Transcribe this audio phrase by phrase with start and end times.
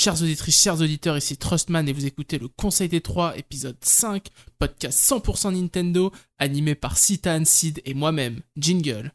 [0.00, 4.28] Chères auditrices, chers auditeurs, ici Trustman et vous écoutez le Conseil des Trois, épisode 5,
[4.56, 9.12] podcast 100% Nintendo, animé par Citan, Sid et moi-même, Jingle.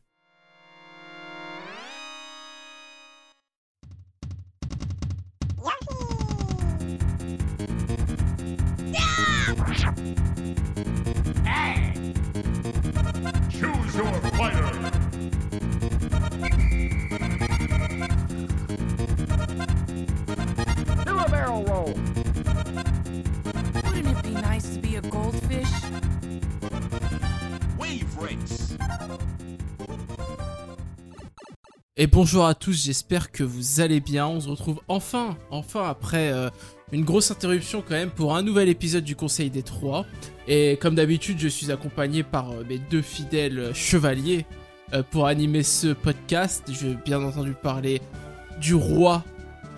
[32.13, 34.27] Bonjour à tous, j'espère que vous allez bien.
[34.27, 36.49] On se retrouve enfin, enfin après euh,
[36.91, 40.05] une grosse interruption quand même pour un nouvel épisode du Conseil des Trois.
[40.47, 44.45] Et comme d'habitude, je suis accompagné par euh, mes deux fidèles chevaliers
[44.93, 46.63] euh, pour animer ce podcast.
[46.71, 47.99] Je vais bien entendu parler
[48.61, 49.23] du roi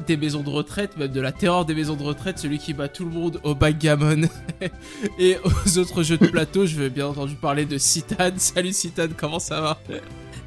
[0.05, 2.89] des maisons de retraite, même de la terreur des maisons de retraite, celui qui bat
[2.89, 4.27] tout le monde au backgammon
[5.19, 6.65] et aux autres jeux de plateau.
[6.65, 8.31] Je vais bien entendu parler de Citan.
[8.35, 9.79] Salut Citan, comment ça va?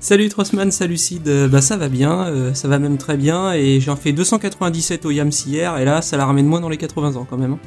[0.01, 3.53] Salut Trossman, salut Sid, Euh, bah ça va bien, euh, ça va même très bien,
[3.53, 6.77] et j'en fais 297 au Yams hier, et là ça la ramène moins dans les
[6.77, 7.55] 80 ans quand même.
[7.55, 7.59] hein.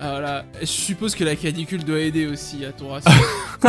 [0.00, 3.10] Ah voilà, je suppose que la canicule doit aider aussi à ton ratio.
[3.64, 3.66] oh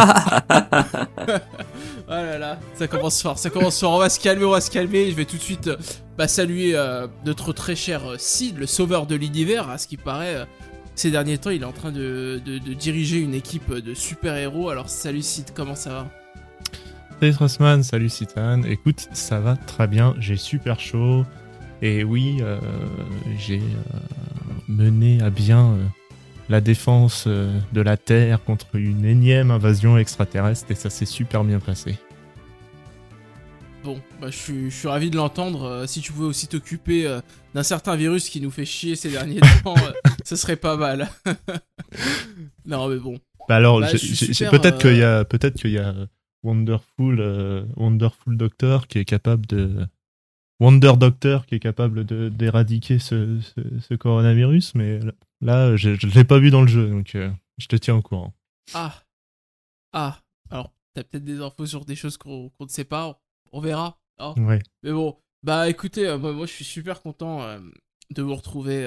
[2.07, 3.93] là là, ça commence fort, ça commence fort.
[3.93, 5.09] On va se calmer, on va se calmer.
[5.09, 5.77] Je vais tout de suite euh,
[6.19, 9.69] bah, saluer euh, notre très cher euh, Sid, le sauveur de l'univers.
[9.69, 10.45] À ce qui paraît, euh,
[10.93, 14.69] ces derniers temps, il est en train de, de- de diriger une équipe de super-héros.
[14.69, 16.07] Alors salut Sid, comment ça va?
[17.19, 18.63] Salut Trossman, salut Citan.
[18.63, 21.25] Écoute, ça va très bien, j'ai super chaud.
[21.81, 22.57] Et oui, euh,
[23.37, 23.99] j'ai euh,
[24.69, 25.83] mené à bien euh,
[26.47, 31.59] la défense de la Terre contre une énième invasion extraterrestre et ça s'est super bien
[31.59, 31.97] passé.
[33.83, 35.83] Bon, bah, je, suis, je suis ravi de l'entendre.
[35.87, 37.19] Si tu pouvais aussi t'occuper
[37.53, 39.75] d'un certain virus qui nous fait chier ces derniers temps,
[40.23, 41.09] ce serait pas mal.
[42.65, 43.19] non, mais bon.
[43.49, 45.93] Bah alors, Bah, peut-être qu'il y a, peut-être qu'il y a
[46.43, 49.85] Wonderful, euh, Wonderful Doctor qui est capable de,
[50.59, 52.05] Wonder Doctor qui est capable
[52.35, 54.99] d'éradiquer ce, ce, ce coronavirus, mais
[55.41, 58.01] là, je, je l'ai pas vu dans le jeu, donc euh, je te tiens au
[58.01, 58.33] courant.
[58.73, 59.03] Ah.
[59.93, 60.19] Ah.
[60.49, 63.21] Alors, t'as peut-être des infos sur des choses qu'on ne sait pas.
[63.51, 63.99] On verra.
[64.17, 64.33] hein.
[64.37, 64.61] Ouais.
[64.83, 67.41] Mais bon, bah écoutez, euh, moi, moi, je suis super content
[68.09, 68.85] de vous retrouver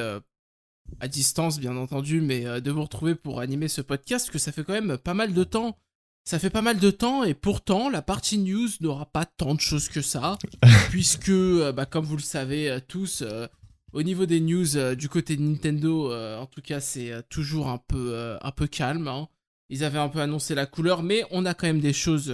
[1.00, 4.62] à distance, bien entendu, mais de vous retrouver pour animer ce podcast, que ça fait
[4.62, 5.78] quand même pas mal de temps.
[6.24, 9.60] Ça fait pas mal de temps, et pourtant, la partie news n'aura pas tant de
[9.60, 10.38] choses que ça,
[10.90, 13.48] puisque, euh, bah, comme vous le savez euh, tous, euh,
[13.92, 17.68] au niveau des news euh, du côté de Nintendo, euh, en tout cas, c'est toujours
[17.68, 19.08] un peu, un peu calme.
[19.08, 19.28] hein.
[19.68, 22.32] Ils avaient un peu annoncé la couleur, mais on a quand même des choses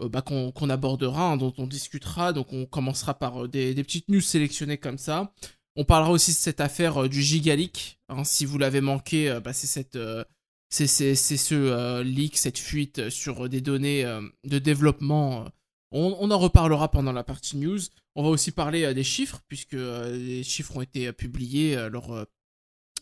[0.00, 2.32] bah, qu'on abordera, hein, dont on discutera.
[2.32, 5.32] Donc on commencera par des, des petites news sélectionnées comme ça.
[5.74, 7.98] On parlera aussi de cette affaire du Gigaleak.
[8.08, 8.22] hein.
[8.24, 9.98] si vous l'avez manqué, bah, c'est cette...
[10.68, 15.46] c'est ce euh, leak, cette fuite euh, sur des données euh, de développement.
[15.92, 17.78] On, en reparlera pendant la partie news.
[18.16, 22.26] On va aussi parler des chiffres, puisque les chiffres ont été publiés lors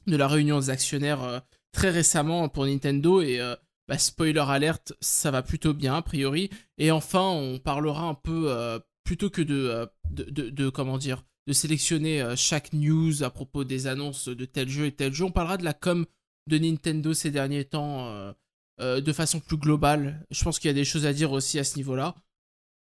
[0.07, 1.43] de la réunion des actionnaires
[1.73, 3.23] très récemment pour Nintendo.
[3.23, 3.41] Et
[3.89, 6.51] bah, spoiler alerte, ça va plutôt bien a priori.
[6.79, 12.75] Et enfin, on parlera un peu, plutôt que de, de, comment dire, de sélectionner chaque
[12.75, 15.75] news à propos des annonces de tel jeu et tel jeu, on parlera de la
[15.75, 16.07] com
[16.47, 18.33] de Nintendo ces derniers temps euh,
[18.81, 20.25] euh, de façon plus globale.
[20.31, 22.15] Je pense qu'il y a des choses à dire aussi à ce niveau-là.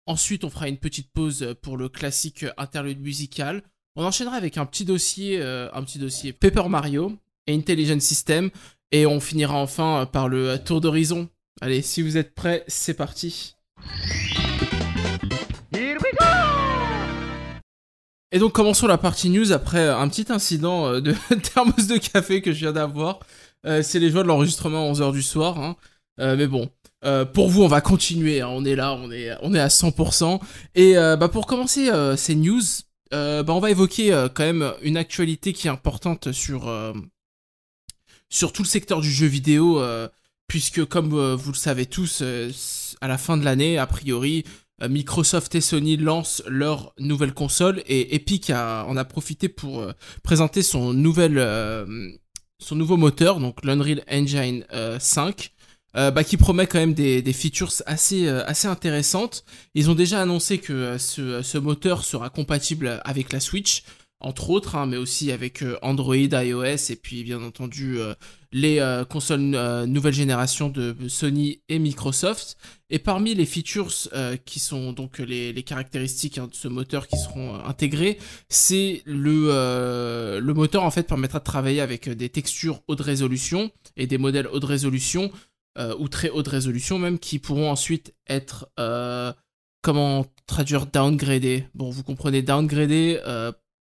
[0.07, 3.63] Ensuite, on fera une petite pause pour le classique interlude musical.
[3.95, 7.17] On enchaînera avec un petit dossier, euh, un petit dossier Paper Mario
[7.47, 8.49] et Intelligent System.
[8.91, 11.27] Et on finira enfin par le tour d'horizon.
[11.59, 13.55] Allez, si vous êtes prêts, c'est parti.
[18.35, 21.15] Et donc commençons la partie news après un petit incident euh, de
[21.53, 23.19] thermos de café que je viens d'avoir.
[23.65, 25.57] Euh, c'est les joies de l'enregistrement à 11h du soir.
[25.57, 25.77] hein.
[26.19, 26.69] Euh, mais bon,
[27.33, 28.41] pour vous on va continuer.
[28.41, 28.49] hein.
[28.51, 30.41] On est là, on est, on est à 100%.
[30.75, 32.61] Et bah, pour commencer ces news,
[33.11, 36.69] bah, on va évoquer quand même une actualité qui est importante sur,
[38.29, 39.81] sur tout le secteur du jeu vidéo.
[40.49, 42.21] puisque comme vous le savez tous,
[42.99, 44.43] à la fin de l'année, a priori,
[44.81, 50.63] Microsoft et Sony lancent leur nouvelle console et Epic en a profité pour euh, présenter
[50.63, 51.85] son, nouvel, euh,
[52.59, 55.53] son nouveau moteur, donc l'Unreal Engine euh, 5,
[55.95, 59.45] euh, bah, qui promet quand même des, features assez, euh, assez intéressantes.
[59.75, 63.83] Ils ont déjà annoncé que euh, ce, moteur sera compatible avec la Switch.
[64.19, 68.13] entre autres, hein, mais aussi avec euh, Android, iOS et puis bien entendu euh,
[68.55, 72.55] les euh, consoles euh, nouvelle génération de Sony et Microsoft.
[72.89, 77.17] Et parmi les features euh, qui sont donc les, caractéristiques hein, de ce moteur qui
[77.17, 78.17] seront intégrées,
[78.47, 84.07] c'est le, le moteur en fait permettra de travailler avec des textures haute résolution et
[84.07, 85.31] des modèles haute résolution
[85.99, 88.69] ou très haute résolution même qui pourront ensuite être
[89.81, 91.65] comment traduire downgradés.
[91.73, 93.19] Bon, vous comprenez downgradés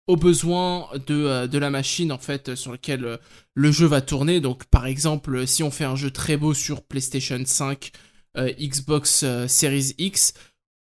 [0.08, 3.18] euh, au besoin de, euh, de la machine en fait sur laquelle euh,
[3.54, 4.40] le jeu va tourner.
[4.40, 7.92] Donc par exemple, si on fait un jeu très beau sur PlayStation 5,
[8.38, 10.34] euh, Xbox euh, Series X,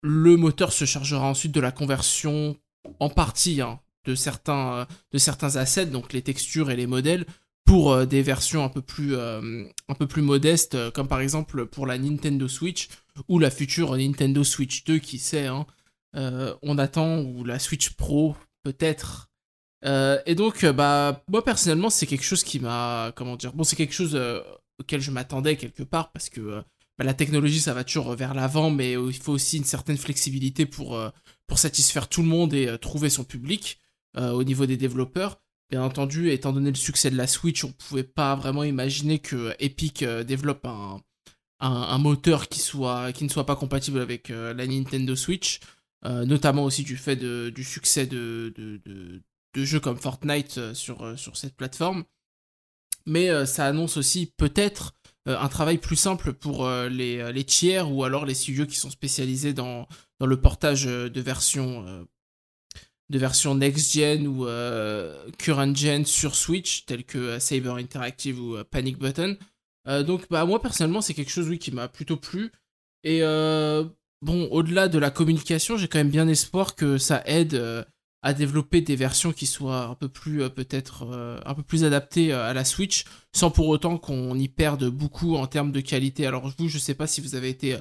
[0.02, 2.56] le moteur se chargera ensuite de la conversion
[3.00, 7.26] en partie hein, de, certains, euh, assets, donc les textures et les modèles,
[7.64, 9.64] pour euh, des versions un peu plus, euh,
[10.16, 12.88] modestes, euh, comme par exemple pour la Nintendo Switch
[13.28, 15.66] ou la future Nintendo Switch 2, qui sait, hein,
[16.16, 19.28] euh, on attend, ou la Switch Pro, peut-être.
[19.84, 23.64] Euh, et donc, euh, bah, moi personnellement, c'est quelque chose qui m'a, comment dire, bon,
[23.64, 24.40] c'est quelque chose euh,
[24.78, 26.62] auquel je m'attendais quelque part parce que
[26.98, 30.66] bah, la technologie, ça va toujours vers l'avant, mais il faut aussi une certaine flexibilité
[30.66, 31.00] pour,
[31.54, 33.80] satisfaire tout le monde et trouver son public
[34.16, 35.40] au niveau des développeurs.
[35.70, 39.54] Bien entendu, étant donné le succès de la Switch, on pouvait pas vraiment imaginer que
[39.58, 41.00] Epic développe un,
[41.60, 45.60] un, moteur qui, soit, qui ne soit pas compatible avec la Nintendo Switch,
[46.04, 50.74] euh, notamment aussi du fait de, du succès de, de, de, jeux comme Fortnite euh,
[50.74, 52.04] sur, euh, sur cette plateforme.
[53.06, 54.92] Mais ça annonce aussi peut-être
[55.24, 59.54] un travail plus simple pour les, les tiers ou alors les studios qui sont spécialisés
[59.54, 62.06] dans, dans le portage de versions
[63.08, 64.44] de next-gen ou
[65.38, 69.38] current-gen sur Switch, tels que euh, Saber Interactive ou Panic Button.
[69.86, 72.52] Donc bah moi personnellement c'est quelque chose oui qui m'a plutôt plu.
[73.04, 73.22] Et
[74.22, 77.84] bon, au-delà de la communication, j'ai quand même bien espoir que ça aide euh,
[78.22, 81.84] à développer des versions qui soient un peu plus euh, peut-être euh, un peu plus
[81.84, 86.26] adaptées à la Switch, sans pour autant qu'on y perde beaucoup en termes de qualité.
[86.26, 87.76] Alors vous, je sais pas si vous avez été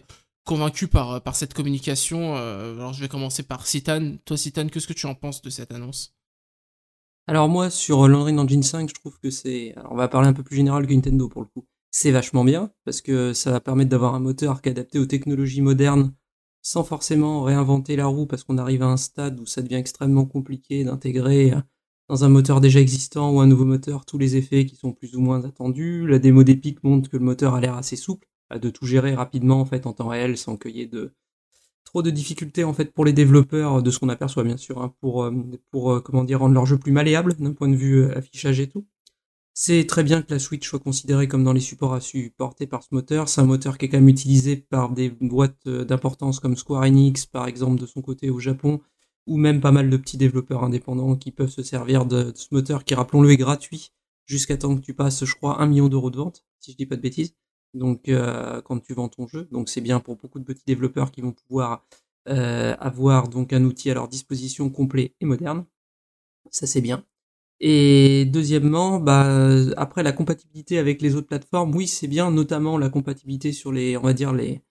[0.45, 2.35] convaincu par, cette communication.
[2.35, 4.15] alors je vais commencer par Citan.
[4.23, 6.13] Toi Citan, qu'est-ce que tu en penses de cette annonce?
[7.29, 9.73] Alors moi, sur l'Unreal Engine 5, je trouve que c'est...
[9.75, 11.67] Alors on va parler un peu plus général que Nintendo pour le coup.
[11.91, 15.05] C'est vachement bien, parce que ça va permettre d'avoir un moteur qui est adapté aux
[15.05, 16.13] technologies modernes,
[16.67, 20.25] sans forcément réinventer la roue, parce qu'on arrive à un stade où ça devient extrêmement
[20.25, 21.61] compliqué d'intégrer euh,
[22.09, 25.15] dans un moteur déjà existant ou un nouveau moteur tous les effets qui sont plus
[25.15, 26.05] ou moins attendus.
[26.07, 29.61] La démo d'Epic montre que le moteur a l'air assez souple, de tout gérer rapidement
[29.61, 31.13] en fait en temps réel sans qu'il y ait de
[31.85, 34.93] trop de difficultés en fait pour les développeurs de ce qu'on aperçoit bien sûr hein,
[34.99, 35.31] pour euh,
[35.71, 38.67] pour euh, comment dire rendre leur jeu plus malléable d'un point de vue affichage et
[38.67, 38.85] tout.
[39.59, 42.83] C'est très bien que la Switch soit considérée comme dans les supports à supporter par
[42.83, 43.27] ce moteur.
[43.27, 46.83] C'est un moteur qui est quand même utilisé par des boîtes euh, d'importance comme Square
[46.83, 48.81] Enix, par exemple, de son côté au Japon,
[49.25, 52.83] ou même pas mal de petits développeurs indépendants qui peuvent se servir de, ce moteur
[52.83, 53.93] qui, rappelons-le, est gratuit
[54.27, 56.85] jusqu'à temps que tu passes, je crois, un million d'euros de vente, si je dis
[56.85, 57.33] pas de bêtises.
[57.73, 61.09] Donc, euh, quand tu vends ton jeu, donc c'est bien pour beaucoup de petits développeurs
[61.09, 61.83] qui vont pouvoir
[62.29, 65.65] euh, avoir donc un outil à leur disposition complet et moderne.
[66.51, 67.03] Ça c'est bien.
[67.59, 72.89] Et deuxièmement, bah, après la compatibilité avec les autres plateformes, oui, c'est bien, notamment la
[72.89, 74.61] compatibilité sur les, on va dire les,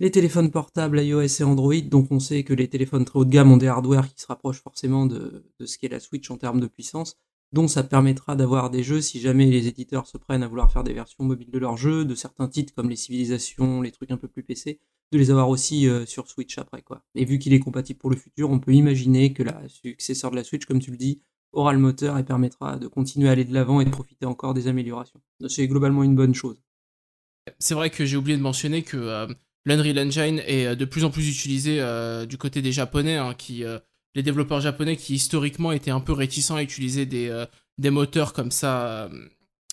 [0.00, 1.80] les téléphones portables iOS et Android.
[1.80, 4.26] Donc, on sait que les téléphones très haut de gamme ont des hardware qui se
[4.26, 7.18] rapprochent forcément de, de ce qu'est la Switch en termes de puissance.
[7.52, 10.84] Donc, ça permettra d'avoir des jeux si jamais les éditeurs se prennent à vouloir faire
[10.84, 14.16] des versions mobiles de leurs jeux, de certains titres comme les civilisations, les trucs un
[14.18, 14.80] peu plus PC,
[15.12, 17.02] de les avoir aussi euh, sur Switch après, quoi.
[17.14, 20.36] Et vu qu'il est compatible pour le futur, on peut imaginer que la successeur de
[20.36, 21.22] la Switch, comme tu le dis,
[21.56, 24.54] aura le moteur et permettra de continuer à aller de l'avant et de profiter encore
[24.54, 25.20] des améliorations.
[25.48, 26.62] C'est globalement une bonne chose.
[27.58, 29.26] C'est vrai que j'ai oublié de mentionner que euh,
[29.64, 33.34] l'Unreal Engine est euh, de plus en plus utilisé euh, du côté des Japonais, hein,
[33.34, 33.64] qui,
[34.14, 37.44] les développeurs japonais qui historiquement étaient un peu réticents à utiliser des,
[37.78, 39.10] des moteurs comme ça,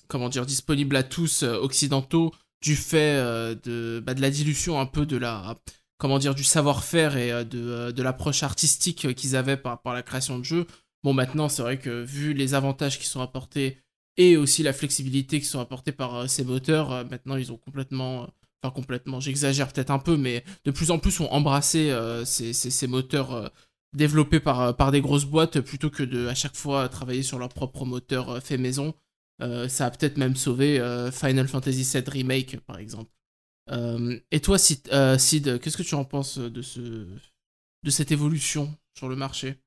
[0.08, 3.16] comment dire, disponibles à tous occidentaux, du fait
[3.64, 5.56] de, bah, de la dilution un peu de la,
[5.98, 10.38] comment dire, du savoir-faire et de, de l'approche artistique qu'ils avaient par à la création
[10.38, 10.68] de jeux.
[11.04, 13.84] Bon, maintenant, c'est vrai que vu les avantages qui sont apportés
[14.18, 17.58] et aussi la flexibilité qui sont apportés par euh, ces moteurs, euh, maintenant ils ont
[17.58, 18.28] complètement, euh,
[18.62, 21.94] enfin complètement, j'exagère peut-être un peu, mais de plus en plus ont embrassé
[22.26, 23.52] ces, moteurs
[23.96, 27.86] développés par, des grosses boîtes plutôt que de à chaque fois travailler sur leur propre
[27.86, 28.94] moteur fait maison.
[29.68, 30.80] Ça a peut-être même sauvé
[31.12, 33.12] Final Fantasy VII Remake par exemple.
[34.32, 36.62] Et toi, Sid, Sid, qu'est-ce que tu en penses de,
[37.84, 39.58] de cette évolution sur le marché?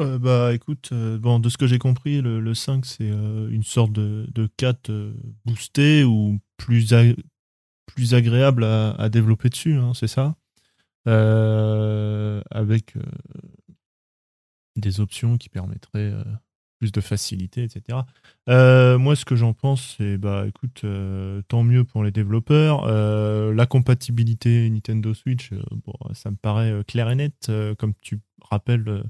[0.00, 3.48] Euh, bah écoute, euh, bon, de ce que j'ai compris, le, le 5 c'est euh,
[3.50, 5.14] une sorte de, de 4 euh,
[5.44, 6.94] boosté ou plus,
[7.86, 10.36] plus agréable à, développer dessus, hein, c'est ça?
[11.06, 12.94] Avec
[14.76, 16.12] des options qui permettraient
[16.78, 17.98] plus de facilité, etc.
[18.46, 20.84] Moi, ce que j'en pense, c'est bah écoute,
[21.48, 22.86] tant mieux pour les développeurs.
[22.86, 27.50] La compatibilité Nintendo Switch, bon, ça me paraît clair et net.
[27.78, 29.02] Comme tu rappelles,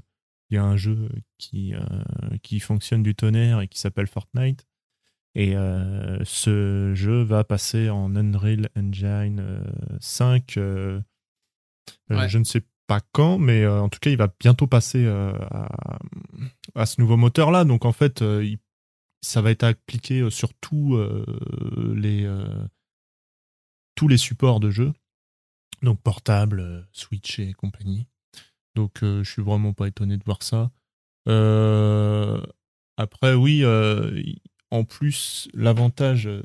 [0.51, 1.79] il y a un jeu qui, euh,
[2.43, 4.67] qui fonctionne du tonnerre et qui s'appelle Fortnite.
[5.33, 9.63] Et euh, ce jeu va passer en Unreal Engine euh,
[10.01, 10.57] 5.
[10.57, 10.99] euh,
[12.09, 12.29] Ouais.
[12.29, 15.69] Je ne sais pas quand, mais en tout cas, il va bientôt passer à,
[16.75, 17.63] à ce nouveau moteur-là.
[17.63, 18.59] Donc, en fait, il-
[19.21, 21.25] ça va être appliqué sur tous euh,
[21.95, 22.43] les, euh,
[23.95, 24.93] tous les supports de jeu.
[25.81, 28.07] Donc, portable, Switch et compagnie.
[28.75, 30.71] Donc, euh, je suis vraiment pas étonné de voir ça.
[31.27, 32.41] Euh,
[32.97, 34.21] après, oui, euh,
[34.71, 36.41] en plus, l'avantage euh,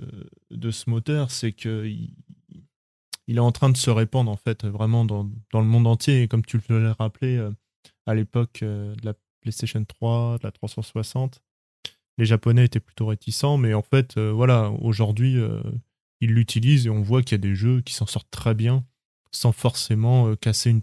[0.51, 5.05] de ce moteur, c'est que il, est en train de se répandre en fait vraiment
[5.05, 6.23] dans, dans le monde entier.
[6.23, 7.45] Et comme tu l'as rappelé
[8.07, 11.43] à l'époque de la PlayStation 3, de la 360,
[12.19, 15.37] les Japonais étaient plutôt réticents, mais en fait, voilà, aujourd'hui,
[16.21, 18.85] ils l'utilisent et on voit qu'il y a des jeux qui s'en sortent très bien
[19.33, 20.83] sans forcément casser une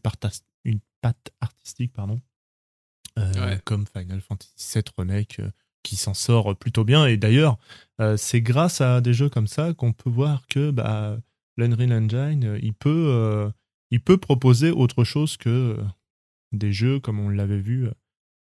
[1.03, 2.19] patte artistique, pardon.
[3.19, 3.60] Euh, Ouais.
[3.63, 5.51] comme Final Fantasy VII Remake euh,
[5.83, 7.05] qui s'en sort plutôt bien.
[7.05, 7.60] Et d'ailleurs,
[8.01, 11.17] euh, c'est grâce à des jeux comme ça qu'on peut voir que bah,
[11.57, 13.51] l'Unreal Engine, il peut, euh,
[13.91, 15.83] il peut proposer autre chose que euh,
[16.53, 17.88] des jeux comme on l'avait vu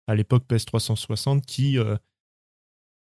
[0.06, 1.78] à l'époque PS360 qui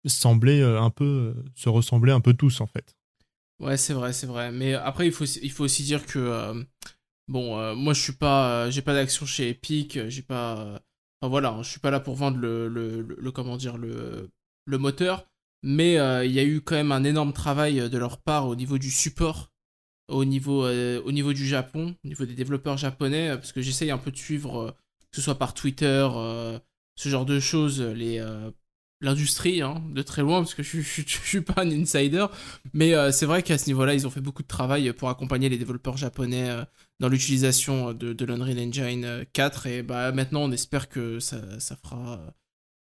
[0.06, 2.96] semblaient un peu se ressembler un peu tous en fait.
[3.60, 4.52] Ouais, c'est vrai, c'est vrai.
[4.52, 6.66] Mais après, il faut, il faut aussi dire que
[7.28, 10.80] bon, euh, moi, je suis pas, euh, j'ai pas d'action chez Epic, euh, j'ai pas,
[11.22, 14.30] enfin voilà, je suis pas là pour vendre le, le, le, comment dire, le,
[14.68, 15.26] moteur.
[15.66, 15.94] Mais
[16.26, 18.92] il y a eu quand même un énorme travail de leur part au niveau du
[18.92, 19.50] support,
[20.10, 23.98] au niveau, au niveau du Japon, au niveau des développeurs japonais, parce que j'essaye un
[23.98, 24.76] peu de suivre,
[25.10, 26.06] que ce soit par Twitter,
[26.96, 28.20] ce genre de choses, les
[29.04, 32.26] l'industrie, hein, de très loin, parce que je, je suis pas un insider.
[32.74, 35.50] Mais euh, c'est vrai qu'à ce niveau-là, ils ont fait beaucoup de travail pour accompagner
[35.50, 36.64] les développeurs japonais euh,
[37.00, 39.68] dans l'utilisation de, de l'Unreal Engine euh, 4.
[39.68, 42.20] Et bah, maintenant, on espère que ça, ça fera.
[42.20, 42.32] euh,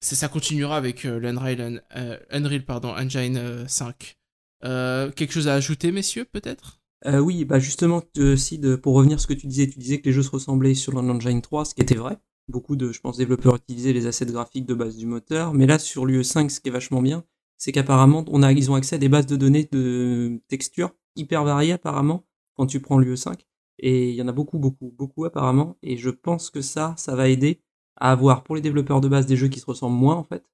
[0.01, 4.17] c'est- ça continuera avec euh, l'Unreal euh, Unreal, pardon, Engine euh, 5.
[4.65, 6.79] Euh, quelque chose à ajouter, messieurs, peut-être?
[7.05, 9.99] Euh, oui, bah justement, euh, Sid, pour revenir à ce que tu disais, tu disais
[10.01, 12.17] que les jeux se ressemblaient sur l'Unreal Engine 3, ce qui était vrai.
[12.47, 15.79] Beaucoup de, je pense, développeurs utilisaient les assets graphiques de base du moteur, mais là,
[15.79, 17.23] sur l'UE5, ce qui est vachement bien,
[17.57, 21.73] c'est qu'apparemment, on ils ont accès à des bases de données de textures hyper variées,
[21.73, 22.25] apparemment,
[22.55, 23.33] quand tu prends l'UE5.
[23.79, 25.77] Et il y en a beaucoup, beaucoup, beaucoup, apparemment.
[25.81, 27.61] Et je pense que ça, ça va aider
[27.97, 30.45] à avoir, pour les développeurs de base, des jeux qui se ressemblent moins, en fait.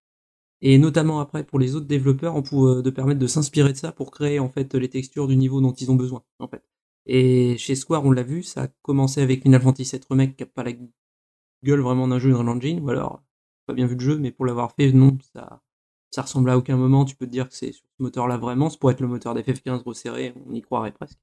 [0.61, 3.91] Et notamment après, pour les autres développeurs, on peut, de permettre de s'inspirer de ça
[3.91, 6.63] pour créer, en fait, les textures du niveau dont ils ont besoin, en fait.
[7.07, 10.43] Et chez Square, on l'a vu, ça a commencé avec Final Fantasy VII Remake qui
[10.43, 10.73] a pas la
[11.63, 13.23] gueule vraiment d'un jeu dans l'engine, ou alors,
[13.65, 15.61] pas bien vu le jeu, mais pour l'avoir fait, non, ça,
[16.11, 18.69] ça ressemble à aucun moment, tu peux te dire que c'est sur ce moteur-là vraiment,
[18.69, 21.19] ça pourrait être le moteur d'FF15 resserré, on y croirait presque.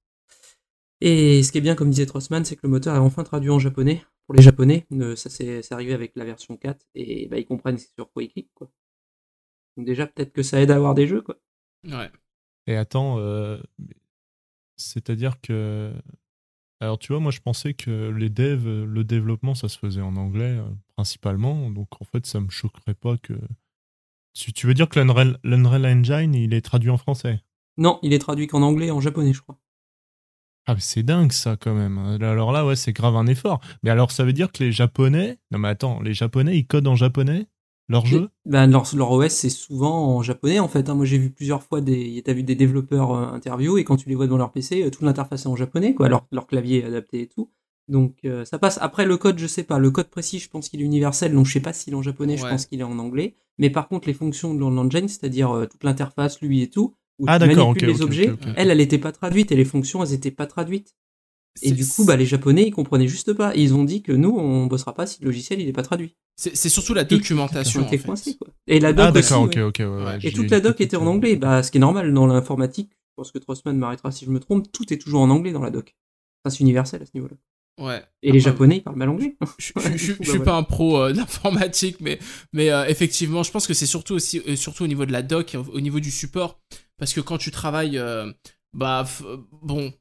[1.01, 3.51] Et ce qui est bien, comme disait Trossman, c'est que le moteur est enfin traduit
[3.51, 7.29] en japonais, pour les japonais, euh, ça c'est c'est arrivé avec la version 4, et
[7.29, 8.69] bah, ils comprennent sur quoi ils cliquent, quoi.
[9.77, 11.39] Donc déjà, peut-être que ça aide à avoir des jeux, quoi.
[11.85, 12.11] Ouais.
[12.67, 13.59] Et attends, euh,
[14.77, 15.93] c'est-à-dire que.
[16.81, 20.17] Alors, tu vois, moi, je pensais que les devs, le développement, ça se faisait en
[20.17, 21.71] anglais, euh, principalement.
[21.71, 23.35] Donc, en fait, ça me choquerait pas que.
[24.35, 27.43] Tu tu veux dire que l'Unreal l'Unreal Engine, il est traduit en français?
[27.77, 29.59] Non, il est traduit qu'en anglais et en japonais, je crois.
[30.67, 31.99] Ah, mais c'est dingue, ça, quand même.
[32.23, 33.61] Alors là, ouais, c'est grave un effort.
[33.83, 35.39] Mais alors, ça veut dire que les Japonais.
[35.51, 37.47] Non, mais attends, les Japonais, ils codent en japonais?
[37.89, 40.89] Leur jeu Ben, leur, leur OS, c'est souvent en japonais, en fait.
[40.89, 40.95] hein.
[40.95, 44.09] Moi, j'ai vu plusieurs fois des, t'as vu des développeurs euh, interview, et quand tu
[44.09, 46.09] les vois devant leur PC, euh, toute l'interface est en japonais, quoi.
[46.09, 47.51] Leur, leur clavier est adapté et tout.
[47.89, 48.79] Donc, euh, ça passe.
[48.83, 49.79] Après, le code, je sais pas.
[49.79, 52.03] Le code précis, je pense qu'il est universel, donc je sais pas s'il est en
[52.03, 53.37] japonais, je pense qu'il est en anglais.
[53.57, 57.25] Mais par contre, les fonctions de l'engine, c'est-à-dire euh, toute l'interface, lui et tout, où
[57.27, 58.27] Ah, tu manipules les objets,
[58.57, 60.95] elle, elle était pas traduite, et les fonctions, elles étaient pas traduites.
[61.63, 63.55] Et du coup, bah, les japonais, ils comprenaient juste pas.
[63.57, 65.83] Et ils ont dit que nous, on bossera pas si le logiciel, il est pas
[65.83, 66.15] traduit.
[66.37, 67.81] C'est surtout la documentation.
[67.81, 67.99] Ils en fait.
[67.99, 68.49] coincés, quoi.
[68.69, 69.85] Et la doc Ah, d'accord, aussi, ok, ouais.
[69.87, 69.97] ok.
[69.99, 72.27] ouais, ouais, Et toute la doc était en anglais, bah, ce qui est normal dans
[72.27, 72.91] l'informatique.
[72.93, 74.71] Je pense que Trossman m'arrêtera si je me trompe.
[74.71, 75.97] Tout est toujours en anglais dans la doc.
[76.45, 77.35] Enfin, c'est universel à ce niveau-là.
[77.81, 78.03] Ouais.
[78.23, 79.37] Et les Japonais, ils parlent mal anglais.
[79.59, 82.19] je, je- je- je bah, suis pas un pro euh, d'informatique, mais,
[82.53, 85.23] mais euh, effectivement, je pense que c'est surtout aussi euh, surtout au niveau de la
[85.23, 86.61] doc, au, au niveau du support,
[86.99, 88.33] parce que quand tu travailles, euh,
[88.73, 89.05] bah
[89.63, 89.93] bon,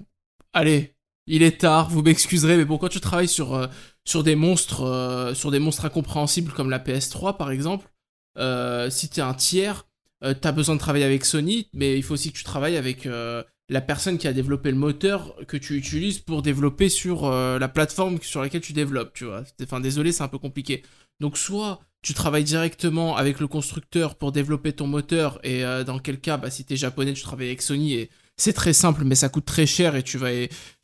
[0.53, 0.95] allez,
[1.27, 3.67] il est tard, vous m'excuserez, mais bon, quand tu travailles sur euh,
[4.07, 7.91] sur des monstres, euh, sur des monstres incompréhensibles comme la PS3 par exemple,
[8.37, 9.85] euh, si t'es un tiers,
[10.23, 13.07] euh, t'as besoin de travailler avec Sony, mais il faut aussi que tu travailles avec
[13.69, 18.19] la personne qui a développé le moteur que tu utilises pour développer sur la plateforme
[18.21, 19.43] sur laquelle tu développes, tu vois.
[19.61, 20.83] Enfin, désolé, c'est un peu compliqué.
[21.19, 26.19] Donc, soit tu travailles directement avec le constructeur pour développer ton moteur et dans quel
[26.21, 29.29] cas, bah, si t'es japonais, tu travailles avec Sony et c'est très simple, mais ça
[29.29, 30.31] coûte très cher et tu vas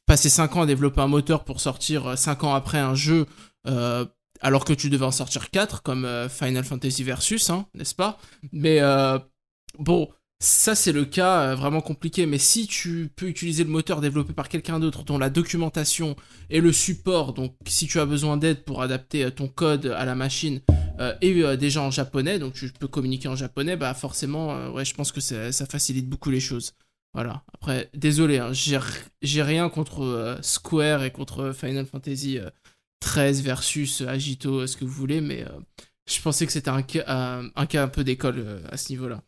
[0.05, 3.25] passer 5 ans à développer un moteur pour sortir 5 ans après un jeu
[3.67, 4.05] euh,
[4.41, 8.19] alors que tu devais en sortir 4 comme euh, Final Fantasy Versus, hein, n'est-ce pas?
[8.51, 9.17] Mais euh,
[9.79, 14.01] bon, ça c'est le cas euh, vraiment compliqué, mais si tu peux utiliser le moteur
[14.01, 16.17] développé par quelqu'un d'autre dont la documentation
[16.49, 20.03] et le support, donc si tu as besoin d'aide pour adapter euh, ton code à
[20.03, 20.59] la machine,
[20.99, 24.85] euh, euh, déjà en japonais, donc tu peux communiquer en japonais, bah forcément, euh, ouais,
[24.85, 26.73] je pense que ça facilite beaucoup les choses.
[27.13, 27.43] Voilà.
[27.53, 32.49] Après, désolé, hein, j'ai rien contre euh, Square et contre Final Fantasy euh,
[33.01, 35.59] 13 versus euh, Agito, euh, ce que vous voulez, mais euh,
[36.09, 37.05] je pensais que c'était un, cas-
[37.55, 39.21] un, peu d'école euh, à ce niveau-là.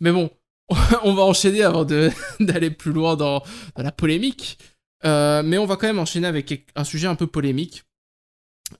[0.00, 0.30] Mais bon,
[1.02, 1.84] on va enchaîner avant
[2.40, 3.42] d'aller plus loin dans,
[3.76, 4.58] la polémique.
[5.06, 7.84] Euh, mais on va quand même enchaîner avec un sujet un peu polémique.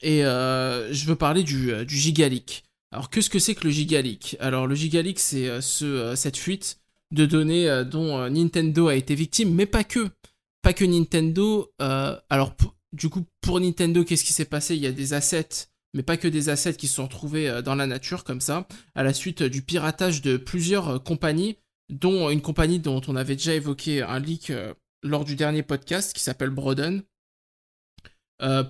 [0.02, 2.64] Et euh, je veux parler du, euh, Gigaleak.
[2.92, 6.36] Alors, qu'est-ce que c'est que le Gigaleak Alors, le Gigaleak, c'est euh, ce, euh, cette
[6.36, 6.79] fuite
[7.10, 10.08] de données euh, dont euh, Nintendo a été victime, mais pas que.
[10.62, 11.72] Pas que Nintendo.
[11.80, 12.54] euh, alors,
[12.92, 14.76] du coup, pour Nintendo, qu'est-ce qui s'est passé?
[14.76, 17.74] Il y a des assets, mais pas que des assets qui se sont retrouvés dans
[17.74, 21.56] la nature, comme ça, à la suite du piratage de plusieurs compagnies,
[21.88, 24.52] dont une compagnie dont on avait déjà évoqué un leak
[25.02, 27.02] lors du dernier podcast, qui s'appelle Broden.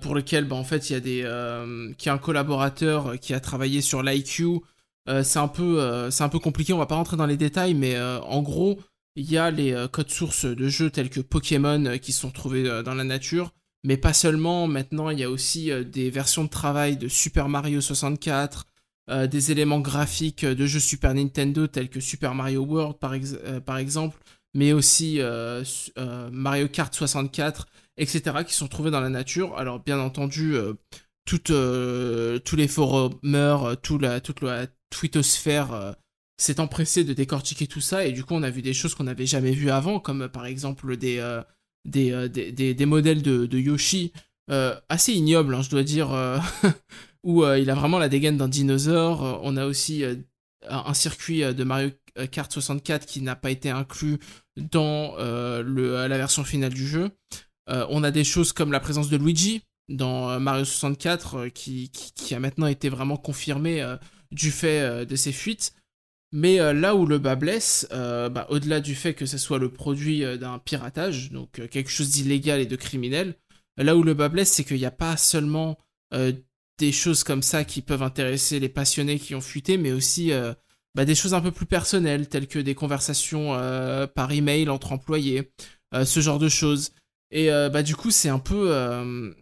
[0.01, 3.39] pour lequel bah, en fait il y a des qui a un collaborateur qui a
[3.39, 4.61] travaillé sur l'IQ
[5.07, 7.95] c'est un peu euh, un peu compliqué on va pas rentrer dans les détails mais
[7.95, 8.79] euh, en gros
[9.15, 12.31] il y a les euh, codes sources de jeux tels que Pokémon euh, qui sont
[12.31, 13.51] trouvés euh, dans la nature
[13.83, 17.49] mais pas seulement maintenant il y a aussi euh, des versions de travail de Super
[17.49, 18.65] Mario 64
[19.09, 23.37] euh, des éléments graphiques de jeux Super Nintendo tels que Super Mario World par, ex-
[23.45, 24.17] euh, par exemple
[24.53, 25.63] mais aussi euh,
[25.97, 27.67] euh, Mario Kart 64
[27.97, 29.57] etc., qui sont trouvés dans la nature.
[29.57, 30.73] Alors, bien entendu, euh,
[31.49, 35.91] euh, tous les forumers, euh, tout la, toute la twittosphère euh,
[36.37, 39.05] s'est empressé de décortiquer tout ça, et du coup, on a vu des choses qu'on
[39.05, 41.41] n'avait jamais vues avant, comme par exemple des, euh,
[41.95, 44.11] euh, des, des- des modèles de, Yoshi
[44.89, 46.09] assez ignobles, hein, je dois dire,
[47.23, 49.39] où il a vraiment la dégaine d'un dinosaure.
[49.43, 50.03] On a aussi
[50.67, 51.91] un circuit de Mario
[52.31, 54.19] Kart 64 qui n'a pas été inclus
[54.57, 57.11] dans le, la version finale du jeu.
[57.67, 62.13] On a des choses comme la présence de Luigi dans Mario 64 euh, qui, qui,
[62.13, 63.81] qui a maintenant été vraiment confirmée
[64.31, 65.73] du fait euh, de ses fuites.
[66.33, 69.59] Mais euh, là où le bas blesse, euh, bah, au-delà du fait que ce soit
[69.59, 73.35] le produit d'un piratage, donc quelque chose d'illégal et de criminel,
[73.77, 75.77] là où le bas blesse, c'est qu'il n'y a pas seulement
[76.77, 80.31] des choses comme ça qui peuvent intéresser les passionnés qui ont fuité, mais aussi
[80.95, 84.93] bah, des choses un peu plus personnelles, telles que des conversations euh, par email entre
[84.93, 85.51] employés,
[85.93, 86.91] ce genre de choses.
[87.31, 89.33] Et bah du coup, c'est un peu...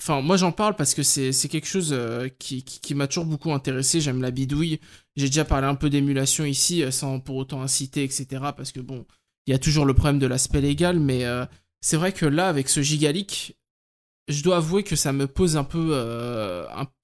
[0.00, 3.52] Enfin, moi j'en parle parce que c'est quelque chose euh, qui, qui, m'a toujours beaucoup
[3.52, 4.80] intéressé, j'aime la bidouille.
[5.16, 8.26] J'ai déjà parlé un peu d'émulation ici, euh, sans pour autant inciter, etc.
[8.56, 9.04] Parce que bon,
[9.46, 11.44] il y a toujours le problème de l'aspect légal, mais euh,
[11.80, 13.56] c'est vrai que là, avec ce gigalic,
[14.28, 15.96] je dois avouer que ça me pose un peu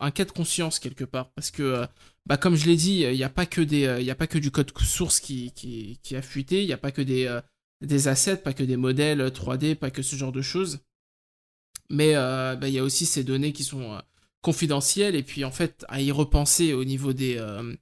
[0.01, 1.31] un, cas de conscience quelque part.
[1.33, 1.87] Parce que,
[2.27, 3.63] bah, comme je l'ai dit, il n'y a, pas que
[4.11, 6.93] a pas que du code source qui, qui, qui a fuité, il n'y a pas
[6.93, 7.41] que des,
[7.81, 10.81] des assets, pas que des modèles 3D, pas que ce genre de choses.
[11.91, 13.99] Mais euh, bah, il y a aussi ces données qui sont euh,
[14.43, 17.75] confidentielles, et puis en fait, à y repenser au niveau des, euh,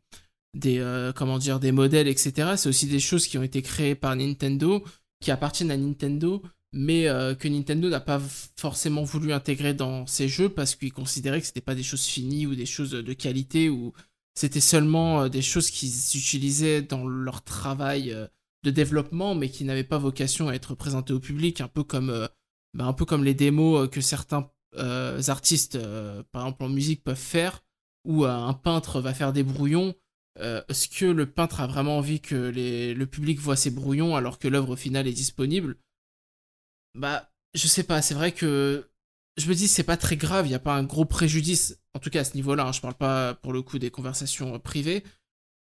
[0.55, 4.85] des, modèles, etc., c'est aussi des choses qui ont été créées par Nintendo,
[5.21, 6.43] qui appartiennent à Nintendo,
[6.75, 7.05] mais
[7.39, 8.19] que Nintendo n'a pas
[8.57, 12.47] forcément voulu intégrer dans ses jeux parce qu'ils considéraient que c'était pas des choses finies
[12.47, 13.93] ou des choses de qualité ou
[14.35, 18.17] c'était seulement des choses qu'ils utilisaient dans leur travail
[18.65, 22.27] de développement mais qui n'avaient pas vocation à être présentées au public un peu comme
[22.75, 26.69] bah, un peu comme les démos euh, que certains euh, artistes euh, par exemple en
[26.69, 27.63] musique peuvent faire
[28.05, 29.95] où un peintre va faire des brouillons.
[30.41, 34.49] Est-ce que le peintre a vraiment envie que le public voit ses brouillons alors que
[34.49, 35.77] l'œuvre finale est disponible?
[36.95, 38.91] Bah, je sais pas, c'est vrai que
[39.37, 42.01] je me dis c'est pas très grave, il y a pas un gros préjudice, en
[42.01, 45.05] tout cas à ce niveau-là, hein, je parle pas pour le coup des conversations privées,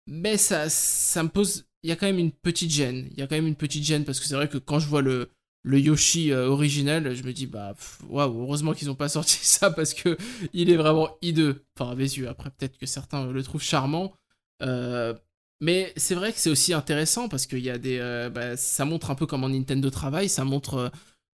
[0.09, 3.23] mais ça, ça me pose, il y a quand même une petite gêne, il y
[3.23, 5.31] a quand même une petite gêne parce que c'est vrai que quand je vois le,
[5.67, 7.75] le Yoshi euh, original, je me dis bah
[8.09, 10.17] waouh, heureusement qu'ils ont pas sorti ça parce que
[10.53, 14.15] il est vraiment hideux, enfin à mes yeux, après peut-être que certains le trouvent charmant,
[14.63, 15.13] euh,
[15.61, 18.85] mais c'est vrai que c'est aussi intéressant parce qu'il y a des, euh, bah, ça
[18.85, 20.89] montre un peu comment Nintendo travaille, ça montre euh,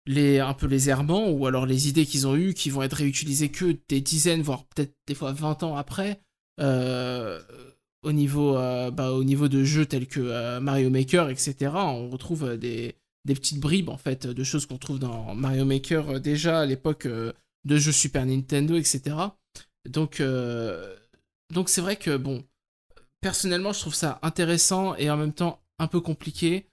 [0.07, 2.93] les, un peu les errements ou alors les idées qu'ils ont eues qui vont être
[2.97, 6.19] réutilisées que des dizaines, voire peut-être des fois 20 ans après,
[6.59, 7.39] euh,
[8.03, 11.71] au, niveau, euh, bah, au niveau de jeux tels que euh, Mario Maker, etc.
[11.75, 15.65] On retrouve euh, des, des petites bribes en fait de choses qu'on trouve dans Mario
[15.65, 17.33] Maker euh, déjà à l'époque euh,
[17.65, 19.15] de jeux Super Nintendo, etc.
[19.89, 20.95] Donc, euh,
[21.53, 22.43] donc c'est vrai que bon,
[23.21, 26.67] personnellement, je trouve ça intéressant et en même temps un peu compliqué.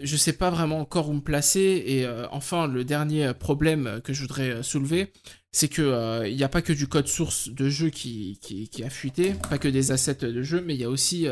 [0.00, 1.82] Je sais pas vraiment encore où me placer.
[1.86, 5.12] Et enfin, le dernier problème que je voudrais soulever,
[5.50, 8.90] c'est que il n'y a pas que du code source de jeu qui, qui, a
[8.90, 11.26] fuité, pas que des assets de jeu, mais il y a aussi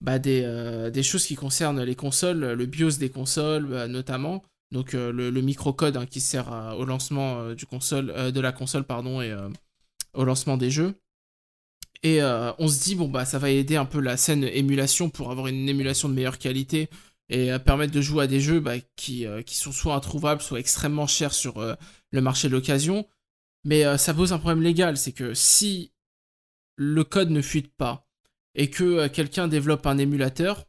[0.00, 4.42] bah, des, euh, des choses qui concernent les consoles, le BIOS des consoles bah, notamment.
[4.72, 7.54] Donc euh, le, microcode hein, qui sert au lancement euh,
[7.92, 9.48] euh, de la console pardon, et euh,
[10.14, 10.94] au lancement des jeux.
[12.02, 15.08] Et euh, on se dit, bon, bah, ça va aider un peu la scène émulation
[15.10, 16.88] pour avoir une émulation de meilleure qualité
[17.28, 20.42] et euh, permettre de jouer à des jeux bah, qui, euh, qui sont soit introuvables,
[20.42, 21.74] soit extrêmement chers sur euh,
[22.10, 23.06] le marché de l'occasion.
[23.64, 25.92] Mais euh, ça pose un problème légal, c'est que si
[26.76, 28.05] le code ne fuite pas
[28.56, 30.66] et que euh, quelqu'un développe un émulateur,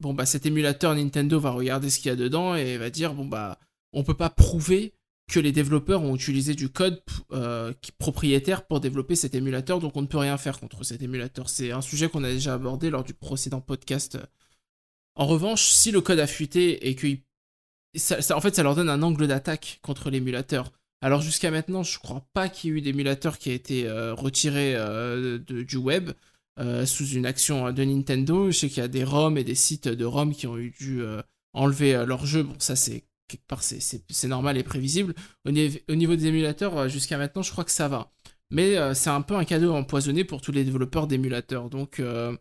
[0.00, 3.14] bon, bah, cet émulateur Nintendo va regarder ce qu'il y a dedans et va dire,
[3.14, 3.60] bon, bah,
[3.92, 4.94] on peut pas prouver
[5.30, 10.00] que les développeurs ont utilisé du code euh, propriétaire pour développer cet émulateur, donc on
[10.00, 11.50] ne peut rien faire contre cet émulateur.
[11.50, 14.18] C'est un sujet qu'on a déjà abordé lors du précédent podcast.
[15.16, 17.08] En revanche, si le code a fuité et que
[17.94, 20.72] ça, en fait ça leur donne un angle d'attaque contre l'émulateur.
[21.02, 24.14] Alors jusqu'à maintenant, je crois pas qu'il y ait eu d'émulateur qui a été euh,
[24.14, 24.76] retiré
[25.46, 26.10] du web
[26.58, 28.50] euh, sous une action de Nintendo.
[28.50, 30.70] Je sais qu'il y a des ROM et des sites de ROM qui ont eu
[30.70, 32.42] dû euh, enlever euh, leur jeu.
[32.42, 35.14] Bon, ça c'est quelque part c'est- normal et prévisible.
[35.44, 38.12] Au, niveau- au niveau des émulateurs, euh, jusqu'à maintenant, je crois que ça va.
[38.50, 41.68] Mais euh, c'est un peu un cadeau empoisonné pour tous les développeurs d'émulateurs.
[41.68, 42.34] Donc, euh,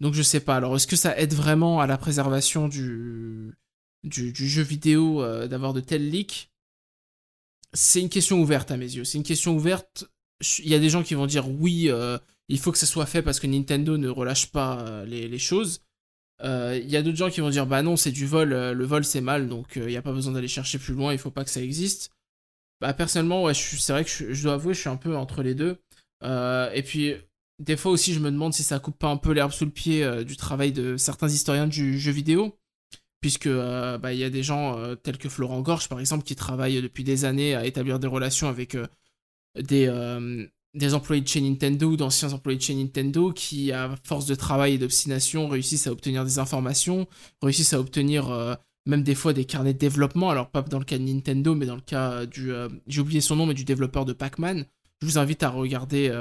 [0.00, 0.56] donc je sais pas.
[0.56, 3.54] Alors, est-ce que ça aide vraiment à la préservation du,
[4.04, 6.50] du, jeu vidéo euh, d'avoir de tels leaks?
[7.72, 9.04] C'est une question ouverte à mes yeux.
[9.04, 10.04] C'est une question ouverte.
[10.58, 12.18] Il y a des gens qui vont dire oui, euh,
[12.50, 15.82] il faut que ça soit fait parce que Nintendo ne relâche pas euh, les, choses.
[16.42, 18.72] Euh, Il y a d'autres gens qui vont dire bah non, c'est du vol, euh,
[18.72, 21.12] le vol c'est mal, donc euh, il n'y a pas besoin d'aller chercher plus loin,
[21.12, 22.10] il faut pas que ça existe.
[22.80, 25.54] Bah personnellement, ouais, c'est vrai que je, dois avouer, je suis un peu entre les
[25.54, 25.78] deux.
[26.22, 27.14] Euh, et puis,
[27.58, 29.70] des fois aussi, je me demande si ça coupe pas un peu l'herbe sous le
[29.70, 32.58] pied euh, du travail de certains historiens du jeu vidéo.
[33.20, 36.24] Puisque euh, bah, il y a des gens euh, tels que Florent Gorge, par exemple,
[36.24, 38.86] qui travaillent depuis des années à établir des relations avec euh,
[39.56, 44.26] des, euh, des employés de chez Nintendo d'anciens employés de chez Nintendo qui, à force
[44.26, 47.08] de travail et d'obstination, réussissent à obtenir des informations,
[47.42, 48.54] réussissent à obtenir euh,
[48.86, 51.66] même des fois des carnets de développement, alors pas dans le cas de Nintendo, mais
[51.66, 52.52] dans le cas euh, du...
[52.52, 54.64] euh, J'ai oublié son nom, mais du développeur de Pac-Man.
[55.00, 56.14] Je vous invite à regarder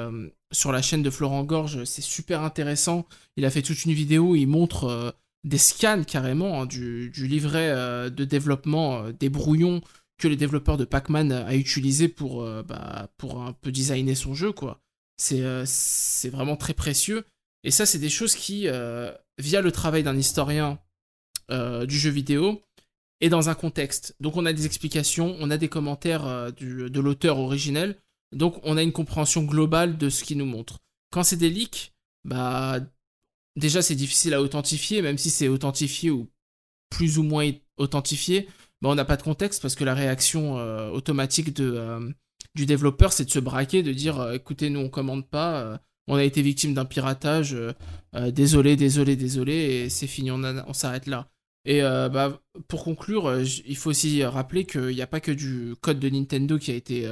[0.53, 3.05] sur la chaîne de Florent Gorge, c'est super intéressant.
[3.35, 8.23] Il a fait toute une vidéo, il montre des scans carrément hein, du, livret de
[8.23, 9.81] développement des brouillons
[10.19, 14.35] que les développeurs de Pac-Man a utilisé pour, euh, bah, pour un peu designer son
[14.35, 14.79] jeu, quoi.
[15.17, 15.65] C'est euh,
[16.25, 17.25] vraiment très précieux.
[17.63, 20.79] Et ça, c'est des choses qui, euh, via le travail d'un historien
[21.51, 22.61] euh, du jeu vidéo,
[23.21, 24.15] et dans un contexte.
[24.19, 27.97] Donc on a des explications, on a des commentaires du- de l'auteur originel,
[28.33, 30.77] donc on a une compréhension globale de ce qu'il nous montre.
[31.11, 31.91] Quand c'est des leaks,
[32.23, 32.79] bah
[33.57, 36.29] déjà c'est difficile à authentifier, même si c'est authentifié ou
[36.89, 38.47] plus ou moins authentifié,
[38.81, 42.09] bah on n'a pas de contexte parce que la réaction euh, automatique de, euh,
[42.55, 46.15] du développeur c'est de se braquer, de dire euh, écoutez nous on commande pas, on
[46.15, 47.55] a été victime d'un piratage,
[48.31, 51.29] désolé, désolé, désolé, et c'est fini, on, on s'arrête là.
[51.65, 55.99] Et bah, pour conclure, il faut aussi rappeler qu'il n'y a pas que du code
[55.99, 57.07] de Nintendo qui a été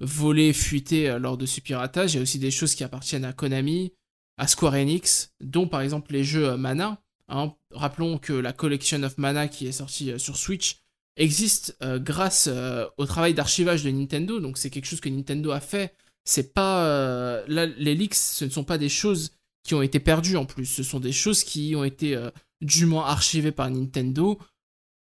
[0.00, 3.34] volé, fuité lors de ce piratage, il y a aussi des choses qui appartiennent à
[3.34, 3.92] Konami,
[4.38, 7.02] à Square Enix, dont par exemple les jeux Mana.
[7.28, 7.52] hein.
[7.72, 10.78] Rappelons que la Collection of Mana qui est sortie sur Switch
[11.20, 15.50] existe euh, grâce euh, au travail d'archivage de Nintendo, donc c'est quelque chose que Nintendo
[15.52, 15.94] a fait.
[16.24, 20.00] C'est pas euh, là les leaks, ce ne sont pas des choses qui ont été
[20.00, 22.18] perdues en plus, ce sont des choses qui ont été
[22.62, 24.38] dûment archivées par Nintendo,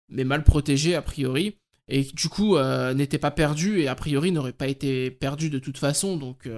[0.09, 2.57] mais mal protégées a priori, et du coup
[2.95, 6.17] n'étaient pas perdues et a priori n'auraient pas été perdues de toute façon.
[6.17, 6.49] Donc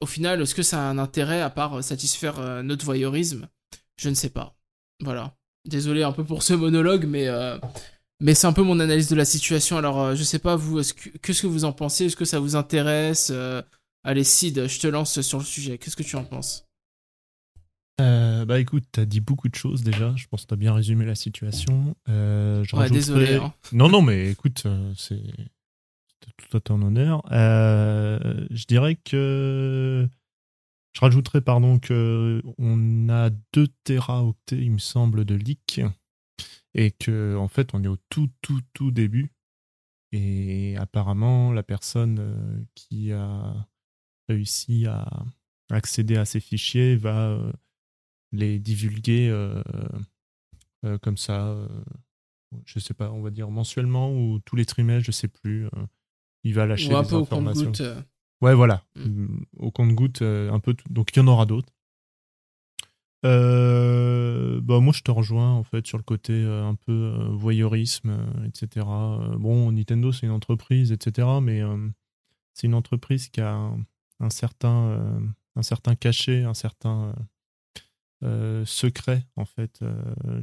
[0.00, 3.46] au final, est-ce que ça a un intérêt à part satisfaire notre voyeurisme?
[3.98, 4.56] Je ne sais pas.
[5.02, 5.36] Voilà.
[5.66, 7.28] Désolé un peu pour ce monologue, mais
[8.20, 9.76] mais c'est un peu mon analyse de la situation.
[9.78, 12.06] Alors, euh, je sais pas, vous, est-ce que- qu'est-ce que vous en pensez?
[12.06, 13.30] Est-ce que ça vous intéresse?
[13.32, 13.62] Euh,
[14.02, 15.76] Allez, Sid, je te lance sur le sujet.
[15.76, 16.64] Qu'est-ce que tu en penses?
[18.00, 20.14] Euh, bah écoute, t'as dit beaucoup de choses déjà.
[20.16, 21.94] Je pense que t'as bien résumé la situation.
[22.08, 23.34] Euh, je Ouais, désolé.
[23.34, 23.52] hein.
[23.72, 25.20] Non, non, mais écoute, c'est
[26.38, 27.22] tout à ton honneur.
[27.30, 30.08] Euh, je dirais que
[30.94, 35.82] je rajouterais, pardon, que on a 2 téraoctets, il me semble, de leak,
[36.74, 39.32] et que en fait, on est au tout, tout, tout début.
[40.12, 43.54] Et apparemment, la personne euh, qui a
[44.28, 45.08] réussi à
[45.70, 47.52] accéder à ces fichiers va euh,
[48.32, 49.62] les divulguer euh,
[51.02, 51.56] comme ça.
[52.64, 55.68] je sais pas, on va dire mensuellement ou tous les trimestres, je sais plus.
[56.44, 57.72] il va lâcher Ou un des peu au informations.
[57.80, 58.02] euh.
[58.40, 58.84] Ouais, voilà.
[58.96, 59.02] Mm.
[59.02, 60.74] Mm, Au compte-goutte, euh, un peu.
[60.74, 61.72] tout- Donc, il y en aura d'autres.
[63.26, 67.28] Euh, bah, moi, je te rejoins, en fait, sur le côté euh, un peu euh,
[67.30, 68.86] voyeurisme, euh, etc.
[69.38, 71.28] Bon, Nintendo, c'est une entreprise, etc.
[71.42, 71.60] Mais
[72.54, 73.52] c'est une entreprise qui a
[74.20, 75.22] un, certain,
[75.56, 77.14] un certain cachet, un certain
[78.64, 79.82] secret, en fait,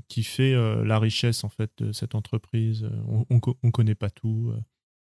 [0.07, 2.89] qui fait la richesse, en fait, de cette entreprise.
[3.07, 4.53] On, on, on connaît pas tout.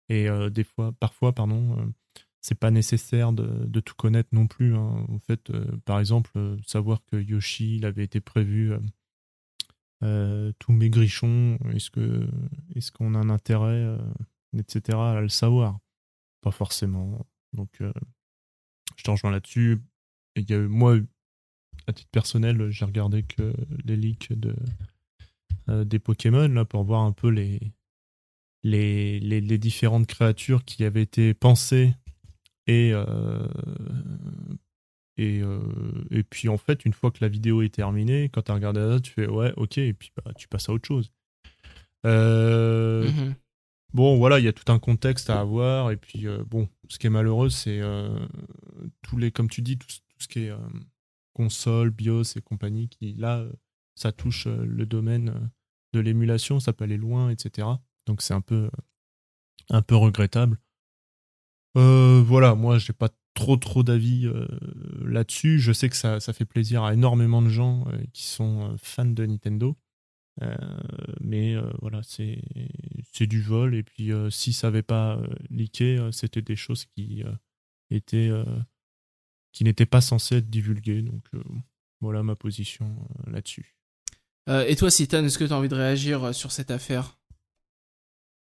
[0.08, 1.92] et des fois, parfois, pardon,
[2.40, 4.74] c'est pas nécessaire de, tout connaître non plus.
[4.76, 5.06] hein.
[5.08, 8.78] En fait, euh, par exemple, euh, savoir que Yoshi, il avait été prévu euh,
[10.04, 12.28] euh, tout maigrichon, est-ce que
[12.74, 13.98] est-ce qu'on a un intérêt,
[14.56, 14.98] etc.
[14.98, 15.78] à le savoir?
[16.40, 17.26] Pas forcément.
[17.52, 19.82] Donc, je te rejoins là-dessus.
[20.36, 20.96] Y a moi,
[21.88, 23.52] à titre personnel, j'ai regardé que
[23.84, 24.54] les leaks de
[25.84, 27.60] des Pokémon là pour voir un peu les,
[28.62, 31.94] les, les différentes créatures qui avaient été pensées
[32.68, 33.46] et euh,
[35.16, 35.58] et, euh,
[36.12, 38.80] et puis en fait une fois que la vidéo est terminée quand tu as regardé
[38.80, 41.10] ça tu fais ouais ok et puis bah, tu passes à autre chose.
[42.06, 43.34] Euh, Mhm.
[43.92, 46.98] bon voilà il y a tout un contexte à avoir et puis euh, bon ce
[46.98, 48.16] qui est malheureux c'est euh,
[49.02, 50.56] tous les comme tu dis tout, ce- tout ce qui est euh,
[51.32, 53.44] console BIOS et compagnie qui là
[53.96, 55.50] ça touche le domaine
[55.92, 57.66] de l'émulation ça peut aller loin etc
[58.06, 58.70] donc c'est un peu
[59.70, 60.58] un peu regrettable
[61.76, 64.46] euh, voilà, moi j'ai pas trop trop d'avis euh,
[65.04, 65.58] là-dessus.
[65.60, 69.04] Je sais que ça, ça fait plaisir à énormément de gens euh, qui sont fans
[69.04, 69.76] de Nintendo.
[71.20, 73.74] Mais voilà, c'est du vol.
[73.74, 77.24] Et puis si ça avait pas leaké, c'était des choses qui
[77.90, 78.30] étaient
[79.50, 81.02] qui n'étaient pas censées être divulguées.
[81.02, 81.28] Donc
[82.00, 83.74] voilà ma position là-dessus.
[84.46, 87.17] Et toi, Citan, est-ce que tu as envie de réagir sur cette affaire?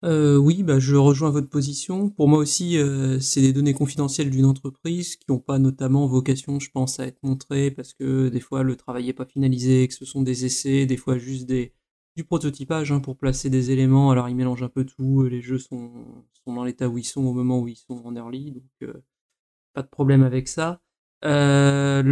[0.05, 2.11] Euh, oui, bah, je rejoins votre position.
[2.11, 6.61] Pour moi aussi, euh, c'est des données confidentielles d'une entreprise qui n'ont pas notamment vocation,
[6.61, 9.95] je pense, à être montrées parce que des fois le travail n'est pas finalisé, que
[9.95, 11.73] ce sont des essais, des fois juste des
[12.17, 14.11] du prototypage hein, pour placer des éléments.
[14.11, 15.25] Alors ils mélangent un peu tout.
[15.25, 15.93] Les jeux sont
[16.45, 19.03] sont dans l'état où ils sont au moment où ils sont en early, donc euh,
[19.75, 20.83] pas de problème avec ça.
[21.25, 22.03] Euh,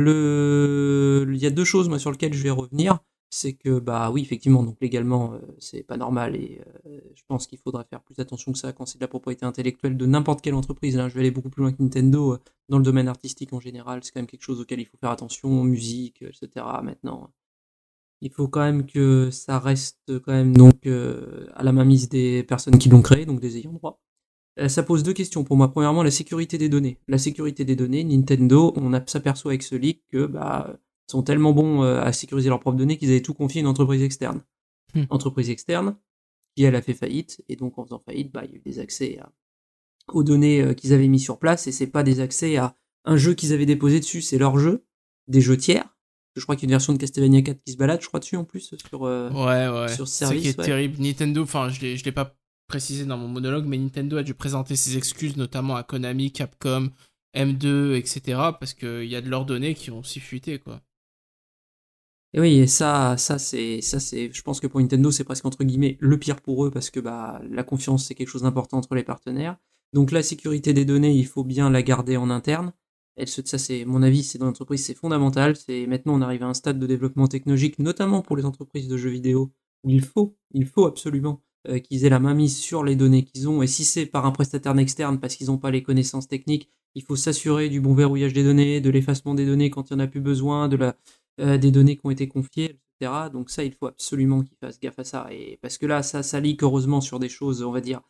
[1.28, 2.98] il y a deux choses moi sur lesquelles je vais revenir
[3.34, 7.48] c'est que bah oui effectivement donc légalement euh, c'est pas normal et euh, je pense
[7.48, 10.40] qu'il faudrait faire plus attention que ça quand c'est de la propriété intellectuelle de n'importe
[10.40, 13.08] quelle entreprise là je vais aller beaucoup plus loin que Nintendo euh, dans le domaine
[13.08, 16.64] artistique en général c'est quand même quelque chose auquel il faut faire attention musique etc
[16.84, 17.32] maintenant
[18.20, 22.44] il faut quand même que ça reste quand même donc euh, à la mainmise des
[22.44, 24.00] personnes qui l'ont créé donc des ayants droit
[24.68, 25.72] ça pose deux questions pour moi.
[25.72, 26.96] Premièrement, la sécurité des données.
[27.08, 30.78] La sécurité des données, Nintendo, on s'aperçoit avec ce leak que bah,
[31.10, 33.66] sont tellement bons euh, à sécuriser leurs propres données qu'ils avaient tout confié à une
[33.68, 34.42] entreprise externe.
[34.94, 35.04] Hmm.
[35.10, 35.96] Entreprise externe
[36.56, 38.62] qui elle a fait faillite et donc en faisant faillite, bah, il y a eu
[38.64, 39.30] des accès à-
[40.12, 43.16] aux données euh, qu'ils avaient mis sur place et c'est pas des accès à un
[43.16, 44.84] jeu qu'ils avaient déposé dessus, c'est leur jeu,
[45.28, 45.88] des jeux tiers.
[46.36, 48.18] Je crois qu'il y a une version de Castlevania 4 qui se balade, je crois
[48.20, 49.04] dessus en plus sur.
[49.04, 49.88] euh, Ouais, ouais.
[49.94, 50.64] sur C'est ça qui service, est ouais.
[50.64, 51.02] terrible.
[51.02, 52.34] Nintendo, enfin, je l'ai je l'ai pas
[52.66, 56.90] précisé dans mon monologue, mais Nintendo a dû présenter ses excuses, notamment à Konami, Capcom,
[57.36, 58.22] M2, etc.,
[58.58, 60.80] parce qu'il y a de leurs données qui ont aussi fuité, quoi.
[62.34, 65.44] Et oui, et ça, ça c'est, ça c'est, je pense que pour Nintendo, c'est presque
[65.46, 68.78] entre guillemets le pire pour eux parce que bah la confiance c'est quelque chose d'important
[68.78, 69.56] entre les partenaires.
[69.92, 72.72] Donc la sécurité des données, il faut bien la garder en interne.
[73.26, 75.54] Ça c'est mon avis, c'est dans l'entreprise, c'est fondamental.
[75.54, 78.96] C'est maintenant on arrive à un stade de développement technologique, notamment pour les entreprises de
[78.96, 79.52] jeux vidéo,
[79.84, 83.22] où il faut, il faut absolument euh, qu'ils aient la main mise sur les données
[83.22, 83.62] qu'ils ont.
[83.62, 87.02] Et si c'est par un prestataire externe parce qu'ils n'ont pas les connaissances techniques, il
[87.04, 90.04] faut s'assurer du bon verrouillage des données, de l'effacement des données quand il n'y en
[90.04, 90.96] a plus besoin, de la
[91.40, 93.28] euh, des données qui ont été confiées, etc.
[93.32, 95.26] Donc ça, il faut absolument qu'ils fassent gaffe à ça.
[95.30, 98.02] Et parce que là, ça, ça leak heureusement sur des choses, on va dire,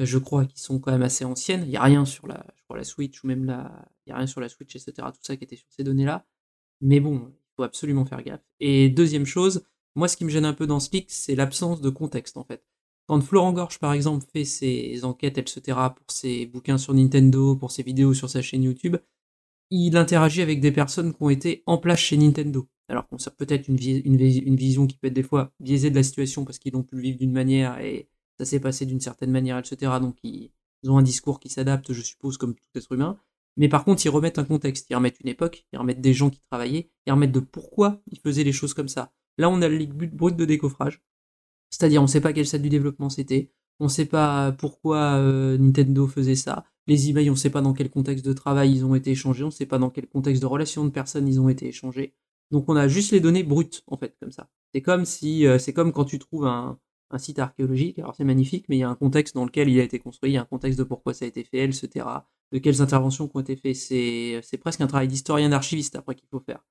[0.00, 1.62] euh, je crois, qui sont quand même assez anciennes.
[1.64, 4.12] Il n'y a rien sur la, je crois, la Switch ou même la, il y
[4.12, 4.92] a rien sur la Switch, etc.
[5.12, 6.26] Tout ça qui était sur ces données-là.
[6.80, 8.44] Mais bon, il faut absolument faire gaffe.
[8.60, 9.64] Et deuxième chose,
[9.94, 12.44] moi, ce qui me gêne un peu dans ce leak, c'est l'absence de contexte, en
[12.44, 12.64] fait.
[13.06, 17.70] Quand Florent Gorge, par exemple, fait ses enquêtes, etc., pour ses bouquins sur Nintendo, pour
[17.70, 18.96] ses vidéos sur sa chaîne YouTube,
[19.70, 22.68] il interagit avec des personnes qui ont été en place chez Nintendo.
[22.88, 25.52] Alors qu'on sait peut-être une, vi- une, vi- une vision qui peut être des fois
[25.60, 28.60] biaisée de la situation parce qu'ils ont pu le vivre d'une manière et ça s'est
[28.60, 29.92] passé d'une certaine manière, etc.
[30.00, 30.50] Donc ils,
[30.86, 33.18] ont un discours qui s'adapte, je suppose, comme tout être humain.
[33.56, 36.30] Mais par contre, ils remettent un contexte, ils remettent une époque, ils remettent des gens
[36.30, 39.12] qui travaillaient, ils remettent de pourquoi ils faisaient les choses comme ça.
[39.38, 41.02] Là, on a le but- brut de décoffrage.
[41.70, 45.16] C'est-à-dire, on ne sait pas quel stade du développement c'était, on ne sait pas pourquoi
[45.16, 48.72] euh, Nintendo faisait ça, les emails, on ne sait pas dans quel contexte de travail
[48.72, 51.26] ils ont été échangés, on ne sait pas dans quel contexte de relation de personnes
[51.26, 52.14] ils ont été échangés.
[52.50, 54.48] Donc on a juste les données brutes, en fait, comme ça.
[54.72, 56.78] C'est comme si, euh, c'est comme quand tu trouves un,
[57.18, 57.98] site archéologique.
[57.98, 60.32] Alors c'est magnifique, mais il y a un contexte dans lequel il a été construit,
[60.32, 62.04] il y a un contexte de pourquoi ça a été fait, etc.,
[62.52, 63.74] de quelles interventions ont été faites.
[63.74, 66.64] C'est, presque un travail d'historien d'archiviste après qu'il faut faire.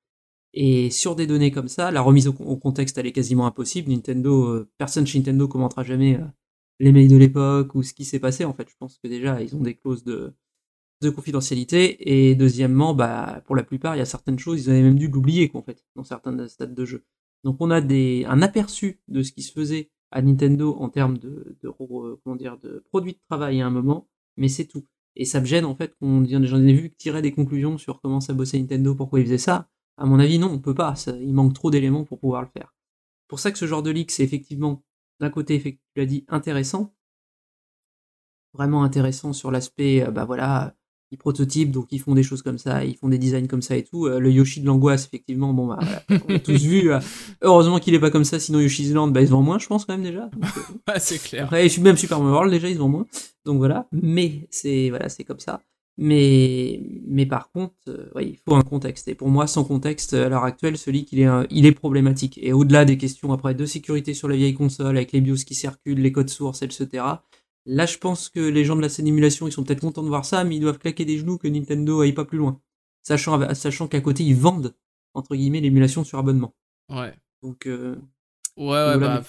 [0.53, 3.91] Et sur des données comme ça, la remise au, contexte, elle est quasiment impossible.
[3.91, 6.19] Nintendo, euh, personne chez Nintendo commentera jamais
[6.79, 8.45] les mails de l'époque ou ce qui s'est passé.
[8.45, 10.33] En fait, je pense que déjà, ils ont des clauses de,
[11.01, 12.29] de confidentialité.
[12.29, 15.07] Et deuxièmement, bah, pour la plupart, il y a certaines choses, ils avaient même dû
[15.07, 17.05] l'oublier, en fait, dans certains stades de jeu.
[17.43, 21.17] Donc on a des, un aperçu de ce qui se faisait à Nintendo en termes
[21.17, 24.85] de, de, comment dire, de produits de travail à un moment, mais c'est tout.
[25.15, 28.19] Et ça me gêne en fait qu'on j'en ai vu tirer des conclusions sur comment
[28.19, 29.69] ça bossait Nintendo, pourquoi ils faisaient ça.
[29.97, 30.95] À mon avis, non, on peut pas.
[30.95, 32.73] Ça, il manque trop d'éléments pour pouvoir le faire.
[33.27, 34.83] Pour ça que ce genre de leak, c'est effectivement,
[35.19, 36.93] d'un côté, tu l'as dit, intéressant.
[38.53, 40.75] Vraiment intéressant sur l'aspect, euh, bah voilà,
[41.11, 43.75] ils prototypent, donc ils font des choses comme ça, ils font des designs comme ça
[43.75, 44.05] et tout.
[44.05, 46.91] Euh, le Yoshi de l'angoisse, effectivement, bon, bah, voilà, on a tous vu.
[46.91, 46.99] euh,
[47.41, 49.67] heureusement qu'il est pas comme ça, sinon Yoshi's Land, bah, il se vend moins, je
[49.67, 50.29] pense, quand même, déjà.
[50.89, 51.45] Euh, c'est clair.
[51.45, 53.05] après, je suis même Super Mario World, déjà, ils se vendent moins.
[53.43, 53.87] Donc voilà.
[53.91, 55.61] Mais c'est, voilà, c'est comme ça.
[55.97, 59.07] Mais, mais par contre, euh, il faut un contexte.
[59.07, 61.71] Et pour moi, sans contexte, à l'heure actuelle, ce leak, il est, un- il est
[61.71, 62.37] problématique.
[62.41, 65.55] Et au-delà des questions après de sécurité sur la vieille console, avec les BIOS qui
[65.55, 67.05] circulent, les codes sources, etc.
[67.65, 70.07] Là, je pense que les gens de la scène émulation, ils sont peut-être contents de
[70.09, 72.59] voir ça, mais ils doivent claquer des genoux que Nintendo aille pas plus loin.
[73.01, 74.75] Sachant, sachant qu'à côté, ils vendent,
[75.13, 76.53] entre guillemets, l'émulation sur abonnement.
[76.89, 77.13] Ouais.
[77.41, 77.95] Donc, euh,
[78.57, 79.21] Ouais, ouais, bah,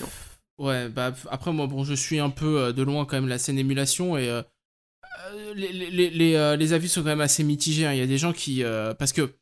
[0.59, 3.39] ouais, bah, après, moi, bon, je suis un peu euh, de loin quand même la
[3.39, 4.43] scène émulation et euh,
[5.55, 7.87] les, euh, les avis sont quand même assez mitigés.
[7.87, 7.93] hein.
[7.93, 8.63] Il y a des gens qui.
[8.63, 9.35] euh, parce que,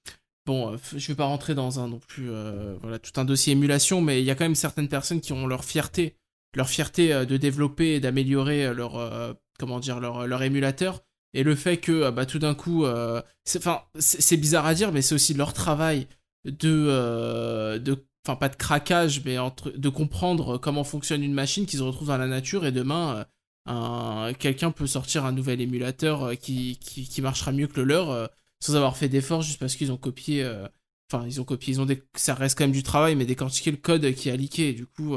[0.47, 2.31] bon, euh, je vais pas rentrer dans un non plus.
[2.31, 5.33] euh, voilà, tout un dossier émulation, mais il y a quand même certaines personnes qui
[5.33, 6.17] ont leur fierté.
[6.57, 8.97] Leur fierté euh, de développer et d'améliorer euh, leur.
[8.97, 11.03] euh, comment dire, leur, émulateur.
[11.33, 12.85] Et le fait que, euh, bah, tout d'un coup.
[12.85, 13.21] euh,
[13.57, 16.07] Enfin, c'est bizarre à dire, mais c'est aussi leur travail
[16.45, 16.87] de.
[16.89, 21.77] euh, de enfin pas de craquage, mais entre, de comprendre comment fonctionne une machine qui
[21.77, 23.25] se retrouve dans la nature et demain euh,
[24.38, 28.27] quelqu'un peut sortir un nouvel émulateur euh, qui, qui, marchera mieux que le leur euh,
[28.61, 30.66] sans avoir fait d'efforts juste parce qu'ils ont copié euh,
[31.11, 33.77] enfin ils ont copié ils ont ça reste quand même du travail mais décortiquer le
[33.79, 35.16] code qui a leaké du coup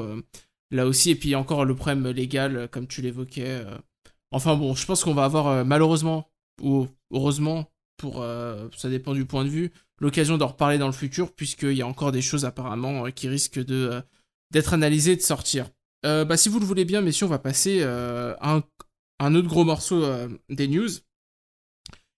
[0.72, 3.64] là aussi et puis encore le problème légal comme tu l'évoquais
[4.32, 6.30] enfin bon je pense qu'on va avoir malheureusement
[6.62, 8.26] ou heureusement pour
[8.76, 11.88] ça dépend du point de vue l'occasion d'en reparler dans le futur, puisqu'il y a
[11.88, 14.02] encore des choses apparemment qui risquent de
[14.52, 15.70] d'être analysées et de sortir.
[16.08, 18.64] Euh, bah, si vous le voulez bien, messieurs, on va passer euh, à un,
[19.20, 20.90] un autre gros morceau euh, des news.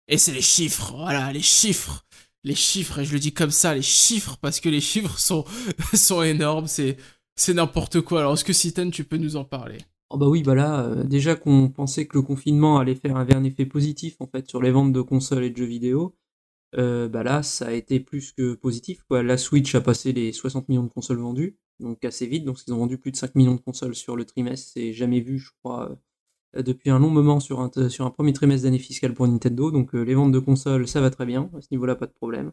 [0.07, 2.05] Et c'est les chiffres, voilà, les chiffres.
[2.43, 5.43] Les chiffres, et je le dis comme ça, les chiffres, parce que les chiffres sont,
[5.93, 6.97] sont énormes, c'est,
[7.49, 8.21] n'importe quoi.
[8.21, 9.79] Alors, est-ce que Citan, tu peux nous en parler?
[10.09, 13.43] Oh bah oui, bah là, euh, déjà qu'on pensait que le confinement allait faire un
[13.43, 16.15] effet positif en fait sur les ventes de consoles et de jeux vidéo,
[16.77, 19.03] euh, bah là, ça a été plus que positif.
[19.11, 22.73] La Switch a passé les 60 millions de consoles vendues, donc assez vite, donc ils
[22.73, 25.51] ont vendu plus de 5 millions de consoles sur le trimestre, c'est jamais vu, je
[25.63, 25.97] crois,
[26.57, 29.71] euh, depuis un long moment sur un, sur un premier trimestre d'année fiscale pour Nintendo,
[29.71, 32.13] donc euh, les ventes de consoles, ça va très bien, à ce niveau-là, pas de
[32.13, 32.51] problème.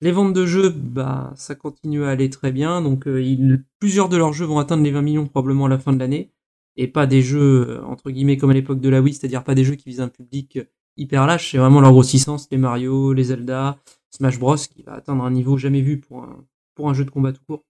[0.00, 4.08] Les ventes de jeux, bah, ça continue à aller très bien, donc euh, ils- plusieurs
[4.08, 6.32] de leurs jeux vont atteindre les 20 millions probablement à la fin de l'année.
[6.76, 9.54] Et pas des jeux euh, entre guillemets comme à l'époque de la Wii, c'est-à-dire pas
[9.54, 10.58] des jeux qui visent un public
[10.96, 13.78] hyper lâche, c'est vraiment leur grossissance, les Mario, les Zelda,
[14.10, 17.10] Smash Bros qui va atteindre un niveau jamais vu pour un pour un jeu de
[17.10, 17.64] combat tout court.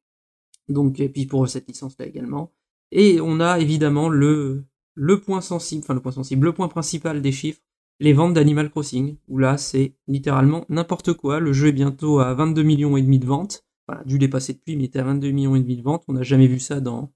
[0.68, 2.52] Donc et puis pour cette licence là également.
[2.90, 7.20] Et on a évidemment le le point sensible, enfin le point sensible, le point principal
[7.20, 7.60] des chiffres,
[8.00, 12.34] les ventes d'Animal Crossing où là c'est littéralement n'importe quoi, le jeu est bientôt à
[12.34, 13.64] 22 millions et demi de ventes.
[13.86, 16.04] Voilà, dû les passer depuis, mais il était à 22 millions et demi de ventes,
[16.08, 17.12] on n'a jamais vu ça dans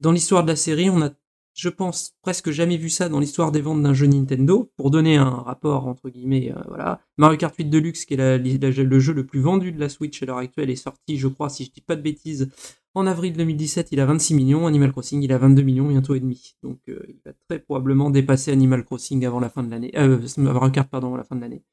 [0.00, 1.10] dans l'histoire de la série, on a,
[1.58, 4.70] je pense, presque jamais vu ça dans l'histoire des ventes d'un jeu Nintendo.
[4.76, 7.00] Pour donner un rapport, entre guillemets, euh, voilà.
[7.16, 9.88] Mario Kart 8 Deluxe, qui est la- la- le jeu le plus vendu de la
[9.88, 12.48] Switch à l'heure actuelle, est sorti, je crois, si je dis pas de bêtises,
[12.94, 14.68] en avril 2017, il a 26 millions.
[14.68, 16.54] Animal Crossing, il a 22 millions, bientôt et demi.
[16.62, 20.20] Donc, euh, il va très probablement dépasser Animal Crossing avant la fin de l'année, euh,
[20.36, 21.64] Mario Kart, pardon, avant la fin de l'année.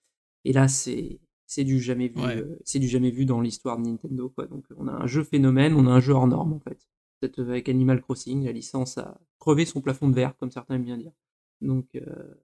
[0.46, 2.38] Et là, c'est, c'est du jamais vu, Ouais.
[2.38, 4.48] euh, c'est du jamais vu dans l'histoire de Nintendo, quoi.
[4.48, 6.80] Donc, on a un jeu phénomène, on a un jeu hors norme, en fait
[7.38, 10.98] avec Animal Crossing, la licence a crevé son plafond de verre, comme certains aiment bien
[10.98, 11.12] dire.
[11.62, 12.36] Donc, euh,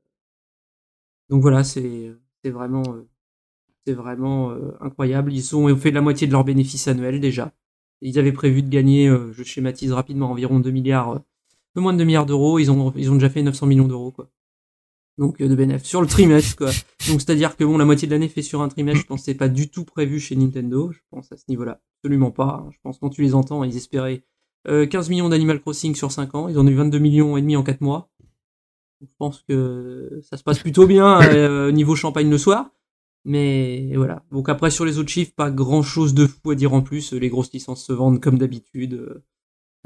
[1.30, 2.14] donc voilà, c'est
[2.46, 3.08] vraiment, euh,
[3.86, 5.34] c'est vraiment euh, incroyable.
[5.34, 7.54] Ils ont fait la moitié de leurs bénéfices annuels déjà.
[8.02, 11.20] Ils avaient prévu de gagner, euh, je schématise rapidement, environ 2 milliards, euh,
[11.74, 12.60] peu moins de 2 milliards d'euros.
[12.60, 14.30] Ils ont, ils ont déjà fait 900 millions d'euros, quoi.
[15.18, 16.72] Donc euh, de bénéfices sur le trimestre, quoi.
[17.08, 19.02] Donc c'est-à-dire que bon, la moitié de l'année fait sur un trimestre.
[19.02, 20.92] Je pense c'est pas du tout prévu chez Nintendo.
[20.92, 22.68] Je pense à ce niveau-là, absolument pas.
[22.72, 24.24] Je pense quand tu les entends, ils espéraient
[24.68, 27.42] euh, 15 millions d'Animal Crossing sur 5 ans, ils en ont eu 22 millions et
[27.42, 28.10] demi en 4 mois.
[29.02, 32.70] Je pense que ça se passe plutôt bien euh, niveau champagne le soir.
[33.26, 34.24] Mais voilà.
[34.32, 37.14] Donc après sur les autres chiffres, pas grand chose de fou à dire en plus.
[37.14, 38.94] Les grosses licences se vendent comme d'habitude.
[38.94, 39.24] Euh,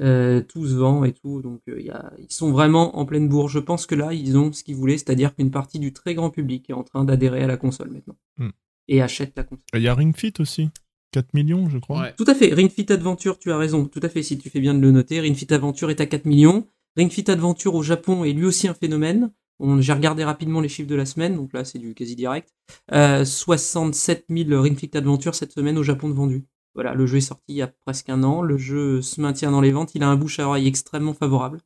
[0.01, 3.05] Euh, tout se vend et tout, donc euh, il y a, ils sont vraiment en
[3.05, 3.47] pleine bourre.
[3.47, 6.29] Je pense que là, ils ont ce qu'ils voulaient, c'est-à-dire qu'une partie du très grand
[6.29, 8.49] public est en train d'adhérer à la console maintenant Hmm.
[8.89, 9.63] et achète la console.
[9.73, 10.67] Il y a Ring Fit aussi.
[11.15, 12.01] 4 millions, je crois.
[12.01, 12.13] Ouais.
[12.17, 12.53] Tout à fait.
[12.53, 13.85] Ring Fit Adventure, tu as raison.
[13.85, 14.21] Tout à fait.
[14.23, 16.67] Si tu fais bien de le noter, Ring Fit Adventure est à 4 millions.
[16.97, 19.31] Ring Fit Adventure au Japon est lui aussi un phénomène.
[19.59, 22.49] On- J'ai regardé rapidement les chiffres de la semaine, donc là c'est du quasi direct.
[22.91, 26.45] Euh, 67 000 Ring Fit Adventure cette semaine au Japon de vendus.
[26.73, 28.41] Voilà, le jeu est sorti il y a presque un an.
[28.41, 29.95] Le jeu se maintient dans les ventes.
[29.95, 31.61] Il a un bouche à oreille extrêmement favorable.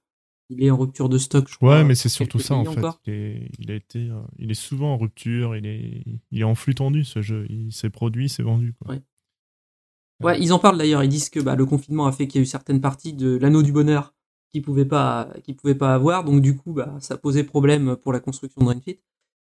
[0.52, 1.78] Il est en rupture de stock, je crois.
[1.78, 2.78] Ouais, mais c'est surtout ça en fait.
[2.80, 3.00] encore.
[3.06, 5.56] Il, est, il a été, euh, il est souvent en rupture.
[5.56, 7.46] Il est, il est en flux tendu ce jeu.
[7.50, 8.74] Il s'est produit, c'est vendu.
[8.74, 8.94] Quoi.
[8.96, 9.02] Ouais.
[10.22, 11.04] Ouais, ils en parlent d'ailleurs.
[11.04, 13.38] Ils disent que bah, le confinement a fait qu'il y a eu certaines parties de
[13.38, 14.14] l'anneau du bonheur
[14.52, 16.24] qu'ils pouvaient pas, qu'ils pouvaient pas avoir.
[16.24, 19.00] Donc du coup, bah, ça posait problème pour la construction de Ring Fit.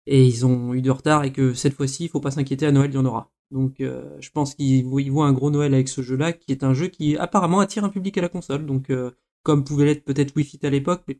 [0.07, 2.65] Et ils ont eu du retard et que cette fois-ci, il faut pas s'inquiéter.
[2.65, 3.31] À Noël, il y en aura.
[3.51, 6.51] Donc euh, je pense qu'ils vo- ils voient un gros Noël avec ce jeu-là, qui
[6.51, 8.65] est un jeu qui apparemment attire un public à la console.
[8.65, 9.11] Donc euh,
[9.43, 11.19] comme pouvait l'être peut-être Wii Fit à l'époque, mais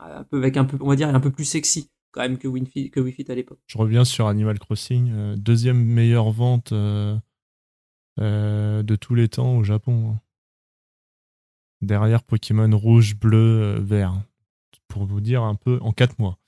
[0.00, 2.48] un peu avec un peu, on va dire, un peu plus sexy quand même que
[2.48, 3.58] Wii Fit, que Wii à l'époque.
[3.66, 6.72] Je reviens sur Animal Crossing, euh, deuxième meilleure vente
[8.18, 10.10] euh, de tous les temps au Japon.
[10.12, 10.20] hein.
[11.80, 14.14] Derrière Pokémon rouge, bleu, euh, vert.
[14.88, 16.38] Pour vous dire un peu en 4 mois.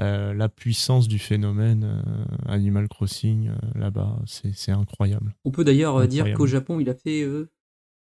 [0.00, 5.34] Euh, la puissance du phénomène euh, Animal Crossing euh, là-bas, c'est incroyable.
[5.44, 7.22] On peut d'ailleurs dire qu'au Japon, il a fait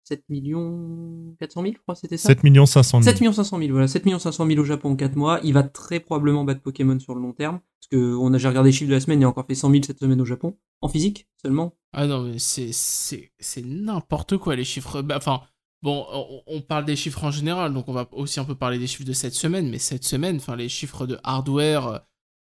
[0.04, 2.30] 7 millions 400 000, je crois, c'était ça?
[2.30, 3.04] 7 500 000.
[3.04, 5.40] 7 500 000, voilà, 7 500 000 au Japon en 4 mois.
[5.44, 7.60] Il va très probablement battre Pokémon sur le long terme.
[7.80, 9.56] Parce que on a, j'ai regardé les chiffres de la semaine, il a encore fait
[9.56, 10.58] 100 000 cette semaine au Japon.
[10.82, 11.76] En physique, seulement.
[11.94, 15.02] Ah non, mais c'est, c'est, c'est n'importe quoi les chiffres.
[15.02, 15.42] Bah, Enfin,
[15.82, 18.80] bon, on, on parle des chiffres en général, donc on va aussi un peu parler
[18.80, 22.00] des chiffres de cette semaine, mais cette semaine, enfin, les chiffres de hardware euh,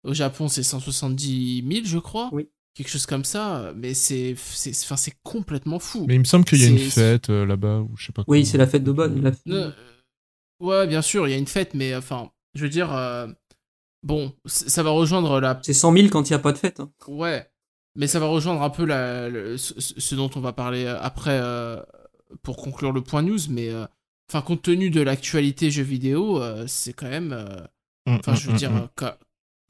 [0.04, 2.30] au Japon, c'est 170 000, je crois.
[2.32, 2.50] Oui.
[2.78, 6.06] Quelque chose comme ça, mais c'est, c'est, enfin, c'est complètement fou.
[6.08, 8.24] Mais il me semble qu'il y a une fête euh, là-bas, ou je sais pas
[8.28, 9.20] Oui, c'est la fête d'Aubonne.
[9.24, 9.72] la- Non, euh,
[10.60, 13.28] ouais, bien sûr, il y a une fête, mais enfin, je veux dire, euh,
[14.04, 16.80] bon, ça va rejoindre la C'est 100 000 quand il n'y a pas de fête.
[16.80, 16.92] hein.
[17.08, 17.50] Ouais,
[17.96, 21.40] mais ça va rejoindre un peu la, le- ce, ce dont on va parler après
[21.42, 21.82] euh,
[22.44, 23.86] pour conclure le point news, mais euh,
[24.30, 27.60] enfin compte tenu de l'actualité jeux vidéo, euh, c'est quand même, euh,
[28.06, 29.14] Mm, enfin mm, je veux mm, dire quand,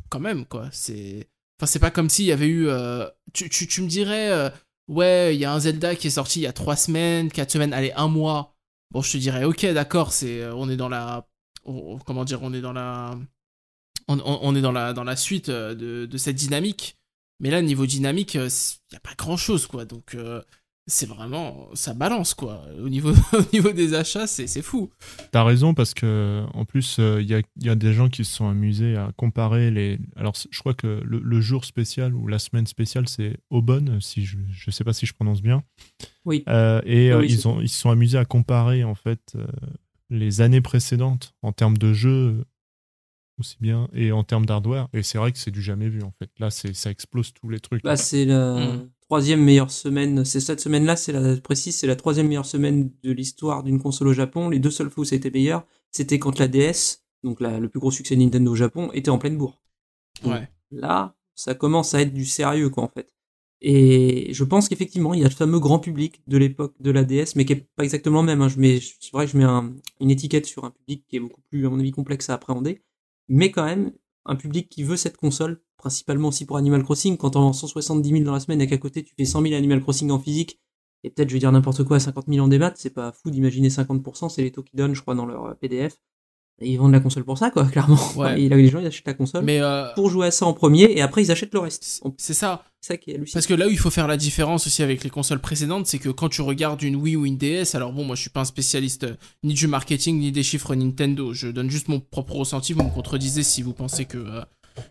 [0.09, 3.81] quand même quoi, c'est, enfin c'est pas comme s'il y avait eu, euh, tu, tu,
[3.81, 4.49] me dirais, euh,
[4.87, 7.51] ouais il y a un Zelda qui est sorti il y a trois semaines, quatre
[7.51, 8.55] semaines, allez un mois,
[8.91, 11.27] bon je te dirais ok d'accord, c'est, euh, on est dans la,
[12.05, 13.17] comment dire, on est dans la,
[14.07, 16.95] on, est dans la dans la suite de, cette dynamique.
[17.39, 19.85] Mais là, niveau dynamique, il n'y a pas grand chose, quoi.
[19.85, 20.15] Donc,
[20.87, 21.67] c'est vraiment.
[21.73, 22.63] Ça balance, quoi.
[22.81, 24.89] Au niveau, au niveau des achats, c'est c'est fou.
[25.31, 28.33] T'as raison parce que en plus il y, a, y a des gens qui se
[28.33, 29.99] sont amusés à comparer les.
[30.15, 34.25] Alors je crois que le, le jour spécial ou la semaine spéciale c'est Aubonne si
[34.25, 35.63] je je sais pas si je prononce bien.
[36.25, 36.43] Oui.
[36.47, 39.45] Euh, et euh, Oui, ils ont ils se sont amusés à comparer en fait euh,
[40.09, 42.45] les années précédentes en termes de jeux
[43.39, 46.11] aussi bien et en termes d'hardware et c'est vrai que c'est du jamais vu en
[46.17, 46.29] fait.
[46.39, 47.83] Là c'est ça explose tous les trucs.
[47.83, 48.89] Là, c'est la Mm.
[49.07, 50.25] Troisième meilleure semaine.
[50.25, 54.09] C'est cette semaine-là, c'est la précise, c'est la troisième meilleure semaine de l'histoire d'une console
[54.09, 54.49] au Japon.
[54.49, 57.59] Les deux seules fois où ça a été meilleur, c'était quand la DS, donc la-
[57.59, 59.61] le plus gros succès de Nintendo au Japon, était en pleine bourre.
[60.25, 60.49] Ouais.
[60.71, 63.13] Là, ça commence à être du sérieux, quoi, en fait.
[63.61, 67.03] Et je pense qu'effectivement, il y a le fameux grand public de l'époque de la
[67.03, 68.41] DS, mais qui est pas exactement le même.
[68.41, 68.49] Hein.
[68.49, 71.19] Je mets, c'est vrai que je mets un- une étiquette sur un public qui est
[71.19, 72.81] beaucoup plus, à mon avis, complexe à appréhender.
[73.29, 73.93] Mais quand même,
[74.25, 78.09] un public qui veut cette console, principalement aussi pour Animal Crossing, quand on vend 170
[78.09, 80.59] 000 dans la semaine et qu'à côté tu fais 100 000 Animal Crossing en physique,
[81.03, 83.69] et peut-être je vais dire n'importe quoi, 50 000 en démat, c'est pas fou d'imaginer
[83.69, 85.97] 50%, c'est les taux qu'ils donnent, je crois, dans leur euh, PDF.
[86.59, 87.99] Et ils vendent la console pour ça, quoi, clairement.
[88.15, 88.41] Ouais.
[88.41, 90.53] Et là, les gens, ils achètent la console Mais euh, pour jouer à ça en
[90.53, 92.01] premier, et après, ils achètent le reste.
[92.17, 92.63] C'est ça.
[92.81, 93.33] C'est ça qui est hallucinant.
[93.33, 95.99] Parce que là où il faut faire la différence aussi avec les consoles précédentes, c'est
[95.99, 98.41] que quand tu regardes une Wii ou une DS, alors bon, moi je suis pas
[98.41, 102.35] un spécialiste euh, ni du marketing ni des chiffres Nintendo, je donne juste mon propre
[102.35, 104.41] ressenti, vous me contredisez si vous pensez que, euh,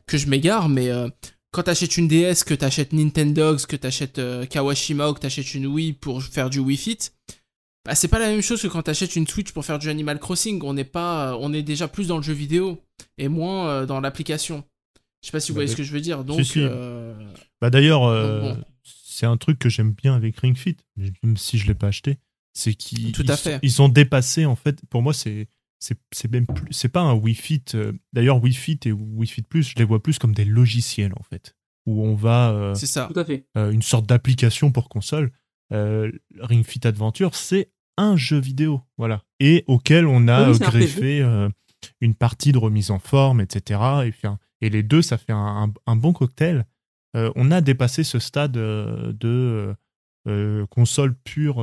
[0.06, 1.08] que je m'égare, mais euh,
[1.52, 5.66] quand t'achètes une DS, que t'achètes Nintendogs, que t'achètes euh, Kawashima ou que t'achètes une
[5.66, 6.98] Wii pour faire du Wii Fit,
[7.84, 10.18] bah, c'est pas la même chose que quand t'achètes une Switch pour faire du Animal
[10.18, 12.82] Crossing, on n'est pas, euh, on est déjà plus dans le jeu vidéo
[13.18, 14.64] et moins euh, dans l'application.
[15.22, 16.44] Je sais pas si vous Bah, voyez ce que je veux dire, donc...
[16.44, 16.60] si.
[17.60, 18.58] Bah d'ailleurs, bon.
[18.84, 20.76] c'est un truc que j'aime bien avec Ring Fit,
[21.22, 22.18] même si je l'ai pas acheté,
[22.52, 24.78] c'est qu'ils Tout à ils sont- ils ont dépassé en fait.
[24.90, 25.48] Pour moi, c'est
[25.86, 27.62] c'est c'est même plus, c'est pas un Wii Fit.
[27.74, 31.12] euh, D'ailleurs, Wii Fit et Wii Fit Plus, je les vois plus comme des logiciels
[31.18, 31.54] en fait,
[31.86, 33.08] où on va euh, c'est ça.
[33.12, 33.46] Tout à fait.
[33.56, 35.30] euh, une sorte d'application pour console.
[35.72, 36.10] Euh,
[36.40, 41.48] Ring Fit Adventure, c'est un jeu vidéo, voilà, et auquel on a Oui, greffé euh,
[42.00, 43.80] une partie de remise en forme, etc.
[44.06, 46.66] Et, puis un- et les deux, ça fait un, un- un bon cocktail.
[47.16, 49.74] Euh, on a dépassé ce stade euh, de
[50.70, 51.60] console pure,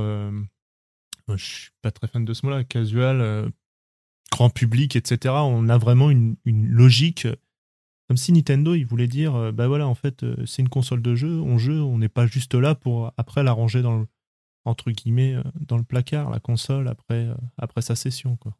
[1.29, 3.49] je suis pas très fan de ce mot-là, casual, euh,
[4.31, 5.35] grand public, etc.
[5.35, 7.27] On a vraiment une, logique,
[8.07, 11.01] comme si Nintendo, il voulait dire, euh, bah voilà, en fait, euh, c'est une console
[11.01, 14.07] de jeu, on joue, on n'est pas juste là pour après la ranger dans le,
[14.65, 18.57] entre guillemets, euh, dans le placard, la console, après, après sa session, quoi.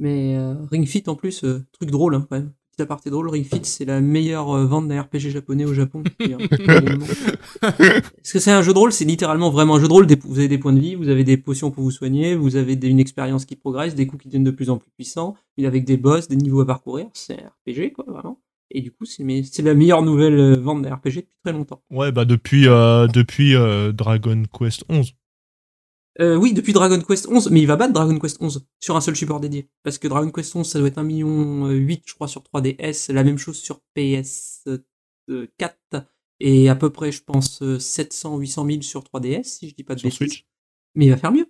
[0.00, 0.38] Mais
[0.70, 2.52] Ring Fit en plus, truc drôle hein, quand même.
[2.78, 6.04] Petit aparté drôle, Ring Fit c'est la meilleure euh, vente d'un RPG japonais au Japon.
[6.20, 10.06] Est-ce que c'est un jeu de rôle C'est littéralement vraiment un jeu de rôle.
[10.22, 12.74] Vous avez des points de vie, vous avez des potions pour vous soigner, vous avez
[12.74, 15.86] une expérience qui progresse, des coups qui deviennent de plus en plus puissants, mais avec
[15.86, 17.08] des boss, des niveaux à parcourir.
[17.14, 18.40] C'est un RPG quoi, vraiment.
[18.70, 21.82] Et du coup, c'est la meilleure nouvelle euh, vente d'un RPG depuis très longtemps.
[21.90, 25.14] Ouais, bah depuis, euh, depuis euh, Dragon Quest 11.
[26.20, 29.00] Euh, oui, depuis Dragon Quest 11, mais il va battre Dragon Quest 11 sur un
[29.00, 29.68] seul support dédié.
[29.84, 33.12] Parce que Dragon Quest 11, ça doit être 1 million 8, je crois, sur 3DS,
[33.12, 34.80] la même chose sur PS4,
[36.40, 39.84] et à peu près, je pense, euh, 700, 800 000 sur 3DS, si je dis
[39.84, 40.18] pas de Sur bêtises.
[40.18, 40.46] Switch.
[40.94, 41.46] Mais il va faire mieux.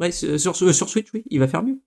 [0.00, 1.80] Ouais, euh, sur Switch, oui, il va faire mieux.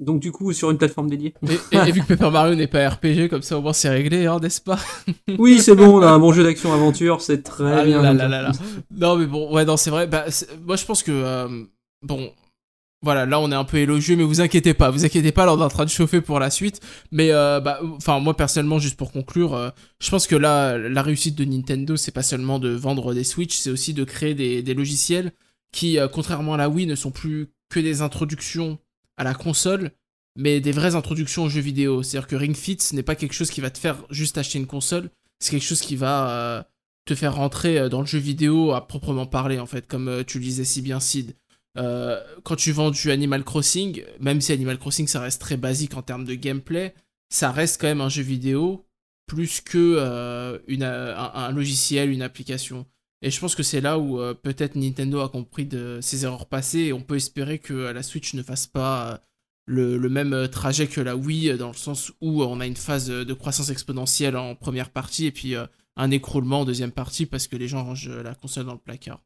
[0.00, 1.34] Donc du coup, sur une plateforme dédiée.
[1.48, 3.88] Et, et- et vu que Paper Mario n'est pas RPG, comme ça au moins c'est
[3.88, 4.78] réglé, hein, n'est-ce pas?
[5.38, 8.00] Oui, c'est bon, on a un bon jeu d'action-aventure, c'est très Ah bien.
[8.02, 8.52] là là là là.
[8.96, 10.06] Non mais bon, ouais, non, c'est vrai.
[10.06, 10.26] Bah,
[10.64, 11.48] moi je pense que euh,
[12.02, 12.30] bon,
[13.02, 15.54] voilà, là on est un peu élogieux, mais vous inquiétez pas, vous inquiétez pas, là
[15.54, 16.80] on est en train de chauffer pour la suite.
[17.10, 19.70] Mais euh, bah, enfin moi personnellement, juste pour conclure, euh,
[20.00, 23.56] je pense que là la réussite de Nintendo, c'est pas seulement de vendre des Switch,
[23.56, 25.32] c'est aussi de créer des, des logiciels
[25.72, 28.78] qui, contrairement à la Wii, ne sont plus que des introductions
[29.18, 29.90] à la console,
[30.36, 32.02] mais des vraies introductions aux jeux vidéo.
[32.02, 34.58] C'est-à-dire que Ring Fit, ce n'est pas quelque chose qui va te faire juste acheter
[34.58, 35.10] une console,
[35.40, 36.62] c'est quelque chose qui va euh,
[37.08, 40.24] te faire rentrer euh, dans le jeu vidéo à proprement parler, en fait, comme euh,
[40.24, 41.34] tu le disais si bien, Sid.
[41.76, 45.96] Euh, quand tu vends du Animal Crossing, même si Animal Crossing ça reste très basique
[45.96, 46.94] en termes de gameplay,
[47.30, 48.84] ça reste quand même un jeu vidéo
[49.26, 52.86] plus que une, un, un logiciel, une application.
[53.20, 56.46] Et je pense que c'est là où euh, peut-être Nintendo a compris de ses erreurs
[56.46, 59.18] passées et on peut espérer que euh, la Switch ne fasse pas euh,
[59.66, 63.08] le, le même trajet que la Wii, dans le sens où on a une phase
[63.08, 65.66] de croissance exponentielle en première partie et puis euh,
[65.96, 69.20] un écroulement en deuxième partie parce que les gens rangent la console dans le placard.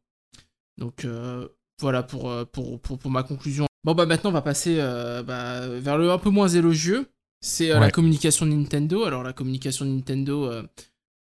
[0.78, 3.66] Donc euh, voilà pour, pour, pour, pour ma conclusion.
[3.84, 7.11] Bon bah maintenant on va passer bah, vers le un peu moins élogieux.
[7.43, 9.05] C'est la communication de Nintendo.
[9.05, 10.51] Alors la communication de Nintendo,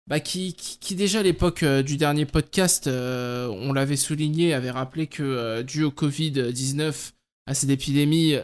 [0.07, 0.55] bah, qui,
[0.91, 5.63] déjà à l'époque euh, du dernier podcast, euh, on l'avait souligné, avait rappelé que euh,
[5.63, 7.13] dû au Covid-19,
[7.47, 8.35] à cette épidémie,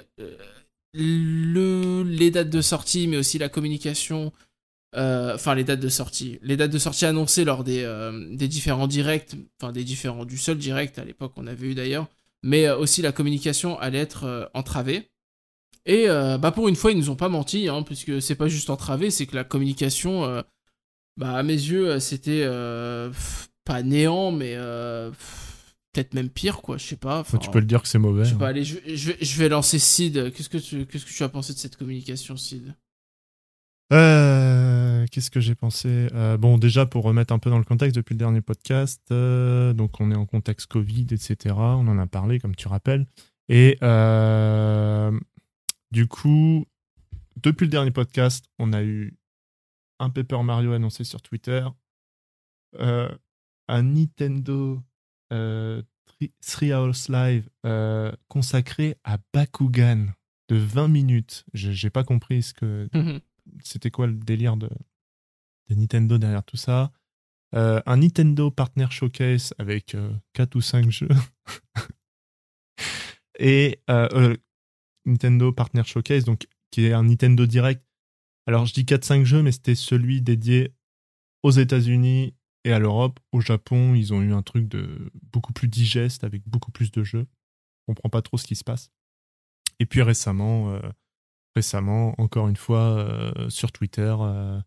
[0.93, 4.32] le, les dates de sortie, mais aussi la communication,
[4.95, 7.84] enfin les dates de sortie, les dates de sortie annoncées lors des,
[8.47, 12.07] différents directs, enfin des différents, du seul direct à l'époque on avait eu d'ailleurs,
[12.43, 15.09] mais aussi la communication allait être entravée.
[15.88, 18.70] Et bah pour une fois ils nous ont pas menti, hein, puisque c'est pas juste
[18.70, 20.43] entravé, c'est que la communication,
[21.18, 23.12] bah à mes yeux euh, c'était euh,
[23.66, 25.12] pas néant, mais euh,
[25.93, 27.24] peut-être même pire quoi, je sais pas.
[27.41, 28.24] Tu peux le dire que c'est mauvais.
[28.24, 28.39] je sais hein.
[28.39, 30.32] pas, allez, je, je vais, je vais lancer Sid.
[30.34, 32.74] Qu'est-ce que tu, qu'est-ce que tu as pensé de cette communication, Sid?
[33.91, 36.07] Euh, Qu'est-ce que j'ai pensé?
[36.14, 39.74] Euh, Bon, déjà pour remettre un peu dans le contexte, depuis le dernier podcast, euh,
[39.74, 41.55] donc on est en contexte Covid, etc.
[41.57, 43.05] On en a parlé, comme tu rappelles.
[43.49, 45.12] Et euh,
[45.91, 46.66] du coup,
[47.41, 49.18] depuis le dernier podcast, on a eu
[50.02, 51.66] un Paper Mario annoncé sur Twitter,
[52.80, 53.10] euh,
[53.68, 54.82] un Nintendo
[55.32, 60.08] euh, Three- Three Hours Live euh, consacré à Bakugan
[60.49, 61.45] de 20 minutes.
[61.54, 62.89] J'ai pas compris ce que
[63.64, 64.70] c'était quoi le délire de,
[65.70, 66.91] de Nintendo derrière tout ça.
[67.54, 69.95] Euh, un Nintendo Partner Showcase avec
[70.34, 71.10] 4 ou 5 jeux.
[73.39, 73.80] Et
[75.06, 77.84] Nintendo Partner Showcase, donc, qui est un Nintendo Direct.
[78.47, 80.73] Alors je dis 4-5 jeux, mais c'était celui dédié
[81.43, 83.19] aux États-Unis et à l'Europe.
[83.31, 87.03] Au Japon, ils ont eu un truc de beaucoup plus digeste avec beaucoup plus de
[87.03, 87.27] jeux.
[87.87, 88.91] On comprend pas trop ce qui se passe.
[89.79, 90.79] Et puis récemment, euh,
[91.55, 94.59] récemment, encore une fois, euh, sur Twitter, euh,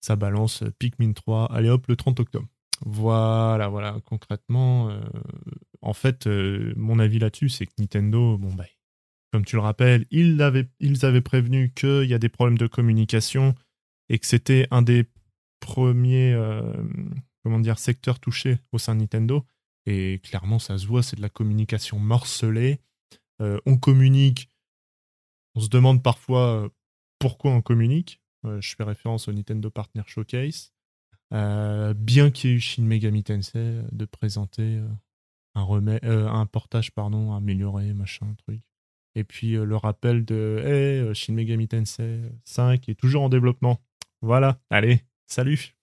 [0.00, 1.52] ça balance Pikmin 3.
[1.52, 2.48] Allez hop, le 30 octobre.
[2.84, 5.00] Voilà, voilà, concrètement, euh,
[5.80, 6.26] en fait,
[6.76, 8.64] mon avis là-dessus, c'est que Nintendo, bon, bah,
[9.34, 13.56] comme tu le rappelles, ils avaient, prévenu qu'il y a des problèmes de communication
[14.08, 15.06] et que c'était un des
[15.58, 16.72] premiers, euh,
[17.42, 19.44] comment dire, secteurs touchés au sein de Nintendo.
[19.86, 22.78] Et clairement, ça se voit, c'est de la communication morcelée.
[23.42, 24.50] Euh, on communique
[25.56, 26.68] on se demande parfois euh,
[27.18, 28.20] pourquoi on communique.
[28.44, 30.72] Je fais référence au Nintendo Partner Showcase.
[31.32, 34.80] Bien qu'il y ait eu Shin Megami Tensei de présenter
[35.56, 35.66] un,
[36.04, 38.60] un portage pardon, amélioré, machin, truc.
[39.14, 43.28] Et puis euh, le rappel de hey, euh, Shin Megami Tensei 5 est toujours en
[43.28, 43.80] développement.
[44.22, 45.74] Voilà, allez, salut.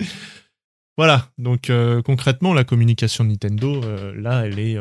[0.96, 3.80] Voilà, donc euh, concrètement, la communication Nintendo,
[4.12, 4.76] là, elle est,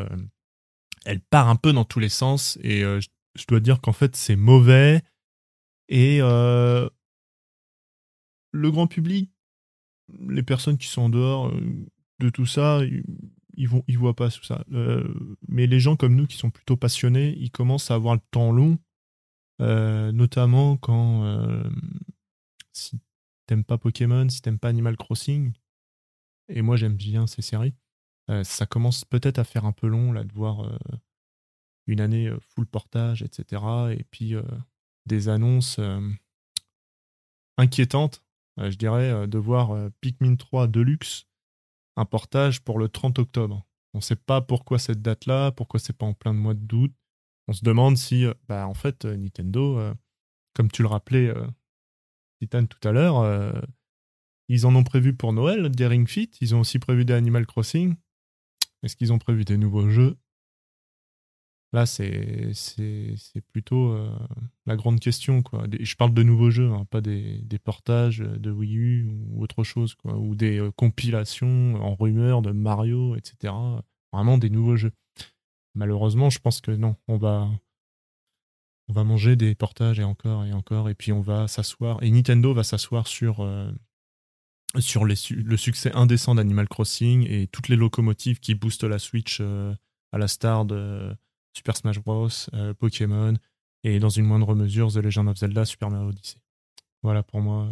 [1.06, 2.58] elle part un peu dans tous les sens.
[2.62, 3.08] Et je,
[3.48, 5.02] dois dire qu'en fait c'est mauvais.
[5.88, 6.90] Et le
[8.54, 9.32] grand public,
[10.28, 11.54] les personnes qui sont en dehors
[12.20, 12.82] de tout ça,
[13.60, 14.64] ils, vont ils voient pas tout ça.
[14.72, 15.14] Euh,
[15.48, 18.52] mais les gens comme nous qui sont plutôt passionnés, ils commencent à avoir le temps
[18.52, 18.80] long,
[19.62, 21.70] euh, notamment quand euh,
[22.72, 23.00] si
[23.46, 25.52] t'aimes pas Pokémon, si t'aimes pas Animal Crossing,
[26.48, 27.76] et moi j'aime bien ces séries,
[28.30, 30.80] euh, ça commence peut-être à faire un peu long là de voir
[31.86, 33.62] une année full portage, etc.
[33.92, 34.36] Et puis
[35.06, 35.82] des annonces
[37.58, 38.24] inquiétantes,
[38.58, 41.29] je dirais, de voir Pikmin 3 Deluxe,
[42.00, 43.68] un portage pour le 30 octobre.
[43.94, 46.94] On ne sait pas pourquoi cette date-là, pourquoi c'est pas en plein de mois d'août.
[47.48, 49.94] On se demande si, euh, bah, en fait, euh, Nintendo, euh,
[50.54, 51.34] comme tu le rappelais,
[52.40, 53.54] Titan, tout à l'heure,
[54.50, 57.46] ils en ont prévu pour Noël, des Ring Fit, ils ont aussi prévu des Animal
[57.46, 57.96] Crossing.
[58.84, 60.18] Est-ce qu'ils ont prévu des nouveaux jeux?
[61.72, 62.52] Là, c'est
[63.52, 64.10] plutôt euh,
[64.66, 65.44] la grande question.
[65.44, 65.66] Quoi.
[65.80, 69.64] Je parle de nouveaux jeux, hein, pas des, des portages de Wii U ou autre
[69.64, 73.54] chose, ou des euh, compilations en rumeur de Mario, etc.
[74.12, 74.94] Vraiment des nouveaux jeux.
[75.76, 77.48] Malheureusement, je pense que non, on va
[78.88, 82.10] on va manger des portages et encore et encore, et puis on va s'asseoir et
[82.10, 83.72] Nintendo va s'asseoir sur euh,
[84.80, 89.40] sur les le succès indécent d'Animal Crossing et toutes les locomotives qui boostent la Switch
[89.42, 91.16] à la star de
[91.60, 93.34] Super Smash Bros, euh, Pokémon
[93.84, 96.40] et dans une moindre mesure The Legend of Zelda, Super Mario Odyssey.
[97.04, 97.68] Voilà pour moi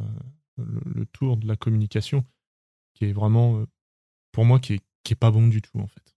[0.60, 2.26] euh, le, le tour de la communication
[2.94, 3.66] qui est vraiment euh,
[4.34, 6.16] pour moi qui est, qui est pas bon du tout en fait.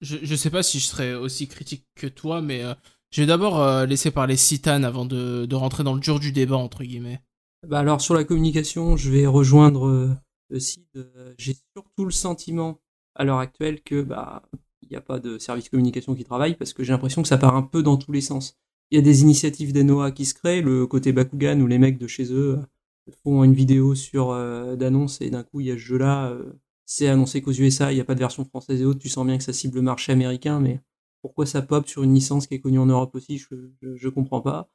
[0.00, 2.74] Je, je sais pas si je serais aussi critique que toi, mais euh,
[3.10, 6.32] je vais d'abord euh, laisser parler Citan avant de, de rentrer dans le dur du
[6.32, 7.20] débat, entre guillemets.
[7.68, 10.16] Bah alors sur la communication, je vais rejoindre euh,
[10.48, 10.88] le site.
[10.96, 12.80] Euh, J'ai surtout le sentiment
[13.14, 14.42] à l'heure actuelle que bah
[14.84, 17.38] il n'y a pas de service communication qui travaille parce que j'ai l'impression que ça
[17.38, 18.58] part un peu dans tous les sens.
[18.90, 21.98] Il y a des initiatives d'Enoa qui se créent, le côté Bakugan où les mecs
[21.98, 25.70] de chez eux euh, font une vidéo sur euh, d'annonce et d'un coup il y
[25.70, 26.30] a ce jeu-là.
[26.30, 26.52] euh,
[26.86, 29.00] c'est annoncé qu'aux USA il n'y a pas de version française et autres.
[29.00, 30.80] Tu sens bien que ça cible le marché américain, mais
[31.22, 33.46] pourquoi ça pop sur une licence qui est connue en Europe aussi, je,
[33.80, 34.70] je, je comprends pas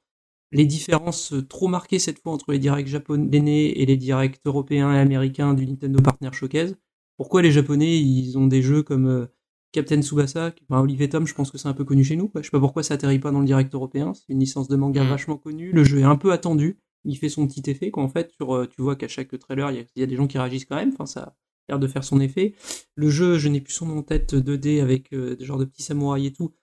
[0.52, 4.94] les différences euh, trop marquées cette fois entre les directs japonais et les directs européens
[4.94, 6.76] et américains du Nintendo Partner Showcase.
[7.18, 9.28] Pourquoi les japonais, ils ont des jeux comme
[9.72, 12.28] Captain Tsubasa, enfin, Olive et Tom, je pense que c'est un peu connu chez nous.
[12.28, 12.42] quoi.
[12.42, 14.14] Je sais pas pourquoi ça atterrit pas dans le direct européen.
[14.14, 15.10] C'est une licence de manga Mm.
[15.10, 15.72] vachement connue.
[15.72, 16.80] Le jeu est un peu attendu.
[17.06, 17.92] Il fait son petit effet.
[17.92, 18.04] Quoi.
[18.04, 20.08] En fait, sur, euh, tu vois qu'à chaque trailer, il y, a- il y a
[20.08, 20.92] des gens qui réagissent quand même.
[20.94, 21.36] Enfin, ça a
[21.70, 22.56] l'air de faire son effet.
[22.96, 25.66] Le jeu, je n'ai plus son nom en tête 2D avec euh, des genres de
[25.66, 26.54] petits samouraïs et tout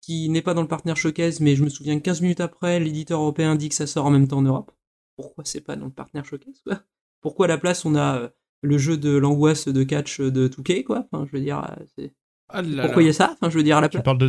[0.00, 2.80] qui n'est pas dans le partner showcase, mais je me souviens que 15 minutes après,
[2.80, 4.72] l'éditeur européen dit que ça sort en même temps en Europe.
[5.16, 6.80] Pourquoi c'est pas dans le partner showcase, quoi?
[7.20, 8.28] Pourquoi à la place on a euh,
[8.62, 11.06] le jeu de l'angoisse de catch de Touquet, quoi?
[11.12, 12.14] Enfin, je veux dire, euh, c'est...
[12.48, 14.04] Ah là pourquoi il y a ça Enfin, je veux dire, à la Tu place...
[14.04, 14.28] parles de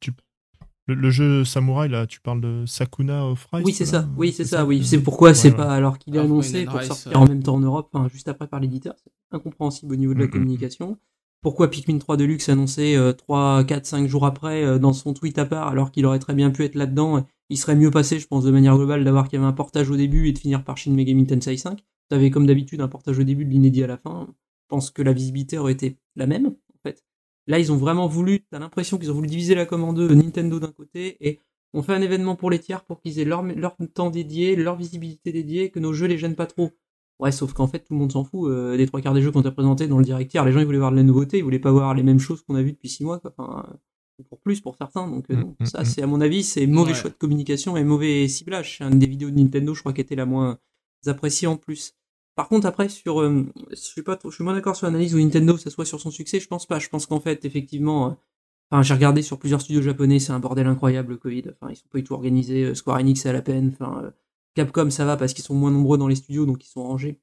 [0.00, 0.12] tu-
[0.86, 4.32] le, le jeu samouraï là, tu parles de Sakuna of Rise Oui, c'est ça, oui,
[4.32, 4.84] c'est ça, oui.
[4.84, 7.16] C'est pourquoi c'est Ouais, pas alors qu'il est Ah, annoncé pour Rise, sortir ouais.
[7.16, 8.94] en même temps en Europe, juste après par l'éditeur.
[9.02, 10.98] C'est incompréhensible au niveau de la communication.
[11.40, 15.38] Pourquoi Pikmin 3 Deluxe annoncé euh, 3, 4, 5 jours après euh, dans son tweet
[15.38, 18.26] à part alors qu'il aurait très bien pu être là-dedans Il serait mieux passé, je
[18.26, 20.64] pense, de manière globale d'avoir qu'il y avait un portage au début et de finir
[20.64, 21.80] par Shin Megami Tensei 5.
[22.10, 24.26] Vous avez comme d'habitude un portage au début de l'inédit à la fin.
[24.30, 26.54] Je pense que la visibilité aurait été la même.
[27.46, 30.58] Là, ils ont vraiment voulu, t'as l'impression qu'ils ont voulu diviser la commande deux, Nintendo
[30.60, 31.40] d'un côté et
[31.74, 34.76] on fait un événement pour les tiers pour qu'ils aient leur, leur temps dédié, leur
[34.76, 36.70] visibilité dédiée, que nos jeux les gênent pas trop.
[37.20, 38.48] Ouais, sauf qu'en fait, tout le monde s'en fout.
[38.50, 40.60] Euh, les trois quarts des jeux qu'on t'a présentés dans le direct tiers, les gens
[40.60, 42.62] ils voulaient voir de la nouveauté, ils voulaient pas voir les mêmes choses qu'on a
[42.62, 43.32] vues depuis six mois, quoi.
[43.36, 43.76] Enfin, euh,
[44.20, 45.08] ou pour plus pour certains.
[45.08, 45.56] Donc, euh, Mm, non.
[45.60, 45.84] mm, ça, mm.
[45.84, 46.96] c'est à mon avis, c'est mauvais Ouais.
[46.96, 48.78] choix de communication et mauvais ciblage.
[48.78, 50.58] C'est une des vidéos de Nintendo, je crois, qui était la moins
[51.06, 51.94] appréciée en plus.
[52.36, 55.84] Par contre, après, sur, euh, je suis pas, moins d'accord sur l'analyse où Nintendo s'assoit
[55.84, 56.40] sur son succès.
[56.40, 56.78] Je pense pas.
[56.80, 58.18] Je pense qu'en fait, effectivement,
[58.72, 61.44] euh, j'ai regardé sur plusieurs studios japonais, c'est un bordel incroyable le Covid.
[61.60, 62.64] Enfin, ils sont pas du tout organisés.
[62.64, 63.72] Euh, Square Enix c'est à la peine.
[63.78, 64.12] Enfin,
[64.54, 67.20] Capcom ça va parce qu'ils sont moins nombreux dans les studios, donc ils sont rangés.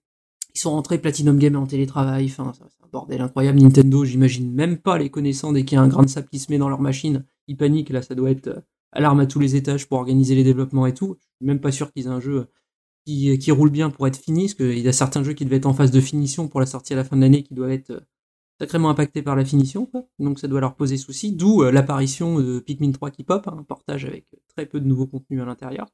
[0.55, 2.25] Ils sont rentrés Platinum Game en télétravail.
[2.27, 3.59] Enfin, ça- c'est un bordel incroyable.
[3.59, 6.39] Nintendo, j'imagine même pas les connaissants dès qu'il y a un grain de sable qui
[6.39, 7.25] se met dans leur machine.
[7.47, 7.89] Ils paniquent.
[7.89, 11.15] Là, ça doit être alarme à tous les étages pour organiser les développements et tout.
[11.19, 12.47] Je suis même pas sûr qu'ils aient un jeu
[13.05, 15.65] qui, roule bien pour être fini, parce qu'il y a certains jeux qui devaient être
[15.65, 17.91] en phase de finition pour la sortie à la fin de l'année qui doivent être
[17.91, 17.99] euh,
[18.59, 19.89] sacrément impactés par la finition,
[20.19, 23.55] donc ça doit leur poser souci, d'où euh, l'apparition de Pikmin 3 qui pop, hein,
[23.59, 25.87] un portage avec très peu de nouveaux contenus à l'intérieur.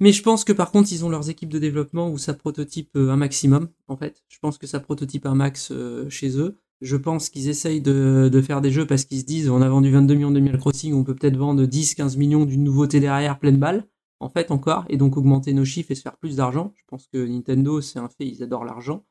[0.00, 2.90] Mais je pense que par contre, ils ont leurs équipes de développement où ça prototype
[2.96, 4.24] euh, un maximum, en fait.
[4.28, 5.72] Je pense que ça prototype un max
[6.08, 6.58] chez eux.
[6.80, 9.68] Je pense qu'ils essayent de, de faire des jeux parce qu'ils se disent on a
[9.68, 13.58] vendu 22 millions d'Animal Crossing, on peut peut-être vendre 10-15 millions d'une nouveauté derrière pleine
[13.58, 13.86] balle,
[14.24, 16.72] en fait encore, et donc augmenter nos chiffres et se faire plus d'argent.
[16.76, 19.04] Je pense que Nintendo, c'est un fait, ils adorent l'argent.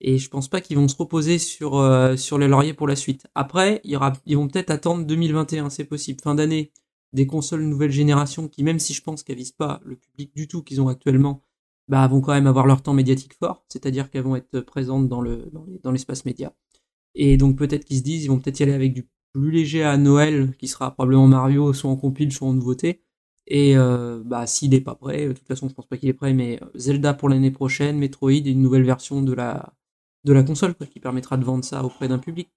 [0.00, 2.96] Et je pense pas qu'ils vont se reposer sur euh, sur les lauriers pour la
[2.96, 3.26] suite.
[3.34, 3.96] Après, ils
[4.36, 6.72] vont peut-être attendre 2021, c'est possible, fin d'année,
[7.12, 10.48] des consoles nouvelle génération qui, même si je pense qu'elles visent pas le public du
[10.48, 11.42] tout qu'ils ont actuellement,
[11.88, 15.22] bah vont quand même avoir leur temps médiatique fort, c'est-à-dire qu'elles vont être présentes dans
[15.22, 16.54] dans l'espace média.
[17.14, 19.82] Et donc peut-être qu'ils se disent, ils vont peut-être y aller avec du plus léger
[19.82, 23.02] à Noël, qui sera probablement Mario, soit en compile, soit en nouveauté.
[23.46, 26.14] Et euh, bah s'il est pas prêt, de toute façon je pense pas qu'il est
[26.14, 29.72] prêt, mais Zelda pour l'année prochaine, Metroid et une nouvelle version de la
[30.24, 32.50] de la console qui permettra de vendre ça auprès d'un public.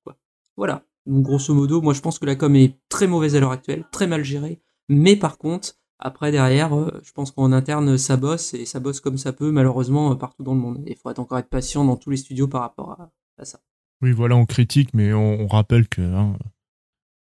[0.58, 0.84] Voilà.
[1.06, 3.86] Donc grosso modo, moi je pense que la com est très mauvaise à l'heure actuelle,
[3.92, 4.60] très mal gérée.
[4.90, 9.00] Mais par contre, après derrière, euh, je pense qu'en interne ça bosse et ça bosse
[9.00, 10.84] comme ça peut malheureusement euh, partout dans le monde.
[10.88, 13.00] Il faudrait encore être patient dans tous les studios par rapport
[13.38, 13.60] à, ça.
[14.02, 16.38] Oui, voilà, on critique, mais on, rappelle que hein,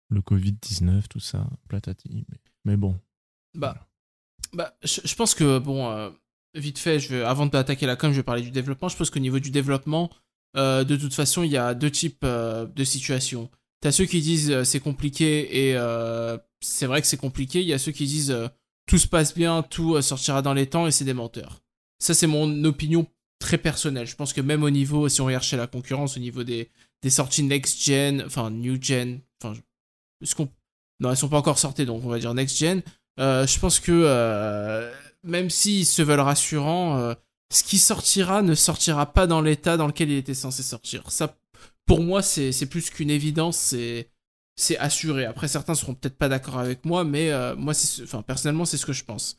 [0.09, 2.25] le Covid-19, tout ça, platati.
[2.65, 2.95] Mais bon.
[3.55, 3.87] Bah,
[4.53, 6.09] bah je, pense que, bon, euh,
[6.53, 8.87] vite fait, je vais, avant d'attaquer la com, je vais parler du développement.
[8.89, 10.09] Je pense qu'au niveau du développement,
[10.57, 13.49] euh, de toute façon, il y a deux types euh, de situations.
[13.81, 15.77] T'as ceux qui disent c'est compliqué et
[16.59, 17.61] c'est vrai que c'est compliqué.
[17.61, 18.35] Il y a ceux qui disent
[18.87, 21.61] tout se passe bien, tout sortira dans les temps et c'est des menteurs.
[21.99, 23.05] Ça, c'est mon opinion
[23.37, 24.07] très personnelle.
[24.07, 26.71] Je pense que même au niveau, si on regarde chez la concurrence, au niveau des,
[27.03, 29.53] des sorties next-gen, enfin new-gen, enfin.
[31.01, 32.79] Non, elles sont pas encore sorties, donc on va dire next-gen.
[32.79, 32.81] Euh,
[33.17, 34.91] je pense que euh,
[35.23, 37.13] même s'ils se veulent rassurants, euh,
[37.51, 41.03] ce qui sortira ne sortira pas dans l'état dans lequel il était censé sortir.
[41.09, 41.35] Ça,
[41.85, 43.75] pour moi, c'est plus qu'une évidence,
[44.55, 45.25] c'est assuré.
[45.25, 47.73] Après, certains seront peut-être pas d'accord avec moi, mais euh, moi,
[48.25, 49.37] personnellement, c'est ce que je pense.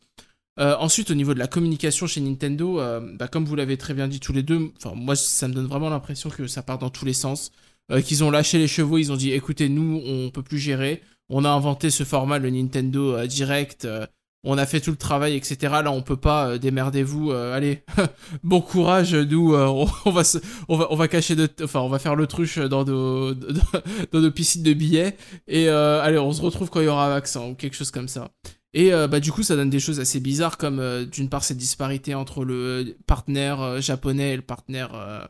[0.59, 3.93] Euh, ensuite, au niveau de la communication chez Nintendo, euh, bah, comme vous l'avez très
[3.93, 6.89] bien dit tous les deux, moi, ça me donne vraiment l'impression que ça part dans
[6.89, 7.53] tous les sens,
[7.91, 11.03] euh, qu'ils ont lâché les chevaux, ils ont dit, écoutez, nous, on peut plus gérer,
[11.29, 14.07] on a inventé ce format, le Nintendo euh, Direct, euh,
[14.45, 15.57] on a fait tout le travail, etc.
[15.83, 17.83] Là, on peut pas, euh, démerdez-vous, allez,
[18.45, 20.23] bon courage, nous, on, va
[20.69, 23.35] on va, on va cacher enfin, on va faire l'autruche dans nos,
[24.13, 25.17] dans, nos piscines de billets,
[25.49, 28.09] et allez, on se retrouve quand il y aura un vaccin, ou quelque chose comme
[28.09, 28.31] ça.
[28.73, 32.15] Et bah, du coup, ça donne des choses assez bizarres, comme d'une part cette disparité
[32.15, 35.29] entre le partenaire japonais et le partenaire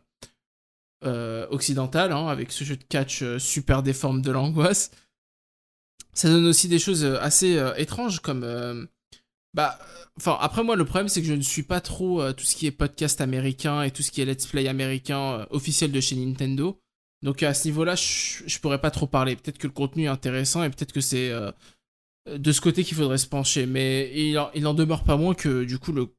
[1.51, 4.91] occidental, hein, avec ce jeu de catch super déforme de l'angoisse.
[6.17, 8.43] Ça donne aussi des choses euh, assez euh, étranges, comme.
[8.43, 8.87] euh,
[9.53, 9.79] bah,
[10.17, 12.67] enfin, après, moi, le problème, c'est que je ne suis pas trop tout ce qui
[12.67, 16.81] est podcast américain et tout ce qui est let's play américain officiel de chez Nintendo.
[17.23, 19.37] Donc, à ce niveau-là, je je pourrais pas trop parler.
[19.37, 21.33] Peut-être que le contenu est intéressant et peut-être que c'est.
[22.27, 23.67] de ce côté qu'il faudrait se pencher.
[23.67, 26.15] Mais il en, il en demeure pas moins que du coup le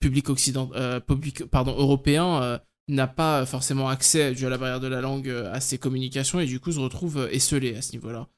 [0.00, 0.70] public occident,
[1.06, 5.60] public, pardon, européen n'a pas forcément accès dû à la barrière de la langue à
[5.60, 8.28] ces communications et du coup se retrouve esselé à ce niveau-là.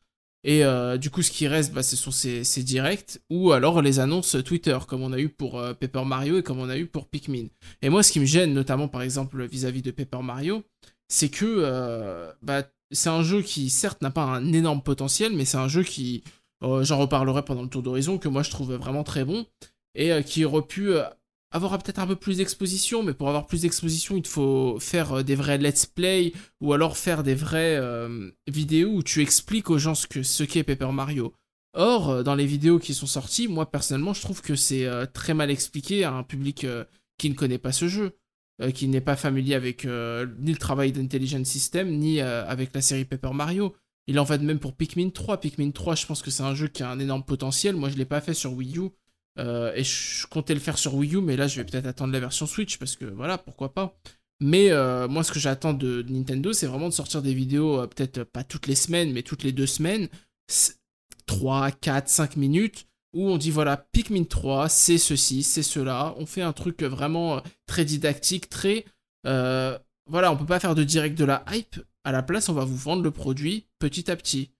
[0.44, 3.80] Et euh, du coup, ce qui reste, bah, ce sont ces, ces directs ou alors
[3.80, 6.76] les annonces Twitter, comme on a eu pour euh, Paper Mario et comme on a
[6.76, 7.46] eu pour Pikmin.
[7.80, 10.62] Et moi, ce qui me gêne, notamment par exemple vis-à-vis de Paper Mario,
[11.08, 15.46] c'est que euh, bah, c'est un jeu qui, certes, n'a pas un énorme potentiel, mais
[15.46, 16.22] c'est un jeu qui,
[16.60, 19.46] j'en reparlerai pendant le tour d'horizon, que moi je trouve vraiment très bon,
[19.94, 20.92] et qui aurait pu
[21.54, 25.12] avoir peut-être un peu plus d'exposition, mais pour avoir plus d'exposition, il te faut faire
[25.12, 29.70] euh, des vrais let's play, ou alors faire des vraies euh, vidéos où tu expliques
[29.70, 31.32] aux gens ce que ce qu'est Paper Mario.
[31.72, 35.32] Or, euh, dans les vidéos qui sont sorties, moi personnellement, je trouve que c'est très
[35.32, 36.66] mal expliqué à un public
[37.18, 38.16] qui ne connaît pas ce jeu,
[38.74, 43.32] qui n'est pas familier avec ni le travail d'Intelligent System, ni avec la série Paper
[43.32, 43.74] Mario.
[44.06, 45.40] Il en va de même pour Pikmin 3.
[45.40, 47.76] Pikmin 3, je pense que c'est un jeu qui a un énorme potentiel.
[47.76, 48.90] Moi, je l'ai pas fait sur Wii U.
[49.38, 52.12] euh, et je comptais le faire sur Wii U, mais là, je vais peut-être attendre
[52.12, 53.96] la version Switch parce que voilà, pourquoi pas.
[54.40, 57.86] Mais euh, moi, ce que j'attends de Nintendo, c'est vraiment de sortir des vidéos, euh,
[57.86, 60.08] peut-être pas toutes les semaines, mais toutes les deux semaines,
[61.26, 66.14] 3, 4, 5 minutes, où on dit voilà, Pikmin 3, c'est ceci, c'est cela.
[66.18, 68.84] On fait un truc vraiment très didactique, très.
[69.24, 71.80] voilà, on peut pas faire de direct de la hype.
[72.06, 74.50] À la place, on va vous vendre le produit petit à petit.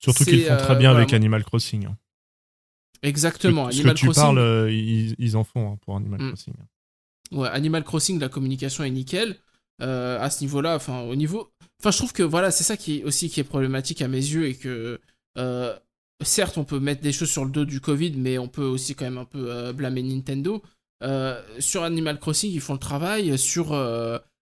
[0.00, 1.86] Surtout qu'ils font très bien voilà, avec Animal Crossing.
[1.86, 1.96] hein.
[3.02, 3.70] Exactement.
[3.70, 6.28] Ce que Animal tu Crossing, parles, euh, ils, ils en font hein, pour Animal Mm.
[6.28, 6.54] Crossing.
[7.32, 9.36] Ouais, Animal Crossing, la communication est nickel.
[9.80, 11.50] Euh, à ce niveau-là, enfin, au niveau.
[11.80, 14.16] Enfin, je trouve que voilà, c'est ça qui est aussi qui est problématique à mes
[14.18, 15.00] yeux et que.
[15.38, 15.76] euh,
[16.24, 18.96] certes, on peut mettre des choses sur le dos du Covid, mais on peut aussi
[18.96, 20.62] quand même un peu euh, blâmer Nintendo.
[21.60, 23.38] Sur Animal Crossing, ils font le travail.
[23.38, 23.68] Sur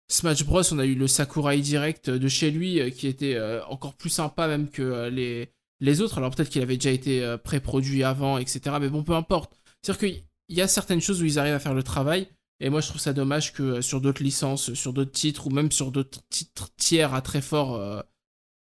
[0.08, 3.38] Smash Bros, on a eu le Sakurai Direct de chez lui qui était
[3.68, 5.50] encore plus sympa même que les,
[5.80, 6.18] les autres.
[6.18, 8.76] Alors peut-être qu'il avait déjà été euh, pré-produit avant, etc.
[8.80, 9.52] Mais bon, peu importe.
[9.82, 12.28] C'est-à-dire qu'il y a certaines choses où ils arrivent à faire le travail.
[12.60, 15.50] Et moi, je trouve ça dommage que euh, sur d'autres licences, sur d'autres titres, ou
[15.50, 18.00] même sur d'autres titres tiers à très fort, euh,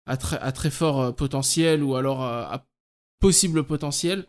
[0.06, 2.66] à très, à très fort potentiel, ou alors à
[3.20, 4.26] possible potentiel,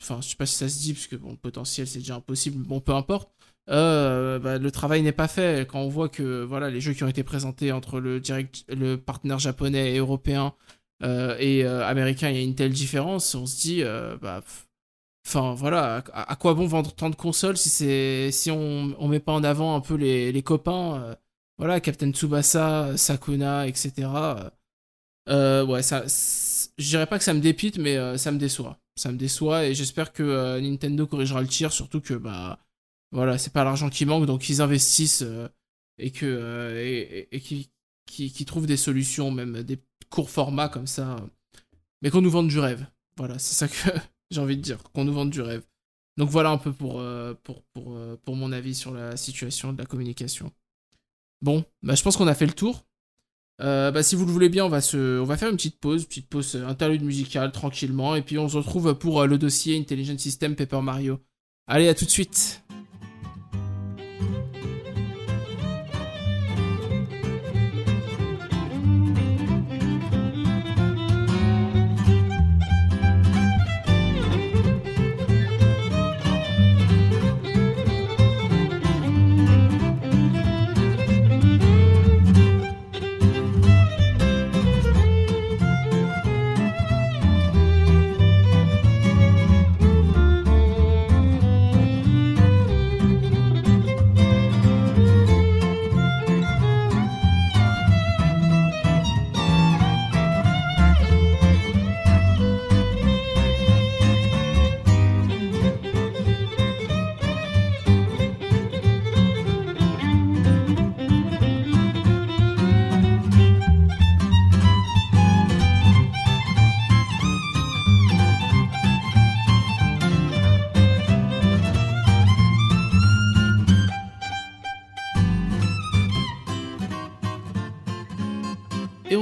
[0.00, 2.64] enfin, je sais pas si ça se dit, parce que bon, potentiel, c'est déjà impossible,
[2.64, 3.30] bon, peu importe.
[3.68, 5.68] bah, le travail n'est pas fait.
[5.68, 8.96] Quand on voit que voilà les jeux qui ont été présentés entre le direct, le
[8.96, 10.54] partenaire japonais et européen
[11.02, 13.82] et euh, américain, il y a une telle différence, on se dit
[14.20, 14.66] bah pff,
[15.26, 19.20] Enfin voilà, à, quoi bon vendre tant de consoles si c'est si on, on met
[19.20, 21.14] pas en avant un peu les, les copains, euh,
[21.58, 24.38] voilà Captain Tsubasa, Sakuna, etc.
[24.38, 24.50] euh,
[25.62, 28.78] euh, ouais, ça, je dirais pas que ça me dépite, mais euh, ça me déçoit.
[28.96, 32.58] Ça me déçoit et j'espère que euh, Nintendo corrigera le tir, surtout que bah
[33.12, 35.48] voilà, c'est pas l'argent qui manque, donc ils investissent euh,
[35.98, 37.68] et que euh, et, et- qu'ils-
[38.06, 39.78] qu'ils trouvent des solutions, même des
[40.14, 41.16] courts formats comme ça,
[42.00, 42.86] mais qu'on nous vende du rêve.
[43.16, 43.98] Voilà, c'est ça que
[44.30, 45.64] j'ai envie de dire, qu'on nous vende du rêve.
[46.16, 49.72] Donc voilà un peu pour, euh, pour, pour, euh, pour mon avis sur la situation
[49.72, 50.52] de la communication.
[51.42, 52.86] Bon, bah, je pense qu'on a fait le tour.
[53.60, 55.80] Euh, bah, si vous le voulez bien, on va, se, on va faire une petite
[55.80, 60.16] pause, petite pause interlude musicale tranquillement, et puis on se retrouve pour le dossier Intelligent
[60.16, 61.18] System Paper Mario.
[61.66, 62.63] Allez, à tout de suite.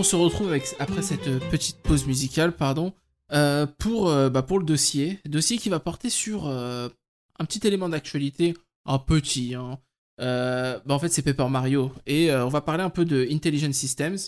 [0.03, 2.93] On se retrouve après cette euh, petite pause musicale, pardon,
[3.31, 5.21] euh, pour, euh, bah, pour le dossier.
[5.27, 9.55] Dossier qui va porter sur un petit élément d'actualité, un petit.
[9.55, 9.79] Hein.
[10.19, 11.93] Bah, en fait, c'est Paper Mario.
[12.07, 14.19] Et on va parler un peu de Intelligent Systems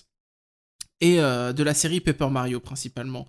[1.01, 3.27] et de la série Paper Mario principalement.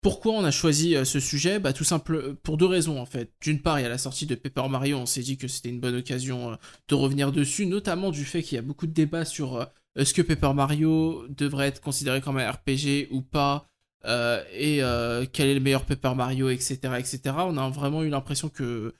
[0.00, 1.58] Pourquoi on a choisi ce sujet?
[1.58, 3.34] Bah, Tout simple pour deux raisons en fait.
[3.42, 5.68] D'une part, il y a la sortie de Paper Mario, on s'est dit que c'était
[5.68, 6.56] une bonne occasion
[6.88, 10.22] de revenir dessus, notamment du fait qu'il y a beaucoup de débats sur est-ce que
[10.22, 13.66] Paper Mario devrait être considéré comme un RPG ou pas
[14.06, 17.20] euh, et euh, quel est le meilleur Paper Mario, etc., etc.
[17.38, 18.94] On a vraiment eu l'impression que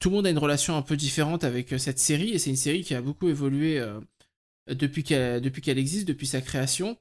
[0.00, 2.50] tout le monde a une relation un peu différente avec euh, cette série et c'est
[2.50, 3.80] une série qui a beaucoup évolué
[4.68, 6.96] depuis qu'elle existe, depuis sa création.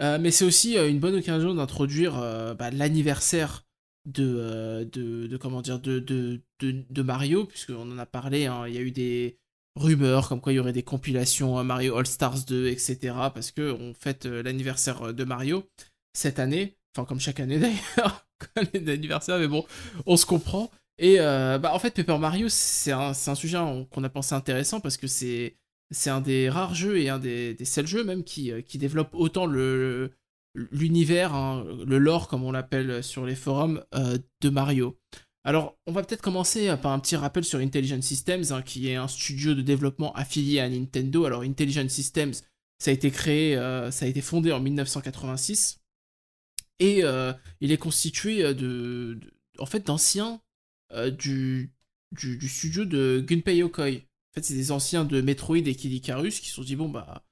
[0.00, 2.14] Mais c'est aussi une bonne occasion d'introduire
[2.58, 3.64] bah, l'anniversaire
[4.06, 8.46] de, de, comment de, de, de Mario puisqu'on en a parlé.
[8.46, 9.38] hein, Il y a eu des
[9.76, 13.14] rumeurs comme quoi il y aurait des compilations Mario All Stars 2, etc.
[13.34, 15.68] Parce que on fête euh, l'anniversaire euh, de Mario
[16.12, 16.76] cette année.
[16.96, 19.38] Enfin comme chaque année d'ailleurs, l'année d'anniversaire.
[19.38, 19.64] Mais bon,
[20.06, 20.70] on se comprend.
[20.98, 24.34] Et euh, bah, en fait Paper Mario c'est un, un sujet hein, qu'on a pensé
[24.34, 25.56] intéressant parce que c'est
[26.06, 30.12] un des rares jeux et un des, seuls jeux même qui, qui développe autant le
[30.70, 34.96] l'univers, hein, le lore comme on l'appelle sur les forums de Mario.
[35.46, 38.88] Alors, on va peut-être commencer euh, par un petit rappel sur Intelligent Systems, hein, qui
[38.88, 41.26] est un studio de développement affilié à Nintendo.
[41.26, 42.32] Alors, Intelligent Systems,
[42.78, 45.80] ça a été créé, euh, ça a été fondé en 1986,
[46.78, 49.20] et euh, il est constitué de,
[49.58, 50.40] en fait, d'anciens
[51.18, 51.72] du,
[52.16, 53.88] studio de Gunpei Yokoi.
[53.88, 56.88] En fait, c'est des anciens de Metroid et Kid Icarus qui se sont dit bon
[56.88, 57.24] bah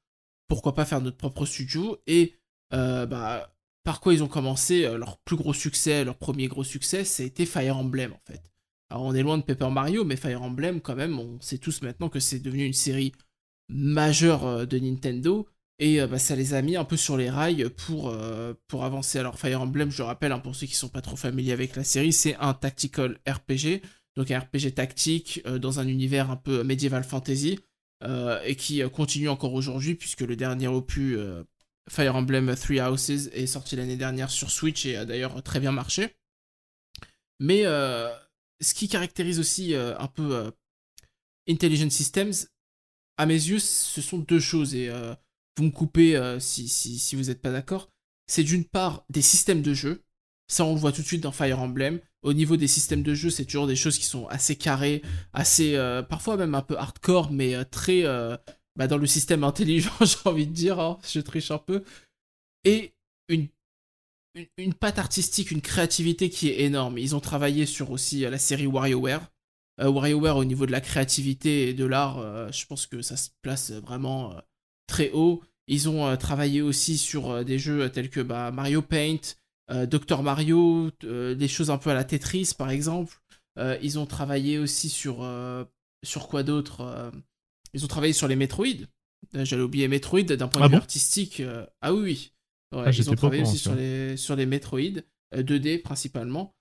[0.49, 2.01] pourquoi pas faire notre propre studio?
[2.07, 2.37] Et
[2.71, 3.52] bah
[3.85, 7.47] par quoi ils ont commencé euh, leur plus gros succès, leur premier gros succès, c'était
[7.47, 8.43] Fire Emblem en fait.
[8.91, 11.83] Alors on est loin de Paper Mario, mais Fire Emblem quand même, on sait tous
[11.83, 13.13] maintenant que c'est devenu une série
[13.69, 17.31] majeure euh, de Nintendo et euh, bah, ça les a mis un peu sur les
[17.31, 18.15] rails pour,
[18.69, 19.19] pour avancer.
[19.19, 21.85] Alors Fire Emblem, je rappelle, hein, pour ceux qui sont pas trop familiers avec la
[21.85, 23.83] série, c'est un tactical RPG,
[24.17, 27.59] donc un RPG tactique dans un univers un peu medieval fantasy
[28.45, 31.17] et qui continue encore aujourd'hui puisque le dernier opus
[31.89, 35.73] Fire Emblem Three Houses est sorti l'année dernière sur Switch et a d'ailleurs très bien
[35.73, 36.17] marché.
[37.41, 38.09] Mais euh,
[38.61, 40.51] ce qui caractérise aussi euh, un peu euh,
[41.49, 42.33] Intelligent Systems,
[43.17, 44.91] à mes yeux, ce sont deux choses et
[45.57, 47.91] vous me coupez si, vous n'êtes pas d'accord.
[48.27, 50.05] C'est d'une part des systèmes de jeu,
[50.47, 52.01] ça on le voit tout de suite dans Fire Emblem.
[52.23, 55.03] Au niveau des systèmes de jeu, c'est toujours des choses qui sont assez carrées,
[55.33, 55.77] assez
[56.09, 58.05] parfois même un peu hardcore, mais très
[58.77, 61.85] bah, dans le système intelligent, j'ai envie de dire, hein, je triche un peu.
[62.65, 62.93] Et
[63.29, 63.49] une,
[64.57, 66.99] une, patte artistique, une créativité qui est énorme.
[66.99, 69.31] Ils ont travaillé sur aussi euh, la série WarioWare.
[69.81, 73.17] Euh, WarioWare, au niveau de la créativité et de l'art, euh, je pense que ça
[73.17, 74.35] se place vraiment
[74.87, 75.43] très haut.
[75.69, 79.21] Ils ont travaillé aussi sur des jeux tels que bah, Mario Paint,
[79.71, 83.23] Dr Mario, des choses un peu à la Tetris par exemple.
[83.57, 85.25] Ils ont travaillé aussi sur,
[86.03, 87.13] sur quoi d'autre
[87.75, 88.67] Ils ont travaillé sur les Metroid.
[89.35, 91.41] Euh, J'allais oublier Metroid d'un point Ah de vue bon artistique.
[91.41, 92.33] euh, Ah oui, oui.
[92.75, 94.81] Ouais, Ah, ils ont travaillé aussi sur les, sur les Metroid,
[95.35, 96.55] euh, 2D principalement.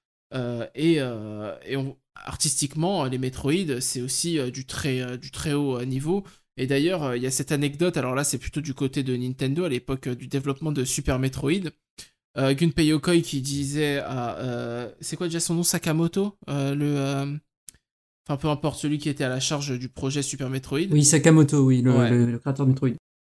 [0.76, 6.24] Et et on- artistiquement, les Metroid, c'est aussi du, très, du très haut niveau.
[6.58, 9.64] Et d'ailleurs, il y a cette anecdote, alors là, c'est plutôt du côté de Nintendo
[9.64, 11.72] à l'époque du développement de Super Metroid.
[12.38, 14.38] Euh, Gunpei Yokoi qui disait à.
[14.40, 15.64] euh, c'est quoi déjà son nom?
[15.64, 17.40] Sakamoto Euh, Le.
[18.30, 20.88] Euh, Enfin, peu importe, celui qui était à la charge du projet Super Metroid.
[20.92, 22.10] Oui, Sakamoto, oui, le, Ouais.
[22.12, 22.90] le- le créateur de Metroid.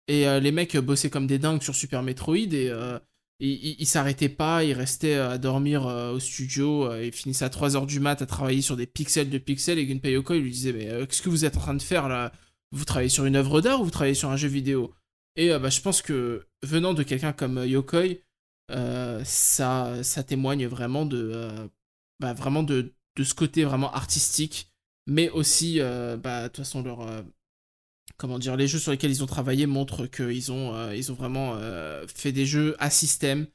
[0.07, 2.99] Et euh, les mecs bossaient comme des dingues sur Super Metroid et euh,
[3.39, 7.49] ils, s'arrêtaient pas, ils restaient euh, à dormir euh, au studio, euh, ils finissaient à
[7.49, 10.71] 3h du mat à travailler sur des pixels de pixels et Gunpei Yokoi lui disait
[10.73, 12.31] mais euh, qu'est-ce que vous êtes en train de faire là?
[12.71, 14.93] Vous travaillez sur une œuvre d'art ou vous travaillez sur un jeu vidéo?
[15.35, 18.19] Et euh, bah, je pense que venant de quelqu'un comme euh, Yokoi,
[18.71, 21.67] euh, ça, ça témoigne vraiment de, euh,
[22.19, 24.71] bah, vraiment de, de ce côté vraiment artistique,
[25.07, 27.21] mais aussi, euh, bah, de toute façon, leur, euh,
[28.17, 31.15] comment dire, les jeux sur lesquels ils ont travaillé montrent qu'ils ont, euh, ils ont
[31.15, 31.59] vraiment
[32.07, 33.47] fait des jeux à système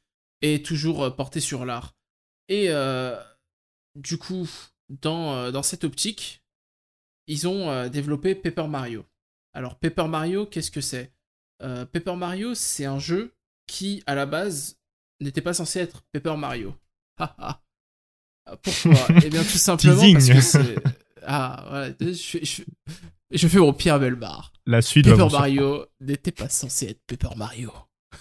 [0.42, 1.94] et toujours portés sur l'art.
[2.48, 2.68] Et
[3.96, 4.48] du coup,
[4.88, 6.42] dans, dans cette optique,
[7.26, 9.04] ils ont développé Paper Mario.
[9.52, 11.12] Alors, Paper Mario, qu'est-ce que c'est?
[11.58, 13.34] Paper Mario, c'est un jeu
[13.66, 14.78] qui, à la base,
[15.20, 16.74] n'était pas censé être Paper Mario.
[18.62, 19.06] Pourquoi?
[19.22, 20.76] Eh bien, tout simplement parce que c'est.
[21.26, 21.94] Ah, voilà.
[22.00, 22.66] Je, fais- je, fais-
[23.32, 24.52] je fais mon Pierre Belbar.
[24.66, 25.28] La suite Paper.
[25.30, 27.72] Mario n'était pas censé être Paper Mario.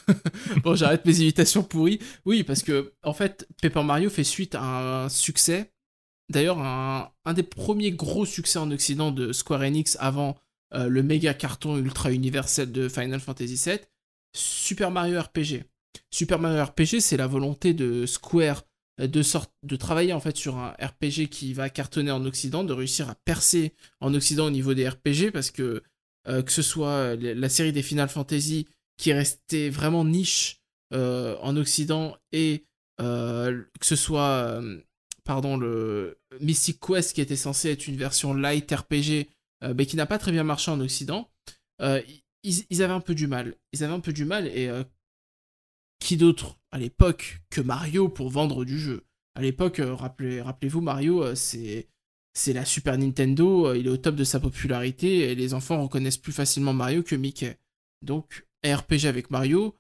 [0.64, 2.00] bon, j'arrête mes imitations pourries.
[2.26, 5.72] Oui, parce que, en fait, Paper Mario fait suite à un succès.
[6.32, 10.38] D'ailleurs, un, un des premiers gros succès en Occident de Square Enix avant
[10.76, 13.80] euh, le méga carton ultra universel de Final Fantasy VII,
[14.36, 15.64] Super Mario RPG.
[16.12, 18.64] Super Mario RPG, c'est la volonté de Square
[19.08, 22.74] de, sort- de travailler en fait sur un RPG qui va cartonner en Occident, de
[22.74, 25.84] réussir à percer en Occident au niveau des RPG, parce que
[26.28, 30.60] euh, que ce soit euh, la série des Final Fantasy qui restait vraiment niche
[30.94, 32.66] euh, en Occident et
[33.00, 34.80] euh, que ce soit euh,
[35.24, 39.30] pardon le Mystic Quest qui était censé être une version light RPG
[39.64, 41.30] euh, mais qui n'a pas très bien marché en Occident
[41.82, 42.02] euh,
[42.44, 43.56] ils, ils avaient un peu du mal.
[43.74, 44.84] Ils avaient un peu du mal et euh,
[46.00, 49.06] qui d'autre à l'époque que Mario pour vendre du jeu?
[49.36, 53.98] À l'époque euh, rappelez, rappelez-vous Mario euh, c'est la Super Nintendo, euh, il est au
[53.98, 57.58] top de sa popularité et les enfants reconnaissent plus facilement Mario que Mickey.
[58.02, 59.76] Donc, RPG avec Mario,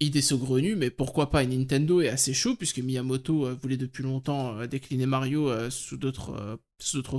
[0.00, 4.64] idée saugrenue, mais pourquoi pas et Nintendo est assez chaud puisque Miyamoto voulait depuis longtemps
[4.66, 6.58] décliner Mario sous d'autres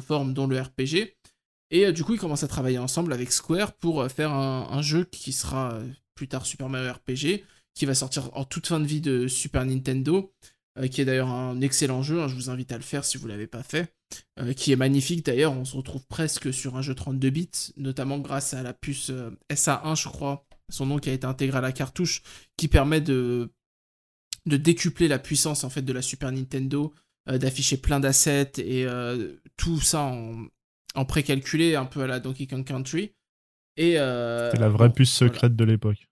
[0.01, 1.15] formes, dont le RPG.
[1.71, 5.05] Et du coup, ils commencent à travailler ensemble avec Square pour faire un, un jeu
[5.05, 5.79] qui sera
[6.15, 7.43] plus tard Super Mario RPG,
[7.75, 10.33] qui va sortir en toute fin de vie de Super Nintendo,
[10.79, 13.17] euh, qui est d'ailleurs un excellent jeu, hein, je vous invite à le faire si
[13.17, 13.93] vous l'avez pas fait,
[14.39, 18.17] euh, qui est magnifique d'ailleurs, on se retrouve presque sur un jeu 32 bits, notamment
[18.19, 21.61] grâce à la puce euh, SA1 je crois, son nom qui a été intégré à
[21.61, 22.23] la cartouche,
[22.57, 23.51] qui permet de,
[24.45, 26.93] de décupler la puissance en fait de la Super Nintendo,
[27.27, 28.85] d'afficher plein d'assets et
[29.57, 30.45] tout ça en,
[30.95, 33.11] en précalculé, un peu à la Donkey Kong Country.
[33.77, 35.33] Et euh, C'est la vraie bon, puce voilà.
[35.33, 36.07] secrète de l'époque.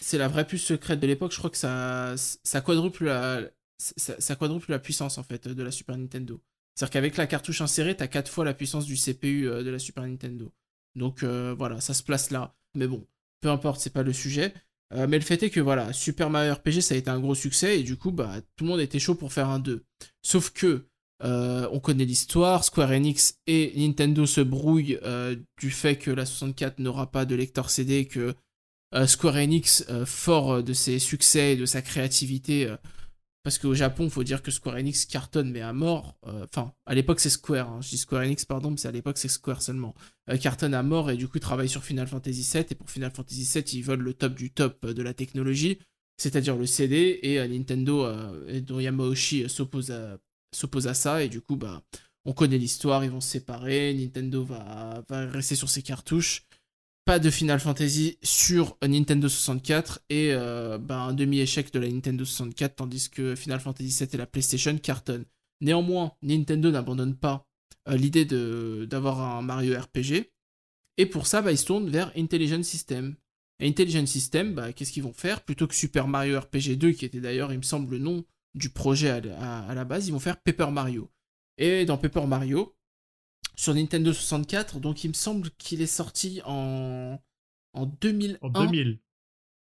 [0.00, 1.32] C'est la vraie puce secrète de l'époque.
[1.32, 6.40] Je crois que ça, ça quadruple la, puissance en fait de la Super Nintendo.
[6.74, 9.78] C'est-à-dire qu'avec la cartouche insérée, t'as 4 fois la puissance du CPU euh, de la
[9.78, 10.52] Super Nintendo.
[10.94, 12.54] Donc euh, voilà, ça se place là.
[12.74, 13.06] Mais bon,
[13.40, 14.54] peu importe, c'est pas le sujet.
[14.94, 17.34] Euh, mais le fait est que voilà, Super Mario RPG ça a été un gros
[17.34, 19.84] succès et du coup bah tout le monde était chaud pour faire un 2.
[20.22, 20.86] Sauf que
[21.24, 24.98] on connaît l'histoire, Square Enix et Nintendo se brouillent
[25.56, 28.34] du fait que la 64 n'aura pas de lecteur CD, que
[29.06, 32.76] Square Enix, euh, fort euh, de ses succès et de sa créativité, euh,
[33.42, 36.16] parce qu'au Japon, faut dire que Square Enix cartonne, mais à mort.
[36.28, 37.68] euh, Enfin, à l'époque, c'est Square.
[37.70, 39.94] hein, je dis Square Enix, pardon, mais c'est à l'époque, c'est Square seulement.
[40.30, 42.64] Euh, cartonne à mort et du coup, travaille sur Final Fantasy VII.
[42.70, 45.78] Et pour Final Fantasy VII, ils veulent le top du top euh, de la technologie,
[46.18, 47.18] c'est-à-dire le CD.
[47.22, 51.24] Et euh, Nintendo, euh, dont Yamauchi euh, s'oppose à, ça.
[51.24, 51.82] Et du coup, bah,
[52.24, 53.92] on connaît l'histoire, ils vont se séparer.
[53.94, 56.44] Nintendo va rester sur ses cartouches
[57.04, 62.24] pas de Final Fantasy sur Nintendo 64 et euh, bah, un demi-échec de la Nintendo
[62.24, 65.24] 64 tandis que Final Fantasy 7 et la PlayStation cartonnent.
[65.60, 67.46] Néanmoins, Nintendo n'abandonne pas
[67.88, 68.24] euh, l'idée
[68.86, 70.32] d'avoir un Mario RPG
[70.98, 73.16] et pour ça, bah, ils se tournent vers Intelligent System.
[73.60, 75.42] Et Intelligent System, bah, qu'est-ce qu'ils vont faire?
[75.42, 78.24] Plutôt que Super Mario RPG 2, qui était d'ailleurs, il me semble, le nom
[78.54, 81.10] du projet à la base, ils vont faire Paper Mario.
[81.58, 82.74] Et dans Paper Mario,
[83.56, 84.80] sur Nintendo 64.
[84.80, 87.18] Donc il me semble qu'il est sorti en,
[87.74, 88.38] en 2001.
[88.42, 88.98] En 2000.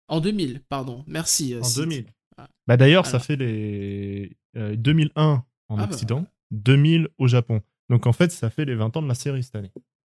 [0.07, 1.03] En 2000, pardon.
[1.07, 1.53] Merci.
[1.53, 1.83] euh, En Sid.
[1.83, 2.05] 2000.
[2.37, 2.49] Ah.
[2.67, 5.23] Bah d'ailleurs, ça fait les euh, 2001
[5.69, 7.61] en Ah bah Occident, 2000 au Japon.
[7.89, 9.71] Donc en fait, ça fait les 20 ans de la série cette année.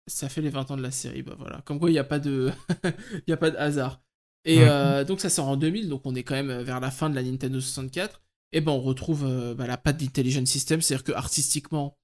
[0.09, 1.61] Ça fait les 20 ans de la série, bah voilà.
[1.63, 2.51] Comme quoi, il n'y a pas de,
[3.15, 4.03] il y a pas de hasard.
[4.45, 4.67] Et Ouais.
[4.69, 7.15] euh, donc ça sort en 2000, donc on est quand même vers la fin de
[7.15, 8.21] la Nintendo 64.
[8.53, 11.97] Et ben on retrouve euh, bah, la patte d'Intelligent System, c'est-à-dire que artistiquement,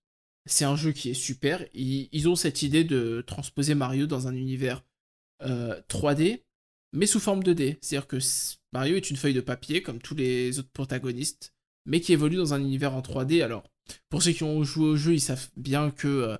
[0.48, 1.64] c'est un jeu qui est super.
[1.74, 4.82] Ils, ont cette idée de transposer Mario dans un univers
[5.42, 6.42] euh, 3D,
[6.92, 7.76] mais sous forme 2D.
[7.80, 8.18] C'est-à-dire que
[8.72, 11.52] Mario est une feuille de papier, comme tous les autres protagonistes,
[11.86, 13.42] mais qui évolue dans un univers en 3D.
[13.42, 13.64] Alors,
[14.08, 16.36] pour ceux qui ont joué au jeu, ils savent bien que euh,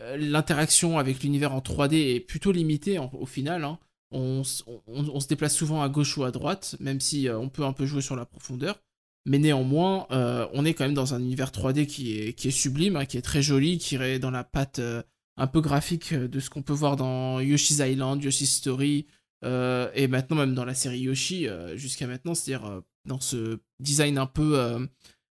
[0.00, 3.64] euh, l'interaction avec l'univers en 3D est plutôt limitée au final.
[3.64, 3.78] hein.
[4.10, 7.72] On se déplace souvent à gauche ou à droite, même si euh, on peut un
[7.72, 8.82] peu jouer sur la profondeur.
[9.24, 12.52] Mais néanmoins, euh, on est quand même dans un univers 3D qui est, qui est
[12.52, 15.02] sublime, hein, qui est très joli, qui est dans la patte euh,
[15.36, 19.06] un peu graphique euh, de ce qu'on peut voir dans Yoshi's Island, Yoshi's Story,
[19.44, 24.26] euh, et maintenant même dans la série Yoshi jusqu'à maintenant, c'est-à-dire dans ce design un
[24.26, 24.60] peu,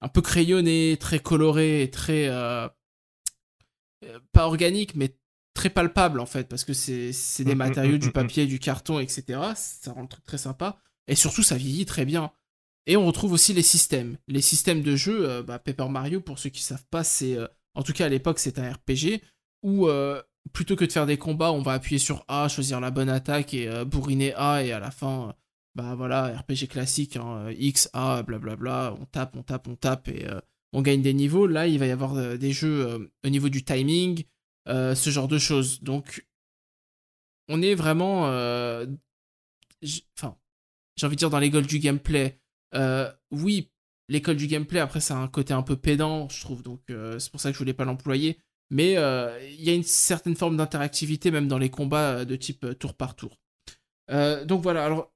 [0.01, 2.29] un peu crayonné, très coloré, et très
[4.31, 5.17] pas organique, mais
[5.55, 7.11] très palpable en fait, parce que c'est
[7.43, 9.39] des Mm, mm, matériaux, mm, du papier, du carton, etc.
[9.55, 10.77] Ça rend le truc très sympa.
[11.07, 12.31] Et surtout, ça vieillit très bien.
[12.87, 14.17] Et on retrouve aussi les systèmes.
[14.27, 17.35] Les systèmes de jeu, euh, bah, Paper Mario, pour ceux qui savent pas, c'est.
[17.37, 19.21] euh, en tout cas, à l'époque, c'est un RPG
[19.63, 20.21] où euh,
[20.53, 23.53] plutôt que de faire des combats, on va appuyer sur A, choisir la bonne attaque
[23.53, 25.35] et euh, bourriner A, et à la fin,
[25.73, 30.25] bah voilà, RPG classique, hein, X, A, blablabla, on tape, on tape, on tape, et
[30.71, 31.47] on gagne des niveaux.
[31.47, 34.23] Là, il va y avoir des jeux au niveau du timing,
[34.67, 35.81] ce genre de choses.
[35.81, 36.25] Donc,
[37.49, 38.25] on est vraiment.
[40.17, 40.37] Enfin,
[40.95, 42.39] j'ai envie de dire dans l'école du gameplay.
[42.75, 43.71] Euh, oui,
[44.09, 47.19] l'école du gameplay, après, ça a un côté un peu pédant, je trouve, donc euh,
[47.19, 48.39] c'est pour ça que je voulais pas l'employer.
[48.71, 52.65] Mais euh, il y a une certaine forme d'interactivité, même dans les combats de type
[52.79, 53.39] tour par tour.
[54.09, 55.13] Donc voilà, alors,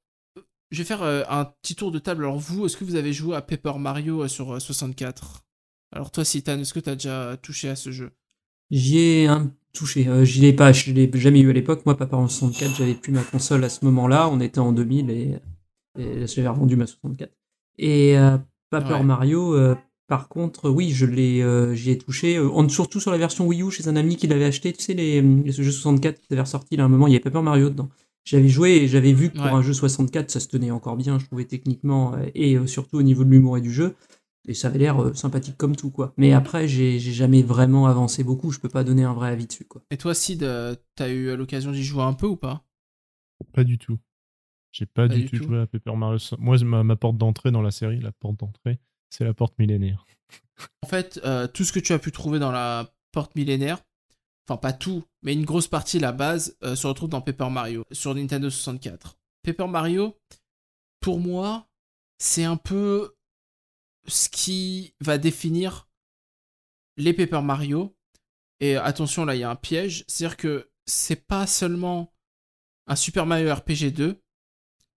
[0.72, 2.24] je vais faire un petit tour de table.
[2.24, 5.44] Alors, vous, est-ce que vous avez joué à Paper Mario sur euh, 64
[5.92, 8.12] Alors, toi, Citan, est-ce que tu as déjà touché à ce jeu?
[8.70, 9.28] J'y ai
[9.74, 10.08] touché.
[10.08, 11.86] Euh, j'y l'ai pas, je l'ai jamais eu à l'époque.
[11.86, 14.30] Moi, Papa en 64, j'avais plus ma console à ce moment-là.
[14.30, 15.40] On était en 2000 et,
[15.98, 17.32] et j'avais revendu ma 64.
[17.80, 18.38] Et euh,
[18.70, 19.04] Paper Ouais.
[19.04, 19.76] Mario, euh,
[20.08, 22.38] par contre, oui, je l'ai, euh, j'y ai touché.
[22.38, 24.74] euh, en- surtout sur la version Wii U chez un ami qui l'avait acheté.
[24.74, 27.16] Tu sais, les, les jeux 64 qui avaient ressorti là, à un moment, il y
[27.16, 27.90] avait Paper Mario dedans.
[28.26, 29.52] J'avais joué et j'avais vu que pour Ouais.
[29.54, 33.02] un jeu 64, ça se tenait encore bien, je trouvais techniquement, et euh, surtout au
[33.02, 33.96] niveau de l'humour et du jeu.
[34.48, 36.14] Et ça avait l'air euh, sympathique comme tout, quoi.
[36.18, 39.48] Mais après, j'ai j'ai jamais vraiment avancé beaucoup, je peux pas donner un vrai avis
[39.48, 39.82] dessus, quoi.
[39.92, 42.64] Et toi, Sid, euh, t'as eu l'occasion d'y jouer un peu ou pas?
[43.54, 43.98] Pas du tout.
[44.72, 45.44] J'ai pas, Pas du, tout tout.
[45.46, 46.20] joué à Paper Mario.
[46.38, 50.06] Moi, ma, ma porte d'entrée dans la série, la porte d'entrée, c'est la porte millénaire.
[50.84, 53.84] En fait, euh, tout ce que tu as pu trouver dans la porte millénaire,
[54.48, 57.86] enfin pas tout, mais une grosse partie, la base, euh, se retrouve dans Paper Mario,
[57.92, 59.18] sur Nintendo 64.
[59.44, 60.20] Paper Mario,
[61.00, 61.68] pour moi,
[62.20, 63.16] c'est un peu
[64.08, 65.88] ce qui va définir
[66.98, 67.96] les Paper Mario.
[68.60, 70.04] Et attention, là, il y a un piège.
[70.08, 72.14] C'est-à-dire que c'est pas seulement
[72.88, 74.22] un Super Mario RPG 2.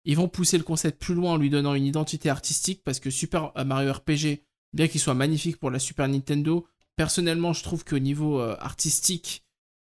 [0.05, 3.09] Ils vont pousser le concept plus loin en lui donnant une identité artistique parce que
[3.09, 4.43] Super Mario RPG,
[4.73, 9.45] bien qu'il soit magnifique pour la Super Nintendo, personnellement, je trouve qu'au niveau euh, artistique,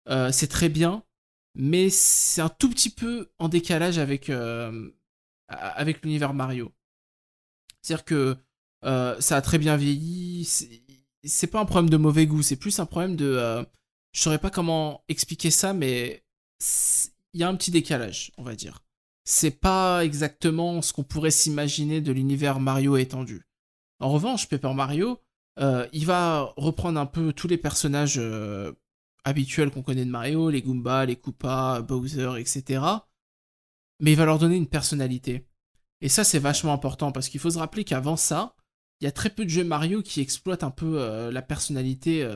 [0.10, 1.04] euh, c'est très bien,
[1.56, 4.90] mais c'est un tout petit peu en décalage avec, euh,
[5.48, 6.74] avec l'univers Mario.
[7.82, 8.38] C'est-à-dire que
[8.84, 12.86] ça a très bien vieilli, c'est- pas un problème de mauvais goût, c'est plus un
[12.86, 13.64] problème de...
[14.12, 16.24] je saurais pas comment expliquer ça, mais
[17.34, 18.84] il y a un petit décalage, on va dire.
[19.24, 23.48] C'est pas exactement ce qu'on pourrait s'imaginer de l'univers Mario étendu.
[24.00, 25.20] En revanche, Paper Mario,
[25.60, 28.72] euh, il va reprendre un peu tous les personnages euh,
[29.24, 32.82] habituels qu'on connaît de Mario, les Goombas, les Koopas, Bowser, etc.
[34.00, 35.46] Mais il va leur donner une personnalité.
[36.02, 38.56] Et ça, c'est vachement important parce qu'il faut se rappeler qu'avant ça,
[39.00, 42.28] il y a très peu de jeux Mario qui exploitent un peu euh, la personnalité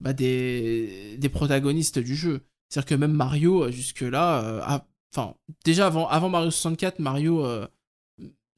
[0.00, 2.42] bah, des, des protagonistes du jeu.
[2.68, 5.34] C'est-à-dire que même Mario, jusque-là, a- enfin,
[5.64, 7.66] déjà avant, avant Mario 64, Mario euh,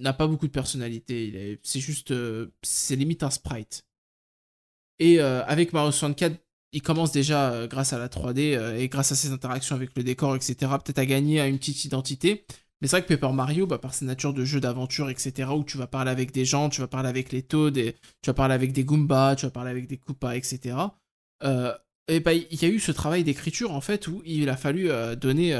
[0.02, 1.58] n'a pas beaucoup de personnalité.
[1.62, 3.86] C'est juste, euh, c'est limite un sprite.
[4.98, 6.36] Et euh, avec Mario 64,
[6.72, 10.02] il commence déjà, grâce à la 3D euh, et grâce à ses interactions avec le
[10.02, 12.44] décor, etc., peut-être à gagner à une petite identité.
[12.80, 15.64] Mais c'est vrai que Paper Mario, bah, par sa nature de jeu d'aventure, etc., où
[15.64, 18.54] tu vas parler avec des gens, tu vas parler avec les Toads, tu vas parler
[18.54, 20.76] avec des Goombas, tu vas parler avec des Koopas, etc.,
[22.08, 24.90] et bah, il y a eu ce travail d'écriture, en fait, où il a fallu
[25.16, 25.54] donner,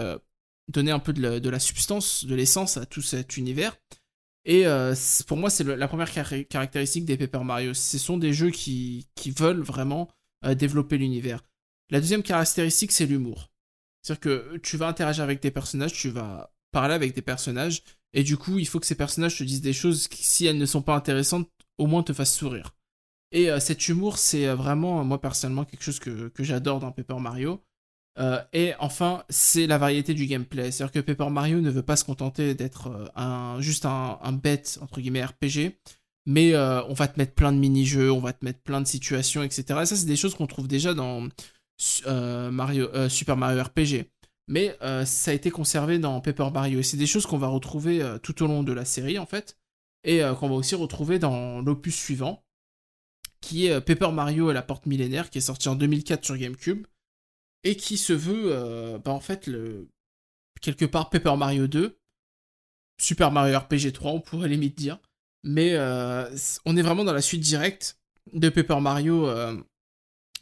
[0.68, 3.76] donner un peu de la, substance, de l'essence à tout cet univers.
[4.44, 4.94] Et euh,
[5.26, 7.74] pour moi, c'est la première car- caractéristique des Paper Mario.
[7.74, 10.09] Ce sont des jeux qui, qui veulent vraiment
[10.44, 11.43] euh, développer l'univers.
[11.90, 13.51] La deuxième caractéristique, c'est l'humour.
[14.02, 17.82] C'est-à-dire que tu vas interagir avec des personnages, tu vas parler avec des personnages,
[18.14, 20.59] et du coup, il faut que ces personnages te disent des choses qui, si elles
[20.59, 21.48] ne sont pas intéressantes,
[21.78, 22.74] au moins te fassent sourire.
[23.30, 27.20] Et euh, cet humour, c'est vraiment, moi personnellement, quelque chose que, que j'adore dans Paper
[27.20, 27.62] Mario.
[28.18, 30.70] Euh, et enfin, c'est la variété du gameplay.
[30.70, 34.78] C'est-à-dire que Paper Mario ne veut pas se contenter d'être euh, un, juste un, bête,
[34.82, 35.78] entre guillemets, RPG,
[36.26, 38.86] mais euh, on va te mettre plein de mini-jeux, on va te mettre plein de
[38.86, 39.64] situations, etc.
[39.82, 41.28] Et ça, c'est des choses qu'on trouve déjà dans
[41.78, 44.06] Super Mario RPG.
[44.48, 46.80] Mais ça a été conservé dans Paper Mario.
[46.80, 49.56] Et c'est des choses qu'on va retrouver tout au long de la série, en fait.
[50.05, 52.44] Et qu'on va aussi retrouver dans l'opus suivant,
[53.40, 56.86] qui est Paper Mario et la porte millénaire, qui est sorti en 2004 sur GameCube.
[57.64, 59.89] Et qui se veut, euh, bah, en fait, le...
[60.60, 61.97] quelque part Paper Mario 2,
[63.01, 64.98] Super Mario RPG 3, on pourrait limite dire.
[65.44, 66.28] Mais euh,
[66.64, 67.98] on est vraiment dans la suite directe
[68.32, 69.60] de Paper Mario euh,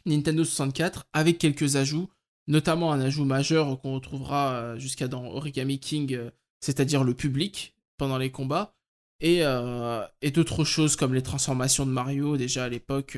[0.05, 2.09] Nintendo 64 avec quelques ajouts,
[2.47, 6.29] notamment un ajout majeur qu'on retrouvera jusqu'à dans Origami King,
[6.59, 8.75] c'est-à-dire le public pendant les combats,
[9.21, 9.41] et,
[10.33, 13.17] d'autres choses comme les transformations de Mario déjà à l'époque.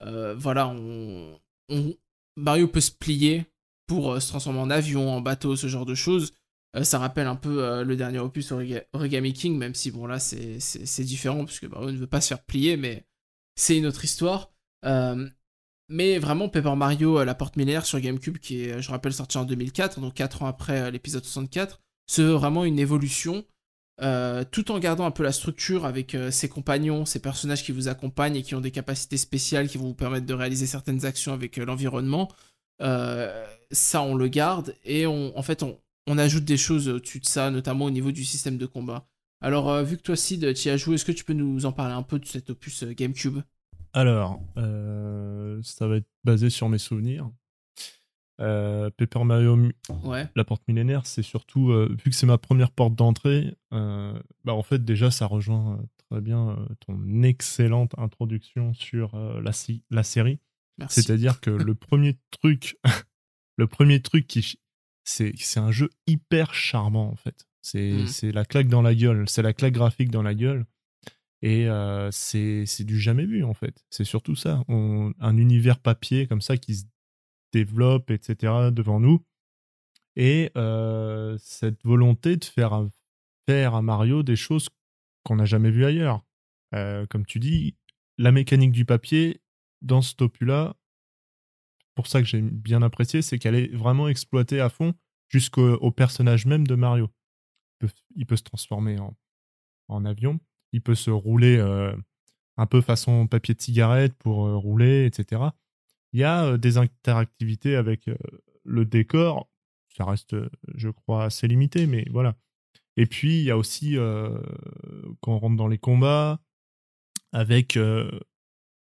[0.00, 1.96] voilà, on, on-
[2.36, 3.46] Mario peut se plier
[3.86, 6.32] pour euh, se transformer en avion, en bateau, ce genre de choses.
[6.76, 10.06] Euh, ça rappelle un peu euh, le dernier opus Origa- Origami King, même si bon
[10.06, 13.04] là c'est différent parce que Mario ne veut pas se faire plier, mais
[13.56, 14.50] c'est une autre histoire.
[15.88, 19.44] Mais vraiment, Paper Mario, la porte millénaire sur GameCube, qui est, je rappelle, sorti en
[19.44, 23.44] 2004, donc 4 ans après l'épisode 64, c'est vraiment une évolution,
[24.00, 27.72] euh, tout en gardant un peu la structure avec euh, ses compagnons, ses personnages qui
[27.72, 31.04] vous accompagnent et qui ont des capacités spéciales qui vont vous permettre de réaliser certaines
[31.04, 32.28] actions avec euh, l'environnement.
[33.70, 35.78] Ça, on le garde et en fait, on,
[36.08, 39.06] on ajoute des choses au-dessus de ça, notamment au niveau du système de combat.
[39.40, 41.70] Alors, vu que toi, Sid, tu y as joué, est-ce que tu peux nous en
[41.70, 43.38] parler un peu de cet opus GameCube?
[43.92, 47.30] Alors, ça va être basé sur mes souvenirs.
[48.42, 49.56] Euh, Paper Mario,
[50.04, 50.28] Ouais.
[50.34, 54.52] la porte millénaire, c'est surtout, euh, vu que c'est ma première porte d'entrée, euh, bah
[54.54, 60.02] en fait déjà ça rejoint euh, très bien ton excellente introduction sur la, si- la
[60.02, 60.38] série.
[60.88, 62.78] C'est-à-dire que le premier truc,
[63.58, 64.58] le premier truc qui,
[65.04, 67.46] c'est, un jeu hyper charmant en fait.
[67.60, 68.06] C'est, Mhm.
[68.08, 70.66] c'est la claque dans la gueule, c'est la claque graphique dans la gueule.
[71.42, 73.84] Et euh, c'est, c'est du jamais vu en fait.
[73.90, 74.64] C'est surtout ça.
[74.68, 76.84] On- un univers papier comme ça qui se
[77.52, 78.70] développe, etc.
[78.72, 79.24] devant nous.
[80.16, 82.86] Et euh, cette volonté de faire,
[83.46, 84.68] faire à Mario des choses
[85.24, 86.24] qu'on n'a jamais vues ailleurs.
[86.74, 87.76] Euh, comme tu dis,
[88.18, 89.40] la mécanique du papier,
[89.80, 90.76] dans cet opus-là,
[91.94, 94.94] pour ça que j'ai bien apprécié, c'est qu'elle est vraiment exploitée à fond
[95.28, 97.10] jusqu'au au personnage même de Mario.
[98.16, 98.96] Il peut, se transformer
[99.88, 100.38] en, avion,
[100.72, 101.94] il peut se rouler euh,
[102.56, 105.42] un peu façon papier de cigarette pour rouler, etc.
[106.12, 108.16] Il y a euh, des interactivités avec euh,
[108.64, 109.48] le décor,
[109.96, 112.36] ça reste, euh, je crois, assez limité, mais voilà.
[112.96, 114.38] Et puis, il y a aussi, euh,
[115.20, 116.40] quand on rentre dans les combats,
[117.32, 118.10] avec euh,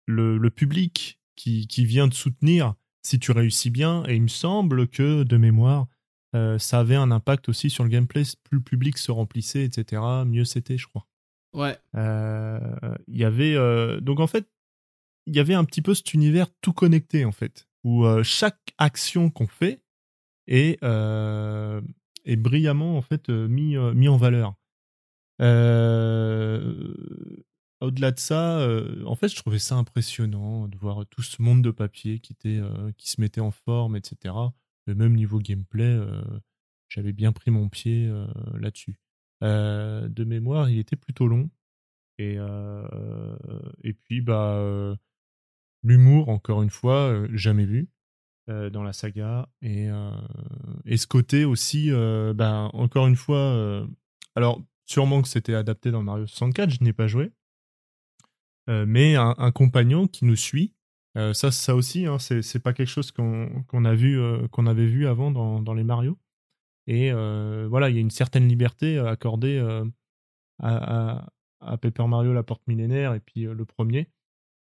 [0.06, 4.04] le, le public qui, qui vient te soutenir si tu réussis bien.
[4.08, 5.86] Et il me semble que, de mémoire,
[6.34, 8.22] euh, ça avait un impact aussi sur le gameplay.
[8.44, 11.06] Plus le public se remplissait, etc., mieux c'était, je crois.
[11.52, 11.76] Ouais.
[11.94, 14.00] Il y avait.
[14.00, 14.48] donc en fait,
[15.30, 18.74] il y avait un petit peu cet univers tout connecté, en fait, où euh, chaque
[18.78, 19.80] action qu'on fait
[20.48, 21.80] est, euh,
[22.24, 24.56] est brillamment, en fait, euh, mis, mis en valeur.
[27.80, 28.68] Au-delà de ça,
[29.06, 32.60] en fait, je trouvais ça impressionnant de voir tout ce monde de papier qui, était,
[32.98, 34.34] qui se mettait en forme, etc.
[34.86, 35.98] Et même niveau gameplay,
[36.90, 38.12] j'avais bien pris mon pied
[38.52, 38.98] là-dessus.
[39.40, 41.48] De mémoire, il était plutôt long.
[42.18, 42.36] Et,
[43.82, 44.98] et puis, bah,
[45.82, 47.88] l'humour, encore une fois, euh, jamais vu
[48.48, 49.48] euh, dans la saga.
[49.62, 50.10] Et, euh,
[50.84, 51.90] et ce côté aussi,
[52.34, 53.86] bah, encore une fois,
[54.34, 57.32] alors sûrement que c'était adapté dans Mario 64, je n'ai pas joué.
[58.68, 60.74] Mais un, compagnon qui nous suit,
[61.16, 65.82] ça, ça aussi, hein, c'est pas quelque chose qu'on avait vu avant dans, dans les
[65.82, 66.16] Mario.
[66.86, 69.58] Et voilà, il y a une certaine liberté accordée
[70.60, 74.08] à, à, Paper Mario, la porte millénaire, et puis le premier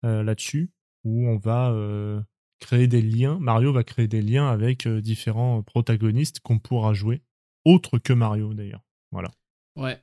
[0.02, 0.70] là-dessus,
[1.04, 2.20] où on va euh,
[2.60, 3.38] créer des liens.
[3.40, 7.22] Mario va créer des liens avec euh, différents protagonistes qu'on pourra jouer,
[7.64, 8.84] autres que Mario d'ailleurs.
[9.12, 9.30] Voilà.
[9.76, 10.00] Ouais.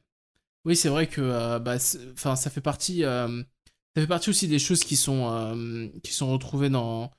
[0.66, 3.04] Oui, c'est vrai que euh, bah, ça fait partie.
[3.04, 3.42] euh,
[3.96, 7.10] ça fait partie aussi des choses qui sont, euh, qui sont retrouvées dans,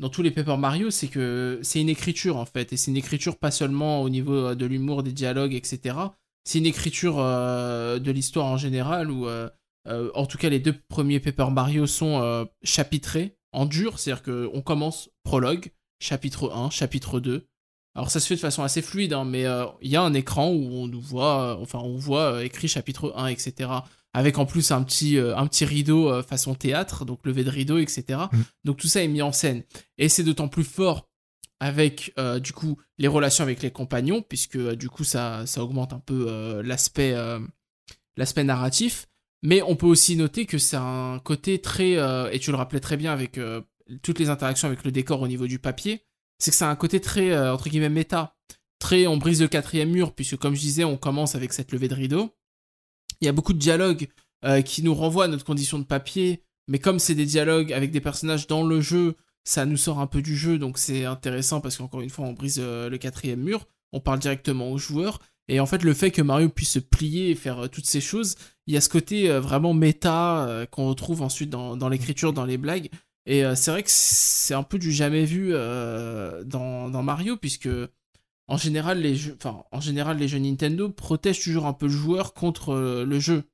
[0.00, 2.96] dans tous les Paper Mario, c'est que c'est une écriture en fait, et c'est une
[2.96, 5.96] écriture pas seulement au niveau euh, de l'humour, des dialogues, etc.
[6.44, 9.48] C'est une écriture euh, de l'histoire en général, où euh,
[9.86, 14.22] euh, en tout cas les deux premiers Paper Mario sont euh, chapitrés en dur, c'est-à-dire
[14.22, 17.46] qu'on commence prologue, chapitre 1, chapitre 2.
[17.94, 20.14] Alors ça se fait de façon assez fluide, hein, mais euh, il y a un
[20.14, 23.70] écran où on nous voit, enfin on voit écrit chapitre 1, etc.
[24.12, 28.20] Avec en plus un petit, un petit rideau façon théâtre, donc levé de rideau, etc.
[28.32, 28.40] Mm.
[28.64, 29.64] Donc tout ça est mis en scène.
[29.98, 31.08] Et c'est d'autant plus fort
[31.60, 35.98] avec du coup les relations avec les compagnons, puisque du coup ça, ça augmente un
[35.98, 37.14] peu l'aspect
[38.16, 39.08] l'aspect narratif.
[39.44, 42.80] Mais on peut aussi noter que c'est un côté très, euh, et tu le rappelais
[42.80, 43.60] très bien avec euh,
[44.02, 46.02] toutes les interactions avec le décor au niveau du papier,
[46.38, 48.34] c'est que c'est un côté très, euh, entre guillemets, méta.
[48.78, 51.88] Très, on brise le quatrième mur, puisque comme je disais, on commence avec cette levée
[51.88, 52.34] de rideau.
[53.20, 54.08] Il y a beaucoup de dialogues
[54.66, 58.02] qui nous renvoient à notre condition de papier, mais comme c'est des dialogues avec des
[58.02, 61.78] personnages dans le jeu, ça nous sort un peu du jeu, donc c'est intéressant parce
[61.78, 65.18] qu'encore une fois, on brise le quatrième mur, on parle directement aux joueurs,
[65.48, 68.00] et en fait, le fait que Mario puisse se plier et faire euh, toutes ces
[68.00, 72.32] choses, il y a ce côté euh, vraiment méta euh, qu'on retrouve ensuite dans, l'écriture,
[72.32, 72.88] dans les blagues,
[73.26, 77.70] et c'est vrai que c'est un peu du jamais vu dans, Mario, puisque
[78.48, 79.38] en général, les jeux,
[79.72, 83.44] en général, les jeux Nintendo protègent toujours un peu le joueur contre le jeu.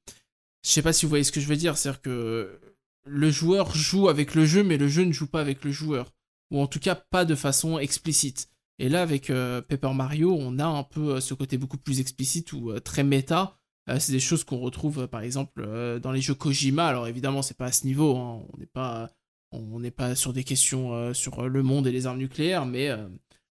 [0.64, 2.58] Je sais pas si vous voyez ce que je veux dire, c'est-à-dire que
[3.04, 6.12] le joueur joue avec le jeu, mais le jeu ne joue pas avec le joueur.
[6.50, 8.48] Ou en tout cas, pas de façon explicite.
[8.81, 12.01] Et là, avec euh, Paper Mario, on a un peu euh, ce côté beaucoup plus
[12.01, 13.57] explicite ou euh, très méta.
[13.98, 15.66] C'est des choses qu'on retrouve, par exemple,
[16.01, 16.86] dans les jeux Kojima.
[16.86, 18.16] Alors évidemment, c'est pas à ce niveau.
[18.16, 18.47] hein.
[18.52, 19.11] On n'est pas,
[19.51, 22.89] on n'est pas sur des questions sur le monde et les armes nucléaires, mais,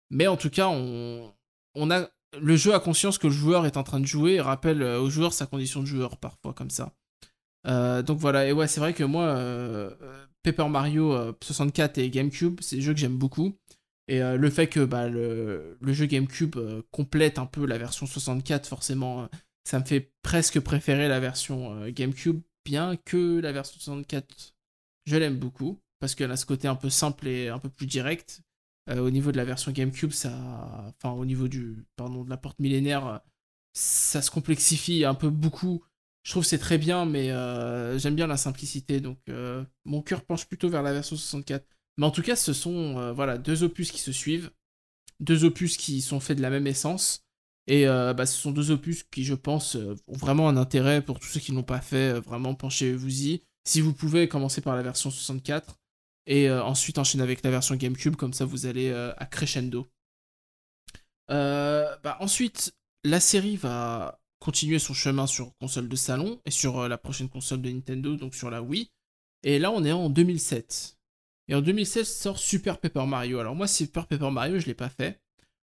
[0.08, 1.34] mais en tout cas, on,
[1.74, 2.08] on a
[2.40, 5.10] le jeu a conscience que le joueur est en train de jouer et rappelle au
[5.10, 6.94] joueur sa condition de joueur parfois comme ça.
[7.66, 9.36] Donc voilà, et ouais, c'est vrai que moi,
[10.42, 13.56] Paper Mario euh, 64 et GameCube, c'est des jeux que j'aime beaucoup.
[14.12, 18.04] Et euh, le fait que bah, le, jeu GameCube euh, complète un peu la version
[18.04, 19.26] 64, forcément, euh,
[19.64, 24.54] ça me fait presque préférer la version GameCube, bien que la version 64,
[25.06, 27.86] je l'aime beaucoup, parce qu'elle a ce côté un peu simple et un peu plus
[27.86, 28.42] direct.
[28.90, 30.32] Au niveau de la version GameCube, ça,
[30.88, 33.20] enfin au niveau du, pardon, de la porte millénaire,
[33.72, 35.84] ça se complexifie un peu beaucoup.
[36.24, 37.28] Je trouve c'est très bien, mais
[37.98, 39.18] j'aime bien la simplicité, donc
[39.84, 41.64] mon cœur penche plutôt vers la version 64.
[41.98, 44.50] Mais en tout cas, ce sont euh, voilà deux opus qui se suivent,
[45.20, 47.24] deux opus qui sont faits de la même essence,
[47.66, 51.02] et euh, bah, ce sont deux opus qui, je pense, euh, ont vraiment un intérêt
[51.02, 52.12] pour tous ceux qui ne l'ont pas fait.
[52.20, 53.42] vraiment, penchez-vous-y.
[53.64, 55.78] Si vous pouvez, commencer par la version 64
[56.26, 59.88] et ensuite enchaîner avec la version GameCube, comme ça vous allez à crescendo.
[61.28, 62.74] Bah, ensuite,
[63.04, 67.62] la série va continuer son chemin sur console de salon et sur la prochaine console
[67.62, 68.90] de Nintendo, donc sur la Wii.
[69.44, 70.96] Et là, on est en 2007.
[71.52, 73.38] Et en 2007 sort Super Paper Mario.
[73.38, 75.20] Alors moi, Super Paper Mario, je l'ai pas fait.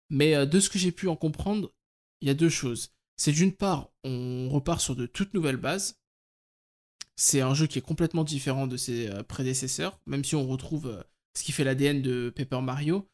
[0.09, 1.73] Mais euh, de ce que j'ai pu en comprendre,
[2.21, 2.93] il y a deux choses.
[3.17, 5.99] C'est d'une part, on repart sur de toutes nouvelles bases.
[7.17, 10.87] C'est un jeu qui est complètement différent de ses euh, prédécesseurs, même si on retrouve
[10.87, 11.03] euh,
[11.37, 13.09] ce qui fait l'ADN de Paper Mario.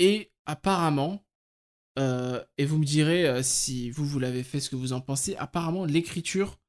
[0.00, 1.24] Et apparemment,
[1.96, 5.84] et vous me direz si vous, vous l'avez fait, ce que vous en pensez, apparemment
[5.84, 6.60] l'écriture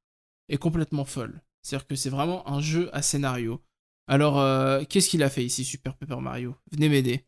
[0.50, 1.44] est complètement folle.
[1.62, 3.62] C'est-à-dire que c'est vraiment un jeu à scénario.
[4.10, 6.56] Alors, euh, qu'est-ce qu'il a fait ici, Super Paper Mario?
[6.72, 7.26] Venez m'aider.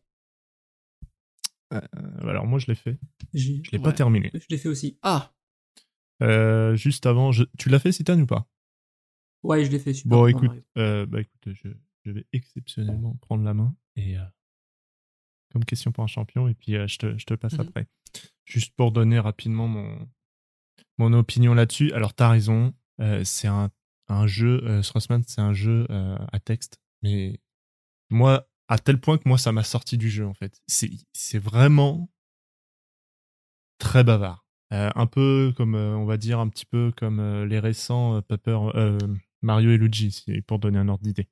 [1.72, 1.80] Euh,
[2.28, 2.98] alors moi je l'ai fait.
[3.32, 3.78] Je l'ai Ouais.
[3.78, 4.30] pas terminé.
[4.34, 4.98] Je l'ai fait aussi.
[5.02, 5.32] Ah,
[6.22, 8.46] Euh, juste avant, je- tu l'as fait Citan ou pas?
[9.42, 9.92] Ouais, je l'ai fait.
[9.94, 10.62] Super Bon, Paper écoute, Mario.
[10.78, 11.68] euh, bah écoute, je,
[12.04, 14.22] je vais exceptionnellement prendre la main et euh,
[15.52, 17.60] comme question pour un champion et puis euh, je te, je te passe Mhm.
[17.62, 17.86] après.
[18.44, 20.08] Juste pour donner rapidement mon
[20.98, 21.92] mon opinion là-dessus.
[21.92, 23.70] Alors t'as raison, euh, c'est un
[24.12, 27.40] un jeu, euh, Straussman, c'est un jeu euh, à texte, mais
[28.10, 30.60] moi à tel point que moi ça m'a sorti du jeu en fait.
[30.66, 32.08] C'est vraiment
[33.78, 34.46] très bavard.
[34.72, 38.58] Euh, un peu comme, euh, on va dire, un petit peu comme les récents Paper,
[39.42, 41.28] Mario et Luigi, pour donner un ordre d'idée.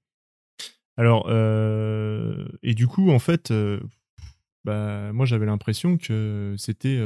[0.97, 1.31] Alors,
[2.63, 3.53] et du coup, en fait,
[4.65, 7.01] bah, moi j'avais l'impression que c'était.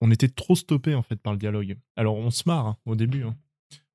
[0.00, 1.76] on était trop stoppé en fait par le dialogue.
[1.96, 3.24] Alors, on se marre hein, au début.
[3.24, 3.36] hein.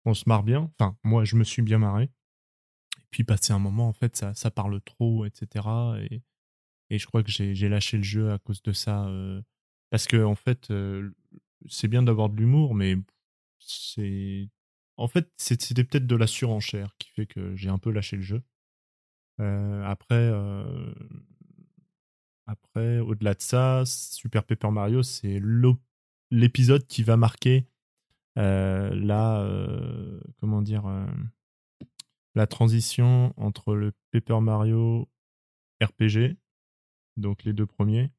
[0.05, 0.71] On se marre bien.
[0.79, 2.03] Enfin, moi, je me suis bien marré.
[2.03, 5.67] Et puis, passé un moment, en fait, ça, ça parle trop, etc.
[6.09, 6.21] Et,
[6.89, 9.07] et je crois que j'ai lâché le jeu à cause de ça.
[9.07, 9.41] euh,
[9.89, 11.11] parce que, en fait, euh,
[11.67, 12.95] c'est bien d'avoir de l'humour, mais
[13.59, 14.49] c'est.
[14.97, 18.21] En fait, c'était peut-être de la surenchère qui fait que j'ai un peu lâché le
[18.21, 18.43] jeu.
[19.39, 20.29] Euh, après,
[22.47, 25.39] après, au-delà de ça, Super Paper Mario, c'est
[26.31, 27.67] l'épisode qui va marquer
[28.35, 31.05] la, euh, comment dire, euh,
[32.35, 35.09] la transition entre le Paper Mario
[35.81, 36.37] RPG,
[37.17, 38.11] donc les deux premiers,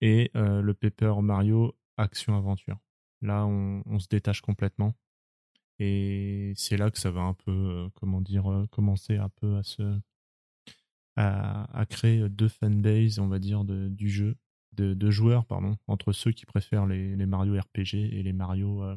[0.00, 2.78] et euh, le Paper Mario Action Aventure.
[3.22, 4.94] Là, on, se détache complètement.
[5.78, 9.60] Et c'est là que ça va un peu, euh, comment dire, euh, commencer un peu
[11.16, 14.36] à créé deux fanbases, on va dire, de, du jeu,
[14.72, 18.96] de, joueurs, pardon, entre ceux qui préfèrent les, Mario RPG et les Mario euh,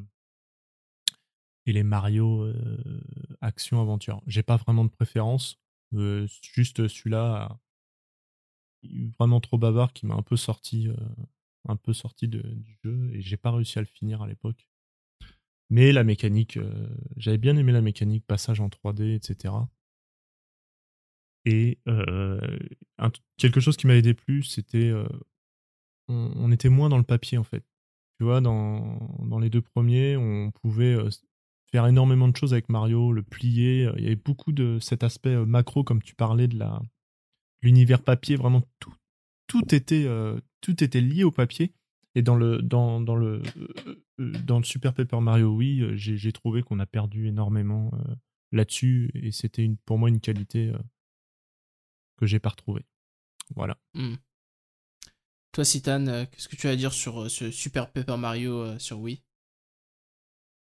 [1.65, 3.01] et les Mario euh,
[3.41, 4.21] action aventure.
[4.27, 5.59] J'ai pas vraiment de préférence,
[5.93, 7.59] euh, juste celui-là
[9.19, 13.51] vraiment trop bavard qui m'a un peu sorti euh, de, du jeu et j'ai pas
[13.51, 14.67] réussi à le finir à l'époque.
[15.71, 16.87] Mais la mécanique, euh,
[17.17, 19.53] j'avais bien aimé la mécanique, passage en 3D, etc.
[21.45, 22.39] Et euh,
[23.37, 25.07] quelque chose qui m'avait déplu, c'était euh,
[26.07, 27.63] on, était moins dans le papier en fait.
[28.17, 31.09] Tu vois, dans, les deux premiers, on pouvait euh,
[31.83, 33.89] énormément de choses avec Mario, le plier.
[33.97, 36.57] Il y avait beaucoup de cet aspect euh, macro, comme tu parlais de
[37.61, 38.37] l'univers papier.
[38.37, 38.93] Vraiment, tout,
[39.47, 41.73] tout était euh, tout était lié au papier.
[42.15, 46.63] Et dans le dans, dans le euh, dans le Super Paper Mario, oui, j'ai trouvé
[46.63, 47.91] qu'on a perdu énormément
[48.53, 50.71] là-dessus, et c'était pour moi une qualité
[52.17, 52.85] que j'ai pas retrouvée.
[53.53, 53.77] Voilà.
[53.93, 54.15] Hmm.
[55.51, 58.99] Toi, Citan, euh, qu'est-ce que tu as à dire sur ce Super Paper Mario sur
[58.99, 59.21] Wii?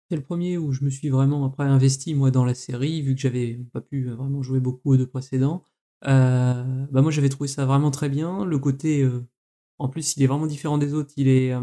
[0.10, 3.14] C'est le premier où je me suis vraiment après investi moi dans la série, vu
[3.14, 5.64] que j'avais pas pu euh, vraiment jouer beaucoup aux deux précédents.
[6.08, 8.44] Euh, bah moi j'avais trouvé ça vraiment très bien.
[8.44, 9.28] Le côté, euh,
[9.78, 11.14] en plus il est vraiment différent des autres.
[11.18, 11.54] Il est,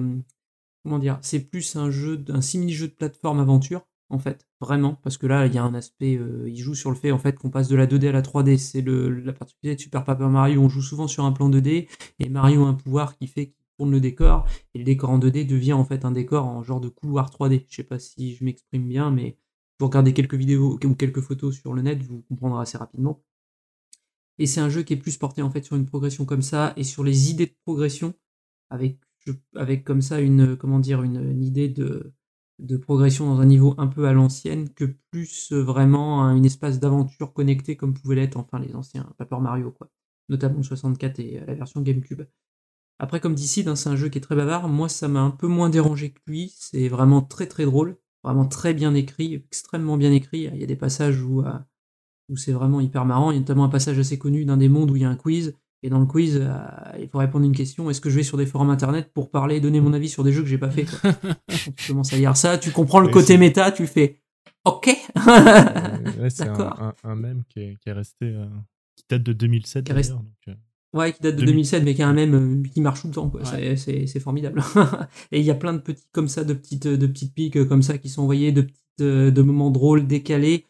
[0.84, 4.94] comment dire, c'est plus un jeu, un simili jeu de plateforme aventure en fait, vraiment,
[5.02, 6.12] parce que là il y a un aspect,
[6.46, 8.58] il joue sur le fait en fait qu'on passe de la 2D à la 3D.
[8.58, 11.88] C'est le la particularité de Super Paper Mario, on joue souvent sur un plan 2D
[12.20, 15.18] et Mario a un pouvoir qui fait qu'il tourne le décor et le décor en
[15.18, 17.64] 2D devient en fait un décor en genre de couloir 3D.
[17.68, 19.38] Je sais pas si je m'exprime bien, mais
[19.78, 23.22] vous regardez quelques vidéos ou quelques photos sur le net, vous comprendrez assez rapidement.
[24.38, 26.72] Et c'est un jeu qui est plus porté en fait sur une progression comme ça
[26.76, 28.14] et sur les idées de progression,
[28.70, 28.98] avec,
[29.84, 32.12] comme ça une, comment dire, une, idée de,
[32.82, 37.32] progression dans un niveau un peu à l'ancienne que plus euh, vraiment un, espace d'aventure
[37.32, 39.90] connecté comme pouvaient l'être enfin les anciens Paper Mario, quoi.
[40.28, 42.22] Notamment le 64 et euh, la version GameCube.
[42.98, 44.68] Après, comme d'ici, c'est un jeu qui est très bavard.
[44.68, 46.52] Moi, ça m'a un peu moins dérangé que lui.
[46.56, 50.48] C'est vraiment très très drôle, vraiment très bien écrit, extrêmement bien écrit.
[50.52, 51.52] Il y a des passages où, euh,
[52.30, 53.30] où c'est vraiment hyper marrant.
[53.30, 55.10] Il y a notamment un passage assez connu d'un des mondes où il y a
[55.10, 55.54] un quiz.
[55.82, 56.56] Et dans le quiz, euh,
[56.98, 57.90] il faut répondre à une question.
[57.90, 60.24] Est-ce que je vais sur des forums internet pour parler et donner mon avis sur
[60.24, 61.12] des jeux que j'ai pas fait quoi?
[61.76, 64.20] Tu commences à lire ça, tu comprends le Oui, côté méta, tu fais
[64.64, 64.88] OK.
[66.18, 66.82] Ouais, c'est un, D'accord.
[66.82, 68.46] un, un mème qui est, qui est resté, euh,
[68.96, 70.22] qui date de 2007 Qui reste- d'ailleurs.
[70.22, 70.54] donc, euh,
[70.94, 71.52] Ouais, qui date de 2000.
[71.54, 73.28] 2007, mais qui a un même euh, qui marche tout le temps.
[73.28, 73.42] quoi.
[73.52, 73.76] Ouais.
[73.76, 74.62] C'est- C'est formidable.
[75.32, 77.82] et il y a plein de petits comme ça, de petites, de petites piques comme
[77.82, 80.64] ça qui sont envoyées, de petites, euh, de moments drôles, décalés,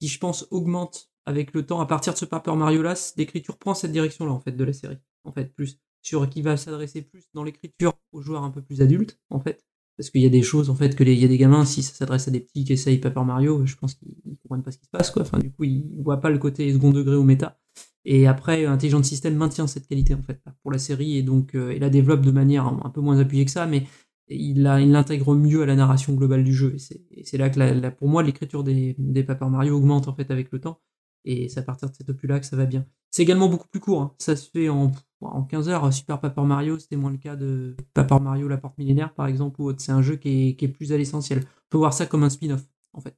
[0.00, 1.80] qui je pense augmentent avec le temps.
[1.80, 4.72] À partir de ce Paper Mario là, l'écriture prend cette direction-là en fait de la
[4.72, 4.98] série.
[5.24, 8.82] En fait, plus sur qui va s'adresser plus dans l'écriture aux joueurs un peu plus
[8.82, 9.64] adultes en fait.
[9.96, 11.64] Parce qu'il y a des choses en fait que les, il y a des gamins
[11.64, 14.64] si ça s'adresse à des petits qui essayent Paper Mario, je pense qu'ils ils comprennent
[14.64, 15.22] pas ce qui se passe quoi.
[15.22, 17.60] Enfin du coup ils voient pas le côté second degré ou méta.
[18.04, 21.72] Et après, Intelligent System maintient cette qualité en fait pour la série et donc euh,
[21.74, 23.86] il la développe de manière un, peu moins appuyée que ça, mais
[24.28, 26.74] il l'intègre mieux à la narration globale du jeu.
[26.74, 30.30] Et c'est- là que la- pour moi l'écriture des, des Paper Mario augmente en fait
[30.30, 30.80] avec le temps.
[31.24, 32.84] Et c'est à partir de cet opus-là que ça va bien.
[33.12, 34.00] C'est également beaucoup plus court.
[34.02, 34.14] hein.
[34.18, 35.92] Ça se fait en, en 15 heures.
[35.92, 39.60] Super Paper Mario, c'était moins le cas de Paper Mario La Porte Millénaire par exemple
[39.60, 39.80] ou autre.
[39.80, 41.40] C'est un jeu qui est, qui est plus à l'essentiel.
[41.40, 42.62] On peut voir ça comme un spin-off
[42.94, 43.16] en fait.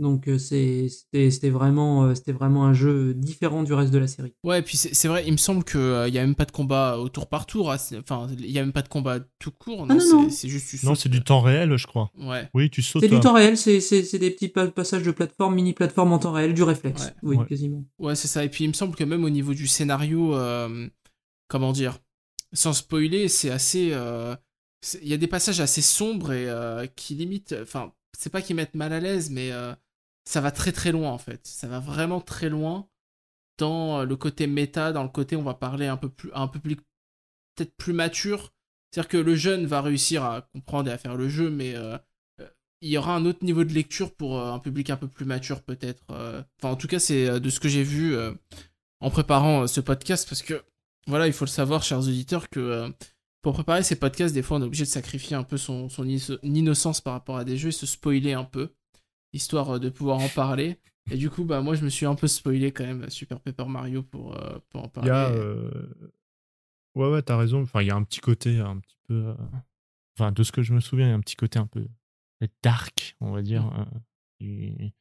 [0.00, 3.98] Donc euh, c'est- c'était c'était vraiment, euh, c'était vraiment un jeu différent du reste de
[3.98, 4.32] la série.
[4.44, 6.52] Ouais, et puis c'est c'est vrai, il me semble qu'il n'y a même pas de
[6.52, 7.74] combat au tour par tour.
[7.78, 9.86] c'est- Enfin, il n'y a même pas de combat tout court.
[9.88, 10.30] Ah, non, c'est- non.
[10.30, 12.12] c'est juste tu Non, c'est du temps réel, je crois.
[12.16, 12.48] Ouais.
[12.54, 13.02] Oui, tu sautes.
[13.02, 16.18] C'est du temps réel, c'est c'est- c'est des petits pa- passages de plateforme, mini-plateforme en
[16.20, 17.06] temps réel, du réflexe.
[17.06, 17.12] Ouais.
[17.22, 17.46] Oui, Ouais.
[17.46, 17.84] quasiment.
[17.98, 18.44] Ouais, c'est ça.
[18.44, 20.86] Et puis il me semble que même au niveau du scénario, euh,
[21.48, 21.98] comment dire,
[22.52, 23.90] sans spoiler, c'est assez.
[23.92, 24.36] euh,
[25.02, 27.52] Il y a des passages assez sombres et euh, qui limite.
[27.60, 29.72] Enfin, c'est pas qu'ils mettent mal à l'aise, mais euh,
[30.28, 31.46] ça va très très loin en fait.
[31.46, 32.86] Ça va vraiment très loin
[33.56, 36.48] dans euh, le côté méta, dans le côté on va parler un peu plus, un
[36.48, 38.52] peu plus, peut-être plus mature.
[38.90, 41.96] C'est-à-dire que le jeune va réussir à comprendre et à faire le jeu, mais euh,
[42.40, 42.48] euh,
[42.82, 45.62] il y aura un autre niveau de lecture pour un public un peu plus mature
[45.62, 46.04] peut-être.
[46.10, 48.16] Enfin, en tout cas, c'est de ce que j'ai vu
[49.00, 50.62] en préparant ce podcast, parce que
[51.06, 52.90] voilà, il faut le savoir, chers auditeurs, que
[53.42, 55.88] pour préparer ces podcasts, des fois, on est obligé de sacrifier un peu son,
[56.42, 58.70] innocence par rapport à des jeux et se spoiler un peu,
[59.32, 60.78] histoire euh, de pouvoir en parler.
[61.10, 63.64] Et du coup, bah moi, je me suis un peu spoilé quand même Super Paper
[63.66, 65.08] Mario pour, euh, pour en Il parler.
[65.08, 65.28] y a.
[65.30, 65.70] euh,
[66.94, 67.62] Ouais, ouais, t'as raison.
[67.62, 69.14] Enfin, il y a un petit côté un petit peu.
[69.28, 69.34] euh,
[70.18, 71.86] Enfin, de ce que je me souviens, il y a un petit côté un peu
[72.62, 73.64] dark, on va dire.
[74.40, 74.44] Mm.
[74.44, 74.94] et,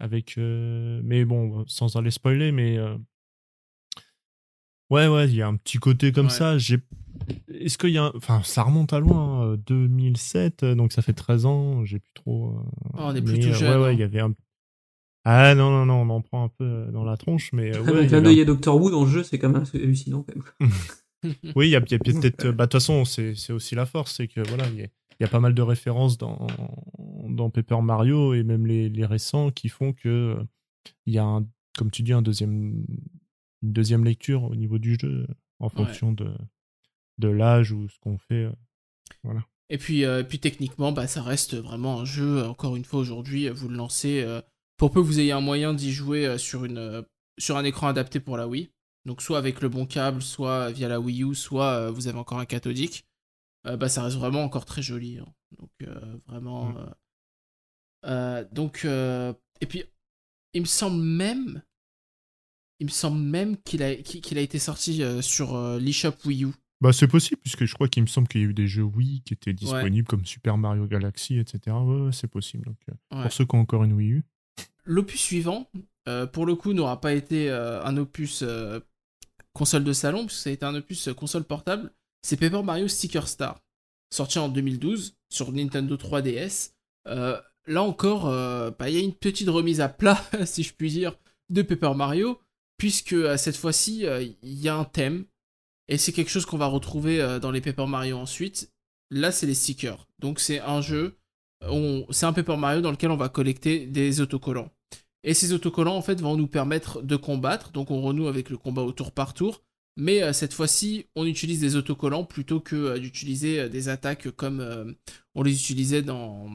[0.00, 0.36] avec.
[0.36, 2.78] Mais bon, sans aller spoiler, mais.
[4.90, 6.32] Ouais, ouais, il y a un petit côté comme Ouais.
[6.32, 6.58] ça.
[6.58, 6.78] J'ai.
[7.48, 8.04] Est-ce qu'il y a.
[8.04, 11.98] un- Enfin, ça remonte à loin, hein, 2007, euh, donc ça fait 13 ans, j'ai
[11.98, 12.54] plus trop.
[12.94, 13.92] Oh, on est mais, plutôt euh, jeune, Ouais, ouais, hein.
[13.92, 14.34] il y avait un.
[15.24, 17.70] Ah non, non, non, on en prend un peu dans la tronche, mais.
[17.70, 19.38] Très ouais, bon il y clin avait d'œil à Doctor Who dans le jeu, c'est
[19.38, 20.70] quand même hallucinant quand même.
[21.54, 22.48] Oui, il y a, peut-être.
[22.50, 24.86] Bah, de toute façon, c'est c'est aussi la force, c'est que voilà, il y, a,
[24.86, 26.48] il y a pas mal de références dans,
[27.28, 30.36] dans Paper Mario et même les, les récents qui font que
[31.06, 31.46] il y a, un,
[31.78, 32.84] comme tu dis, un deuxième,
[33.62, 35.28] une deuxième lecture au niveau du jeu
[35.60, 36.26] en fonction de,
[37.18, 38.44] de l'âge ou ce qu'on fait.
[38.44, 38.52] euh.
[39.70, 42.84] Et puis, euh, et puis techniquement, bah, ça reste vraiment un jeu, euh, encore une
[42.84, 44.42] fois aujourd'hui, vous le lancez, euh,
[44.76, 47.04] pour peu que vous ayez un moyen d'y jouer sur, une,
[47.38, 48.70] sur un écran adapté pour la Wii.
[49.06, 52.38] Donc soit avec le bon câble, soit via la Wii U, soit vous avez encore
[52.38, 53.06] un cathodique.
[53.66, 55.18] Euh, bah, ça reste vraiment encore très joli.
[55.18, 55.32] hein.
[55.58, 55.70] Donc
[56.26, 56.74] vraiment...
[58.50, 59.84] Donc, et puis,
[60.52, 61.62] il me semble même...
[62.80, 66.52] Il me semble même qu'il a, qu'il a été sorti sur l'eShop Wii U.
[66.82, 68.82] Bah, c'est possible, puisque je crois qu'il me semble qu'il y a eu des jeux
[68.82, 71.76] Wii qui étaient disponibles comme Super Mario Galaxy, etc.
[71.76, 72.64] Ouais, c'est possible.
[72.64, 73.22] Donc, euh, Ouais.
[73.22, 74.24] Pour ceux qui ont encore une Wii U.
[74.84, 75.70] L'opus suivant,
[76.08, 78.80] euh, pour le coup, n'aura pas été euh, un opus euh,
[79.52, 81.92] console de salon, puisque ça a été un opus console portable.
[82.22, 83.60] C'est Paper Mario Sticker Star,
[84.12, 86.72] sorti en 2012 sur Nintendo 3DS.
[87.06, 90.90] Euh, là encore, bah, il y a une petite remise à plat, si je puis
[90.90, 91.16] dire,
[91.48, 92.40] de Paper Mario,
[92.76, 94.04] puisque cette fois-ci,
[94.42, 95.26] il y a un thème,
[95.92, 98.72] et c'est quelque chose qu'on va retrouver euh, dans les Paper Mario ensuite.
[99.10, 100.08] Là, c'est les stickers.
[100.20, 101.18] Donc, c'est un jeu
[102.10, 104.70] c'est un Paper Mario dans lequel on va collecter des autocollants.
[105.22, 107.70] Et ces autocollants, en fait, vont nous permettre de combattre.
[107.70, 109.62] Donc, on renoue avec le combat au tour par tour.
[109.96, 114.96] Mais euh, cette fois-ci, on utilise des autocollants plutôt que euh, d'utiliser des attaques comme
[115.34, 116.48] on les utilisait dans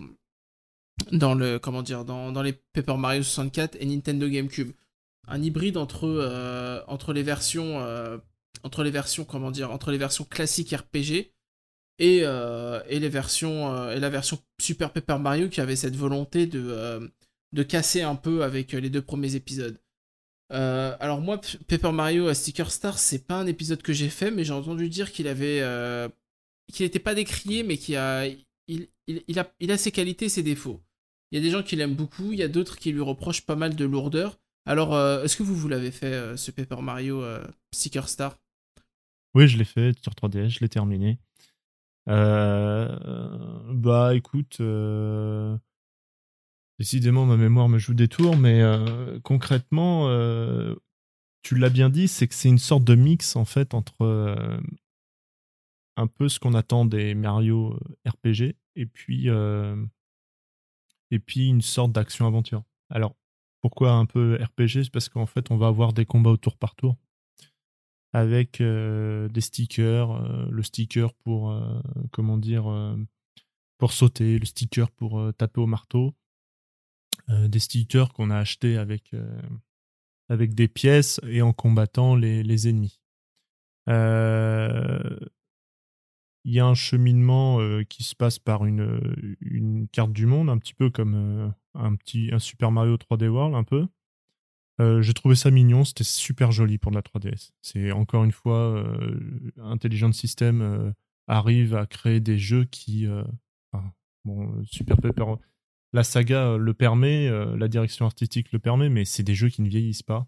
[1.11, 4.71] dans le comment dire dans, dans les Paper Mario 64 et Nintendo GameCube.
[5.27, 7.79] Un hybride entre entre les versions
[8.63, 11.31] entre les versions comment dire entre les versions classiques RPG
[11.99, 15.95] et, euh, et les versions euh, et la version Super Paper Mario qui avait cette
[15.95, 17.07] volonté de euh,
[17.53, 19.79] de casser un peu avec les deux premiers épisodes.
[20.49, 24.43] Alors moi, Paper Mario à Sticker Star, c'est pas un épisode que j'ai fait, mais
[24.43, 25.61] j'ai entendu dire qu'il avait
[26.71, 28.27] qu'il n'était pas décrié, mais qu'il a
[28.67, 30.81] il, il, a il a ses qualités, et ses défauts.
[31.31, 33.45] Il y a des gens qui l'aiment beaucoup, il y a d'autres qui lui reprochent
[33.45, 34.37] pas mal de lourdeur.
[34.65, 37.23] Alors, est-ce que vous vous l'avez fait ce Paper Mario
[37.73, 38.37] Sticker Star?
[39.37, 41.19] Oui, je l'ai fait sur 3DS, je l'ai terminé.
[42.09, 45.55] Euh, bah écoute, euh,
[46.79, 50.07] décidément ma mémoire me joue des tours, mais euh, concrètement,
[51.43, 54.59] tu l'as bien dit, c'est que c'est une sorte de mix en fait entre
[55.97, 59.27] un peu ce qu'on attend des Mario RPG et puis
[61.11, 62.63] et puis une sorte d'action-aventure.
[62.89, 63.15] Alors
[63.61, 66.57] pourquoi un peu RPG C'est parce qu'en fait on va avoir des combats au tour
[66.57, 66.97] par tour
[68.17, 71.79] avec euh, des stickers, euh, le sticker pour euh,
[72.11, 72.65] comment dire
[73.77, 76.15] pour sauter, le sticker pour taper au marteau,
[77.29, 79.11] des stickers qu'on a achetés avec
[80.29, 82.99] avec des pièces et en combattant les, les ennemis.
[83.87, 83.93] Il
[86.53, 88.99] y a un cheminement qui se passe par une,
[89.41, 93.53] une carte du monde, un petit peu comme un petit un Super Mario 3D World,
[93.53, 93.87] un peu.
[94.79, 97.51] Euh, j'ai trouvé ça mignon, c'était super joli pour de la 3DS.
[97.61, 99.19] C'est encore une fois, euh,
[99.57, 100.91] Intelligent System euh,
[101.27, 103.07] arrive à créer des jeux qui,
[104.23, 105.25] bon, Super Paper,
[105.93, 109.67] la saga le permet, la direction artistique le permet, mais c'est des jeux qui ne
[109.67, 110.27] vieillissent pas.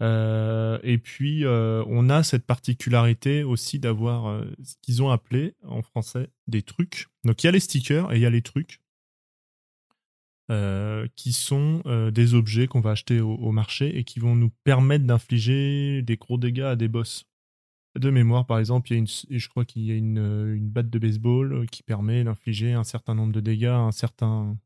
[0.00, 6.62] Et puis, on a cette particularité aussi d'avoir ce qu'ils ont appelé en français des
[6.62, 7.08] trucs.
[7.24, 8.81] Donc, il y a les stickers et il y a les trucs.
[10.52, 14.50] Euh, qui sont euh, des objets qu'on va acheter au, marché et qui vont nous
[14.64, 17.24] permettre d'infliger des gros dégâts à des boss.
[17.98, 20.58] De mémoire, par exemple, il y a une, je crois qu'il y a une, euh,
[20.60, 24.58] batte de baseball qui permet d'infliger un certain nombre de dégâts à un certain,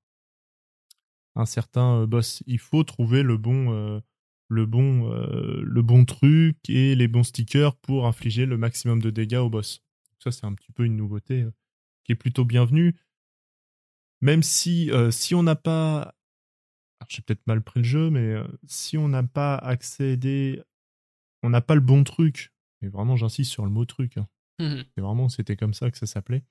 [1.36, 2.42] un certain boss.
[2.48, 4.02] Il faut trouver le bon,
[4.48, 9.36] le bon, le bon truc et les bons stickers pour infliger le maximum de dégâts
[9.36, 9.84] au boss.
[10.18, 11.46] Ça, c'est un petit peu une nouveauté
[12.02, 12.96] qui est plutôt bienvenue.
[14.20, 16.14] Même si, euh, si on n'a pas.
[17.08, 20.62] J'ai peut-être mal pris le jeu, mais euh, si on n'a pas accédé.
[21.42, 22.52] On n'a pas le bon truc.
[22.82, 24.16] Et vraiment, j'insiste sur le mot truc.
[24.16, 24.26] hein.
[24.58, 24.84] Mhm.
[24.94, 26.44] C'est vraiment, c'était comme ça que ça s'appelait.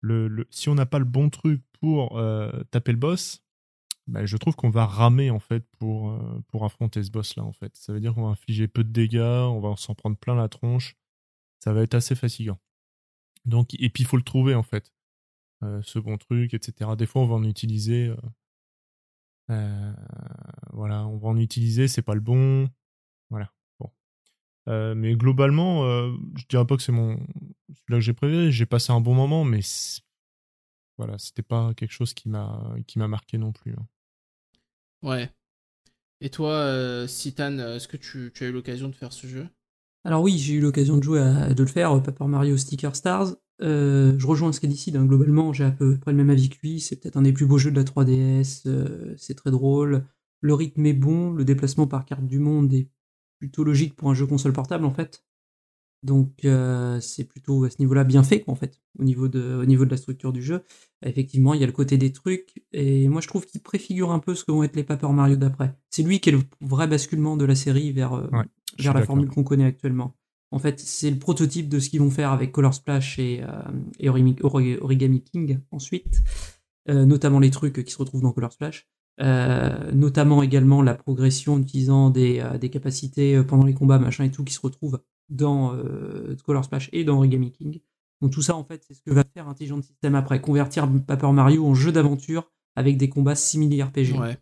[0.00, 3.42] Le, le- si on n'a pas le bon truc pour euh, taper le boss,
[4.06, 7.74] bah, je trouve qu'on va ramer en fait pour, pour affronter ce boss-là en fait.
[7.76, 10.48] Ça veut dire qu'on va infliger peu de dégâts, on va s'en prendre plein la
[10.48, 10.96] tronche.
[11.60, 12.58] Ça va être assez fatigant.
[13.44, 14.92] Donc, et puis il faut le trouver en fait,
[15.62, 16.96] euh, ce bon truc, etc.
[16.96, 18.08] Des fois, on va en utiliser.
[18.08, 18.16] euh,
[19.50, 19.92] euh,
[20.72, 22.68] voilà, on va en utiliser, c'est pas le bon.
[23.30, 23.52] Voilà.
[23.80, 23.90] Bon.
[24.68, 27.16] Euh, mais globalement, euh, je dirais pas que c'est mon
[27.70, 28.52] celui-là que j'ai préféré.
[28.52, 29.62] J'ai passé un bon moment, mais
[30.98, 33.72] voilà, c'était pas quelque chose qui m'a qui m'a marqué non plus.
[33.74, 33.86] hein.
[35.02, 35.30] Ouais.
[36.20, 39.48] Et toi, euh, Citan, est-ce que tu, tu as eu l'occasion de faire ce jeu?
[40.04, 42.94] Alors oui, j'ai eu l'occasion de jouer à, de le faire, euh, Paper Mario Sticker
[42.94, 43.34] Stars.
[43.60, 46.30] Euh, je rejoins ce qu'a dit Sid, hein, globalement, j'ai à peu près le même
[46.30, 46.80] avis que lui.
[46.80, 48.62] C'est peut-être un des plus beaux jeux de la 3DS.
[48.66, 50.04] euh, c'est très drôle.
[50.40, 51.32] Le rythme est bon.
[51.32, 52.88] Le déplacement par carte du monde est
[53.38, 55.24] plutôt logique pour un jeu console portable, en fait.
[56.02, 59.60] Donc, euh, c'est plutôt à ce niveau-là bien fait, quoi, en fait, au niveau, de,
[59.62, 60.64] au niveau de la structure du jeu.
[61.06, 62.64] Effectivement, il y a le côté des trucs.
[62.72, 65.36] Et moi, je trouve qu'il préfigure un peu ce que vont être les Paper Mario
[65.36, 65.76] d'après.
[65.90, 68.44] C'est lui qui est le vrai basculement de la série vers, Ouais,
[68.80, 70.16] vers la formule qu'on connaît actuellement.
[70.52, 74.08] En fait, c'est le prototype de ce qu'ils vont faire avec Color Splash et, euh,
[74.08, 76.22] Origami, Ori- Origami King ensuite,
[76.88, 78.88] Euh, notamment les trucs qui se retrouvent dans Color Splash,
[79.20, 82.42] Euh, notamment également la progression utilisant des,
[82.72, 85.76] capacités pendant les combats, machin et tout, qui se retrouvent dans
[86.44, 87.80] Color Splash et dans Origami King.
[88.20, 91.32] Donc tout ça, en fait, c'est ce que va faire Intelligent System après, convertir Paper
[91.32, 94.38] Mario en jeu d'aventure avec des combats simili RPG Ouais.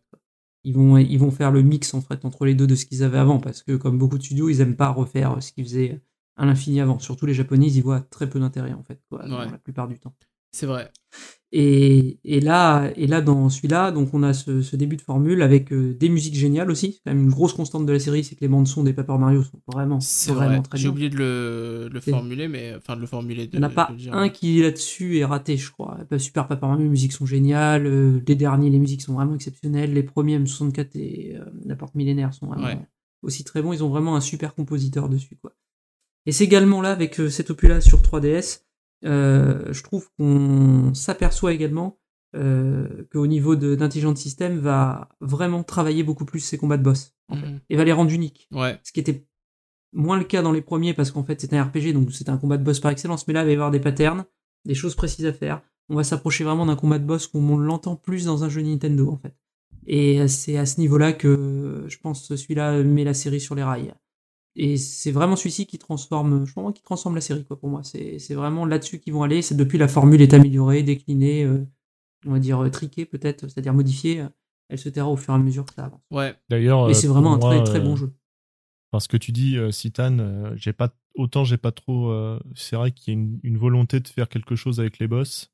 [0.65, 3.03] Ils vont, ils vont faire le mix en fait entre les deux de ce qu'ils
[3.03, 6.01] avaient avant parce que comme beaucoup de studios ils aiment pas refaire ce qu'ils faisaient
[6.37, 9.23] à l'infini avant surtout les japonais ils y voient très peu d'intérêt en fait quoi,
[9.25, 9.51] Ouais.
[9.51, 10.15] la plupart du temps
[10.53, 10.91] C'est vrai.
[11.53, 15.43] Et, et là et là dans celui-là donc on a ce, ce début de formule
[15.43, 18.23] avec euh, des musiques géniales aussi c'est quand même une grosse constante de la série
[18.23, 20.63] c'est que les bandes son des Paper Mario sont vraiment C'est vraiment vrai.
[20.63, 21.17] très J'ai bien oublié de
[21.93, 23.47] le, formuler, mais enfin de le formuler.
[23.49, 25.99] De, il n'y en a pas un qui là-dessus est raté, je crois.
[26.09, 27.87] Pas Super Paper Mario, les musiques sont géniales.
[27.87, 29.93] euh, les derniers, les musiques sont vraiment exceptionnelles.
[29.93, 32.79] Les premiers, M64 et euh, La Porte Millénaire sont vraiment Ouais.
[33.23, 33.73] aussi très bons.
[33.73, 35.53] Ils ont vraiment un super compositeur dessus, quoi.
[36.27, 38.70] Et c'est également là, avec euh, cet opus-là sur 3DS, euh,
[39.03, 41.99] je trouve qu'on s'aperçoit également
[42.37, 47.13] euh, qu'au niveau de- d'Intelligent System va vraiment travailler beaucoup plus ses combats de boss,
[47.29, 47.61] en fait, Mhm.
[47.71, 48.79] et va les rendre uniques Ouais.
[48.85, 49.27] ce qui était
[49.93, 52.37] moins le cas dans les premiers parce qu'en fait c'était un RPG donc c'était un
[52.39, 54.25] combat de boss par excellence mais là il va y avoir des patterns
[54.65, 57.59] des choses précises à faire on va s'approcher vraiment d'un combat de boss comme on
[57.59, 59.35] l'entend plus dans un jeu Nintendo en fait
[59.89, 63.15] et euh, c'est à ce niveau là que euh, je pense que celui-là met la
[63.15, 63.93] série sur les rails
[64.57, 67.83] et c'est vraiment celui-ci qui transforme je pense qui transforme la série quoi pour moi
[67.85, 71.65] c'est c'est vraiment là-dessus qu'ils vont aller c'est depuis la formule est améliorée déclinée euh,
[72.27, 74.29] on va dire euh, triquée peut-être c'est-à-dire modifiée euh,
[74.69, 76.35] elle se taira au fur et à mesure que ça avance Ouais.
[76.49, 78.13] D'ailleurs, mais euh, c'est vraiment un très très bon jeu
[78.93, 82.11] Parce que tu dis, Citan, euh, j'ai pas autant j'ai pas trop.
[82.11, 85.09] euh, c'est vrai qu'il y a une, une volonté de faire quelque chose avec les
[85.09, 85.51] boss.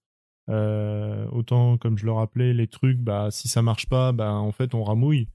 [0.48, 4.52] Euh, autant comme je le rappelais, les trucs, bah si ça marche pas, bah en
[4.52, 5.28] fait on ramouille.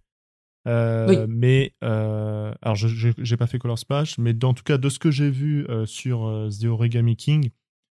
[0.68, 1.18] Euh, Oui.
[1.28, 5.12] Mais euh, alors j'ai pas fait Color Splash, mais dans tout cas de ce que
[5.12, 7.50] j'ai vu euh, sur euh, The Origami King,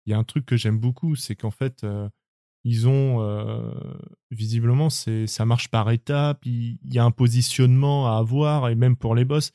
[0.06, 2.08] il y a un truc que j'aime beaucoup, c'est qu'en fait euh,
[2.64, 3.20] ils ont
[4.32, 8.96] visiblement c'est ça marche par étapes, il y a un positionnement à avoir et même
[8.96, 9.52] pour les boss,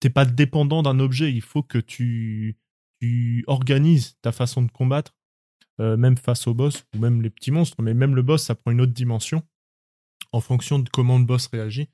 [0.00, 2.56] t'es pas dépendant d'un objet, il faut que tu
[3.02, 5.14] tu organises ta façon de combattre,
[5.78, 8.70] même face au boss ou même les petits monstres, mais même le boss ça prend
[8.70, 9.42] une autre dimension
[10.32, 11.90] en fonction de comment le boss réagit.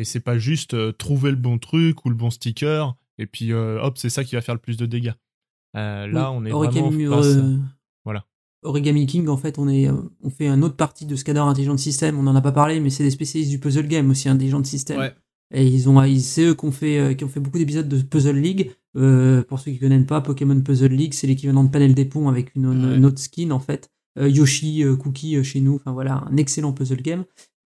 [0.00, 3.52] Et c'est pas juste euh, trouver le bon truc ou le bon sticker et puis
[3.52, 5.12] euh, hop c'est ça qui va faire le plus de dégâts.
[5.76, 7.56] Euh, là Oui, on est Origami, vraiment face euh,
[8.04, 8.24] Voilà.
[8.62, 11.48] Origami King, en fait, on, est, euh, on fait une autre partie de ce qu'adore
[11.48, 12.18] Intelligent System.
[12.18, 14.98] On en a pas parlé, mais c'est des spécialistes du puzzle game aussi, Intelligent System.
[14.98, 15.14] Ouais.
[15.52, 18.00] Et ils ont, c'est eux qui ont fait, euh, qui ont fait beaucoup d'épisodes de
[18.02, 18.70] Puzzle League.
[18.96, 22.28] Euh, pour ceux qui connaissent pas, Pokémon Puzzle League, c'est l'équivalent de Panel des Ponts
[22.28, 22.96] avec une, une- Ouais.
[22.96, 23.90] une autre skin, en fait.
[24.18, 25.76] Euh, Yoshi, euh, Cookie euh, chez nous.
[25.76, 27.24] Enfin voilà, un excellent puzzle game.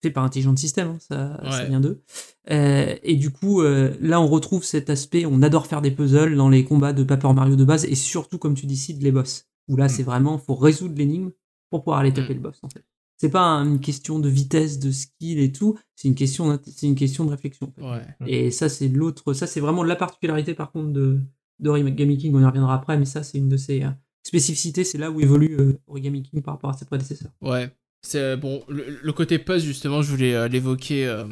[0.07, 2.03] Fait par Intelligent System, hein, ça, vient d'eux.
[2.51, 5.27] Euh, et du coup, euh, là, on retrouve cet aspect.
[5.27, 8.39] On adore faire des puzzles dans les combats de Paper Mario de base, et surtout,
[8.39, 9.47] comme tu dis, Sid, les boss.
[9.69, 9.89] Où là, Mm.
[9.89, 11.31] c'est vraiment, faut résoudre l'énigme
[11.71, 12.37] pour pouvoir aller taper Mm.
[12.37, 12.85] le boss, en fait.
[13.19, 15.77] C'est pas une question de vitesse, de skill et tout.
[15.95, 17.73] C'est une question, c'est une question de réflexion.
[17.81, 18.05] en fait.
[18.25, 18.29] Ouais.
[18.31, 19.33] Et ça, c'est l'autre.
[19.33, 21.21] Ça, c'est vraiment la particularité, par contre, de
[21.59, 22.35] d'Origami King.
[22.35, 23.89] On y reviendra après, mais ça, c'est une de ses euh,
[24.23, 24.85] spécificités.
[24.85, 27.33] C'est là où évolue euh, Origami King par rapport à ses prédécesseurs.
[27.41, 27.71] Ouais.
[28.07, 28.65] C'est euh, bon.
[28.69, 31.27] Le, le côté puzzle, justement, je voulais euh, l'évoquer euh,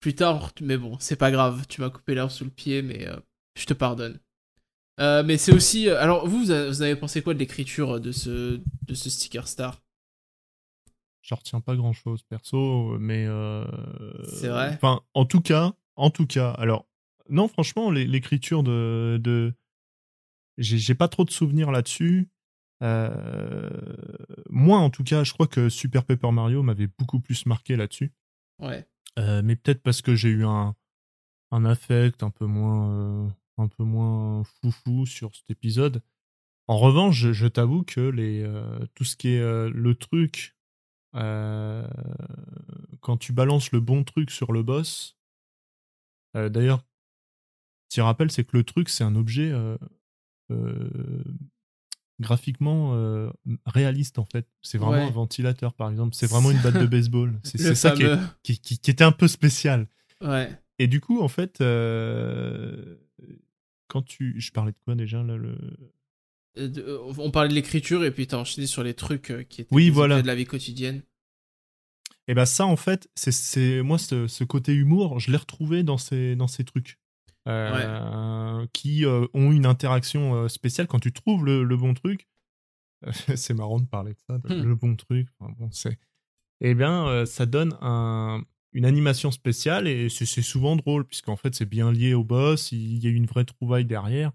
[0.00, 1.64] plus tard, mais bon, c'est pas grave.
[1.68, 3.16] Tu m'as coupé l'herbe sous le pied, mais euh,
[3.56, 4.18] je te pardonne.
[4.98, 5.88] Mais c'est aussi.
[5.88, 6.50] alors, vous, vous
[6.82, 9.80] avez, pensé quoi de l'écriture de ce, de ce sticker star?
[11.22, 13.26] Je retiens pas grand chose perso, mais
[14.24, 14.74] C'est vrai?
[14.74, 16.86] Enfin, en tout cas, en tout cas, alors
[17.28, 19.54] non, franchement, l'é- l'écriture de, de...
[20.58, 22.28] j'ai pas trop de souvenirs là-dessus.
[22.82, 23.70] Euh,
[24.50, 28.12] Moi, en tout cas, je crois que Super Paper Mario m'avait beaucoup plus marqué là-dessus.
[28.58, 28.86] Ouais.
[29.18, 30.74] Euh, mais peut-être parce que j'ai eu un,
[31.50, 33.28] un affect un peu moins, euh,
[33.58, 36.02] un peu moins foufou sur cet épisode.
[36.68, 38.44] En revanche, je, je t'avoue que les,
[38.94, 40.56] tout ce qui est le truc,
[41.12, 41.86] quand
[43.18, 45.18] tu balances le bon truc sur le boss,
[46.34, 46.82] d'ailleurs,
[47.90, 49.52] tu te rappelles, c'est que le truc, c'est un objet
[52.22, 53.28] graphiquement euh,
[53.66, 54.46] réaliste en fait.
[54.62, 55.08] C'est vraiment Ouais.
[55.08, 56.14] un ventilateur par exemple.
[56.14, 57.38] C'est vraiment une batte de baseball.
[57.44, 59.86] C'est ça qui, est- qui, qui- qui était un peu spécial.
[60.22, 60.50] Ouais.
[60.78, 62.96] Et du coup, en fait, euh,
[63.88, 64.40] quand tu.
[64.40, 65.56] Je parlais de quoi déjà là le...
[66.58, 69.90] Euh, On parlait de l'écriture et puis t'as enchaîné sur les trucs qui étaient Oui,
[69.90, 70.22] voilà.
[70.22, 71.02] de la vie quotidienne.
[72.28, 75.82] Et ben ça, en fait, c'est- c'est moi ce, ce côté humour, je l'ai retrouvé
[75.82, 76.98] dans ces dans ces trucs
[77.48, 82.28] euh, qui euh, ont une interaction euh, spéciale quand tu trouves le, le bon truc.
[83.36, 84.62] c'est marrant de parler de ça, de- Hmm.
[84.62, 85.28] le bon truc.
[85.40, 85.98] Enfin, bon, c'est.
[86.60, 91.66] Eh bien, ça donne un, une animation spéciale et c'est souvent drôle puisqu'en fait c'est
[91.68, 92.70] bien lié au boss.
[92.70, 94.30] Il y a une vraie trouvaille derrière.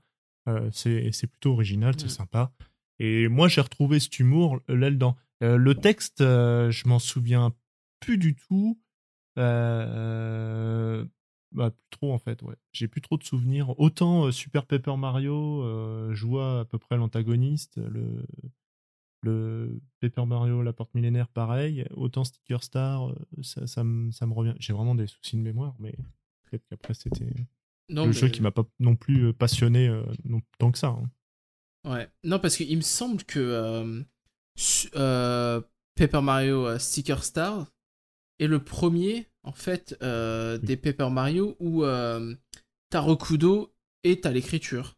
[0.49, 2.09] Euh, c'est plutôt original, c'est Hmm.
[2.09, 2.51] sympa.
[2.99, 5.15] Et moi, j'ai retrouvé cet humour là-dedans.
[5.43, 7.53] Euh, le texte, euh, je m'en souviens
[8.01, 8.77] plus du tout.
[11.57, 12.55] Bah, plus trop en fait, ouais.
[12.71, 13.73] J'ai plus trop de souvenirs.
[13.79, 17.77] Autant euh, Super Paper Mario, euh, je vois à peu près l'antagoniste.
[17.77, 18.23] Le,
[19.23, 21.85] le Paper Mario, la porte millénaire, pareil.
[21.95, 24.53] Autant Sticker Star, euh, ça, ça, me, ça me revient.
[24.59, 25.95] J'ai vraiment des soucis de mémoire, mais
[26.43, 27.25] peut-être qu'après c'était
[27.89, 30.89] le mais- jeu qui m'a pas non plus euh, passionné euh, non, tant que ça.
[30.89, 31.09] hein.
[31.89, 32.07] Ouais.
[32.23, 34.05] Non, parce qu'il me semble que
[35.95, 37.71] Paper Mario Sticker Star
[38.39, 42.35] est le premier, en fait, euh, des Paper Mario où euh,
[42.89, 44.95] t'as Rokudo et t'as l'écriture.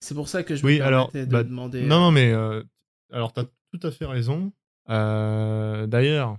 [0.00, 1.82] C'est pour ça que je Oui, me alors, de bah, demander.
[1.82, 2.62] Non, non, mais euh,
[3.10, 4.52] alors t'as tout à fait raison.
[4.90, 6.36] Euh, D'ailleurs,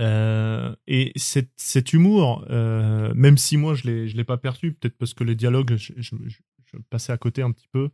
[0.00, 4.72] euh, et cet, cet humour, euh, même si moi je l'ai je l'ai pas perçu,
[4.72, 7.90] peut-être parce que les dialogues, je, je- je- je passais à côté un petit peu.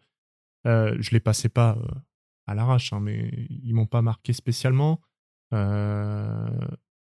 [0.67, 1.89] Euh, je les passais pas euh,
[2.47, 5.01] à l'arrache, hein, mais ils m'ont pas marqué spécialement.
[5.53, 6.47] Euh,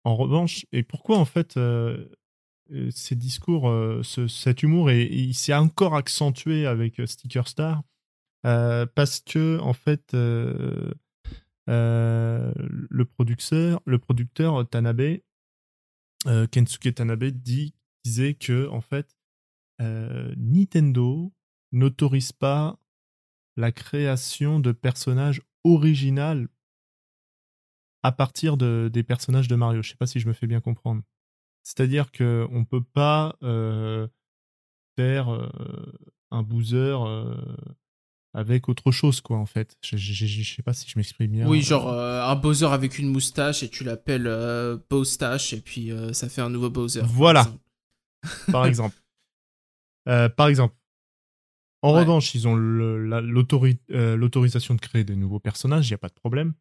[0.04, 2.08] en revanche, et pourquoi en fait euh,
[2.72, 7.82] euh, ces discours, euh, ce- cet humour, et, s'est encore accentué avec Sticker Star
[8.42, 10.94] parce que en fait le
[13.98, 15.18] producteur Tanabe
[16.50, 19.14] Kensuke Tanabe disait que en fait
[19.78, 21.34] Nintendo
[21.72, 22.78] n'autorise pas
[23.58, 26.46] la création de personnages originaux
[28.02, 29.82] à partir de, des personnages de Mario.
[29.82, 31.02] Je sais pas si je me fais bien comprendre.
[31.62, 34.08] C'est-à-dire que on peut pas euh,
[34.96, 35.48] faire euh,
[36.30, 37.34] un boozer euh,
[38.32, 39.76] avec autre chose, quoi, en fait.
[39.84, 41.46] Je, je, je- je sais pas si je m'exprime bien.
[41.48, 45.90] Oui, genre euh, un Bowser avec une moustache et tu l'appelles euh, Bowstache et puis
[45.92, 47.00] euh, ça fait un nouveau Bowser.
[47.00, 47.40] par Voilà.
[47.40, 47.64] exemple.
[48.52, 48.96] par exemple.
[50.36, 50.74] Par exemple.
[51.82, 52.00] En Ouais.
[52.00, 56.14] revanche, ils ont la- l'autorisation de créer des nouveaux personnages, il n'y a pas de
[56.14, 56.52] problème.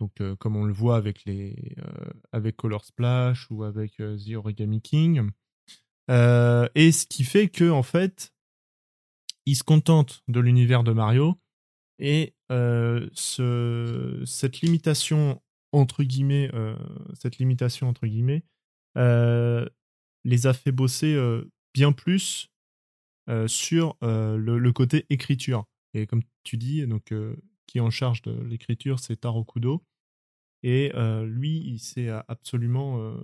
[0.00, 1.74] Donc, euh, comme on le voit avec les,
[2.34, 5.30] euh, Color Splash ou avec euh, The Origami King.
[6.08, 8.32] Et ce qui fait que, en fait,
[9.44, 11.38] ils se contentent de l'univers de Mario
[11.98, 15.42] et ce, cette limitation
[15.72, 16.50] entre guillemets,
[17.12, 18.42] cette limitation entre guillemets,
[18.96, 21.14] les a fait bosser
[21.74, 22.48] bien plus
[23.46, 25.66] sur le, côté écriture.
[25.92, 27.12] Et comme tu dis, donc
[27.66, 29.84] qui est en charge de l'écriture, c'est Taro Kudo.
[30.62, 33.14] Et euh, lui, il s'est absolument euh,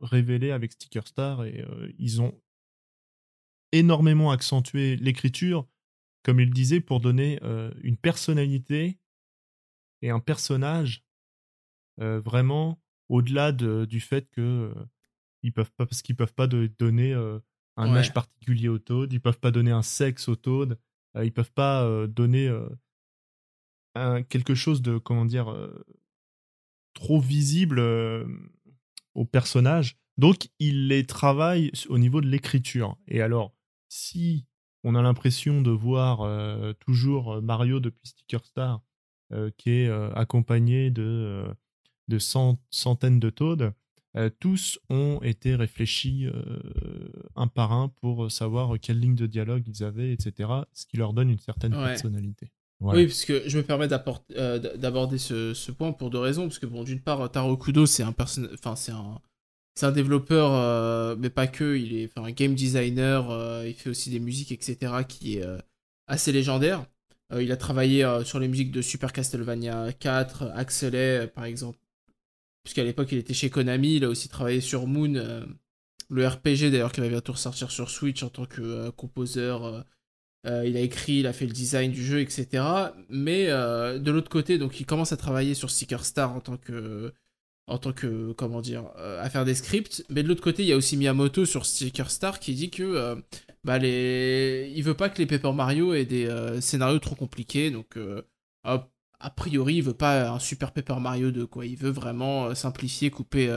[0.00, 2.40] révélé avec Sticker Star et euh, ils ont
[3.72, 5.66] énormément accentué l'écriture,
[6.22, 7.40] comme il disait, pour donner
[7.82, 8.98] une personnalité
[10.02, 11.04] et un personnage
[11.98, 14.72] vraiment au-delà de- du fait que
[15.42, 17.12] ils peuvent pas parce qu'ils peuvent pas de- donner
[17.76, 17.98] un Ouais.
[17.98, 20.78] âge particulier au Toad, ils peuvent pas donner un sexe au Toad,
[21.20, 22.48] ils peuvent pas donner
[23.94, 25.48] un, quelque chose de comment dire
[26.94, 28.24] trop visible euh,
[29.14, 29.96] au personnage.
[30.16, 32.96] Donc il les travaille au niveau de l'écriture.
[33.08, 33.52] Et alors
[33.88, 34.46] si
[34.84, 38.82] on a l'impression de voir euh, toujours Mario depuis Sticker Star
[39.32, 41.54] euh, qui est euh, accompagné de euh,
[42.08, 43.72] de cent- centaines de Toads,
[44.16, 46.42] euh, tous ont été réfléchis euh,
[47.34, 50.50] un par un pour savoir quelle ligne de dialogue ils avaient, etc.
[50.74, 51.82] Ce qui leur donne une certaine Ouais.
[51.84, 52.52] personnalité.
[52.84, 53.00] Voilà.
[53.00, 53.88] Oui, parce que je me permets
[54.36, 56.42] euh, d'aborder ce, ce point pour deux raisons.
[56.42, 58.46] Parce que, bon, d'une part, Taro Kudo, c'est un, person...
[58.52, 59.90] enfin, c'est un...
[59.92, 61.78] développeur, euh, mais pas que.
[61.78, 65.46] Il est enfin, un game designer, euh, il fait aussi des musiques, etc., qui est
[66.06, 66.84] assez légendaire.
[67.34, 71.78] Il a travaillé sur les musiques de Super Castlevania 4, Axelet, euh, par exemple.
[72.64, 73.96] Puisqu'à l'époque, il était chez Konami.
[73.96, 75.14] Il a aussi travaillé sur Moon,
[76.10, 79.84] le RPG d'ailleurs, qui va bientôt ressortir sur Switch en tant que composeur.
[80.46, 82.64] Euh, il a écrit, il a fait le design du jeu, etc.
[83.08, 86.58] Mais euh, de l'autre côté, donc il commence à travailler sur Sticker Star en tant
[86.58, 87.12] que,
[87.66, 90.04] en tant que, comment dire, euh, à faire des scripts.
[90.10, 93.16] Mais de l'autre côté, il y a aussi Miyamoto sur Sticker Star qui dit que,
[93.64, 96.28] bah les, il veut pas que les Paper Mario aient des
[96.60, 97.70] scénarios trop compliqués.
[97.70, 97.96] Donc,
[98.64, 98.90] hop,
[99.20, 101.64] a priori, il veut pas un Super Paper Mario 2, quoi.
[101.64, 103.50] Il veut vraiment simplifier, couper,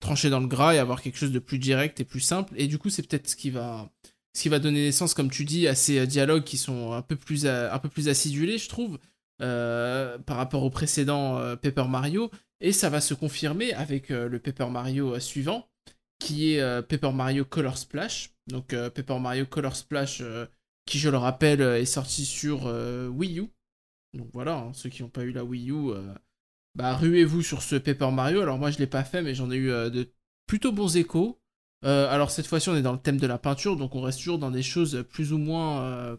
[0.00, 2.52] trancher dans le gras et avoir quelque chose de plus direct et plus simple.
[2.56, 3.88] Et du coup, c'est peut-être ce qui va,
[4.34, 7.02] ce qui va donner naissance, comme tu dis, à ces euh, dialogues qui sont un
[7.02, 8.98] peu plus, euh, un acidulés, je trouve,
[9.40, 12.30] euh, par rapport au précédent Paper Mario.
[12.60, 15.68] Et ça va se confirmer avec le Paper Mario suivant,
[16.18, 18.30] qui est Paper Mario Color Splash.
[18.46, 20.22] Donc Paper Mario Color Splash,
[20.86, 22.66] qui je le rappelle, est sorti sur
[23.12, 23.48] Wii U.
[24.16, 25.92] Donc voilà, hein, ceux qui n'ont pas eu la Wii U,
[26.74, 28.40] bah ruez-vous sur ce Paper Mario.
[28.40, 30.10] Alors moi je l'ai pas fait, mais j'en ai eu de
[30.46, 31.38] plutôt bons échos.
[31.84, 34.18] Euh, alors cette fois-ci on est dans le thème de la peinture, donc on reste
[34.18, 36.16] toujours dans des choses plus ou moins euh,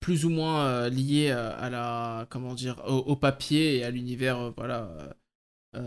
[0.00, 4.52] plus ou moins euh, liées à la comment dire au, au papier et à l'univers
[4.56, 4.90] voilà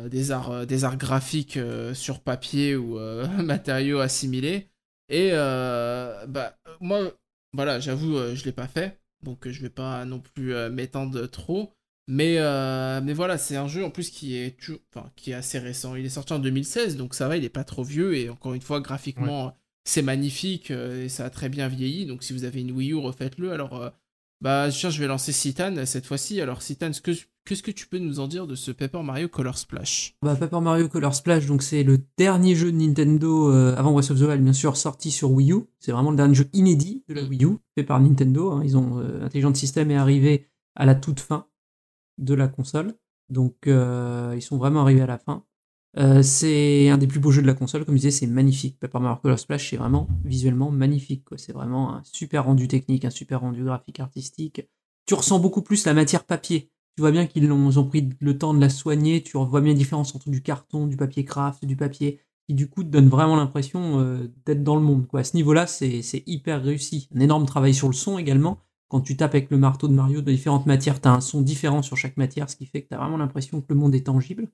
[0.08, 1.60] des arts des arts graphiques
[1.94, 3.00] sur papier ou
[3.44, 4.70] matériaux assimilés.
[5.10, 7.12] Et bah moi
[7.54, 11.74] voilà j'avoue je l'ai pas fait, donc je vais pas non plus m'étendre trop.
[12.08, 15.36] Mais, euh, mais voilà, c'est un jeu en plus qui est, tu- enfin, qui est
[15.36, 15.96] assez récent.
[15.96, 18.16] Il est sorti en 2016, donc ça va, il est pas trop vieux.
[18.16, 19.56] Et encore une fois, graphiquement,
[19.86, 22.06] c'est magnifique euh, et ça a très bien vieilli.
[22.06, 23.52] Donc si vous avez une Wii U, refaites-le.
[23.52, 23.90] Alors, euh,
[24.42, 26.42] bah, tiens, je vais lancer Citan cette fois-ci.
[26.42, 27.12] Alors, Citan, ce que,
[27.46, 30.16] qu'est-ce que tu peux nous en dire de ce Paper Mario Color Splash?
[30.24, 34.10] Bah, Paper Mario Color Splash, donc c'est le dernier jeu de Nintendo euh, avant Breath
[34.12, 35.60] of the Wild, bien sûr, sorti sur Wii U.
[35.80, 38.52] C'est vraiment le dernier jeu inédit de la Wii U, fait par Nintendo.
[38.52, 38.62] hein.
[38.66, 41.46] Ils ont euh, Intelligent System est arrivé à la toute fin
[42.22, 42.94] de la console,
[43.30, 45.44] donc euh, ils sont vraiment arrivés à la fin.
[45.98, 48.80] Euh, c'est un des plus beaux jeux de la console, comme je disais, c'est magnifique.
[48.80, 51.26] Paper Mario Color Splash, c'est vraiment visuellement magnifique.
[51.36, 54.62] C'est vraiment un super rendu technique, un super rendu graphique artistique.
[55.06, 58.54] Tu ressens beaucoup plus la matière papier tu vois bien qu'ils ont pris le temps
[58.54, 61.76] de la soigner, tu vois bien la différence entre du carton, du papier craft, du
[61.76, 65.08] papier, qui du coup te donne vraiment l'impression euh, d'être dans le monde.
[65.08, 65.22] Quoi.
[65.22, 67.08] À ce niveau-là, c'est hyper réussi.
[67.16, 68.60] Un énorme travail sur le son également.
[68.92, 71.42] Quand tu tapes avec le marteau de Mario de différentes matières, tu as un son
[71.42, 73.96] différent sur chaque matière, ce qui fait que tu as vraiment l'impression que le monde
[73.96, 74.50] est tangible.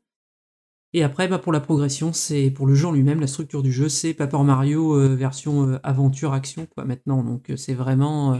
[0.93, 3.71] Et après, bah, pour la progression, c'est pour le jeu en lui-même, la structure du
[3.71, 7.23] jeu, c'est Paper Mario euh, version euh, aventure-action quoi, maintenant.
[7.23, 8.37] Donc euh, c'est vraiment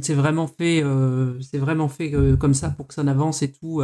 [0.00, 0.80] c'est vraiment fait
[1.52, 3.82] vraiment fait comme ça pour que ça avance et tout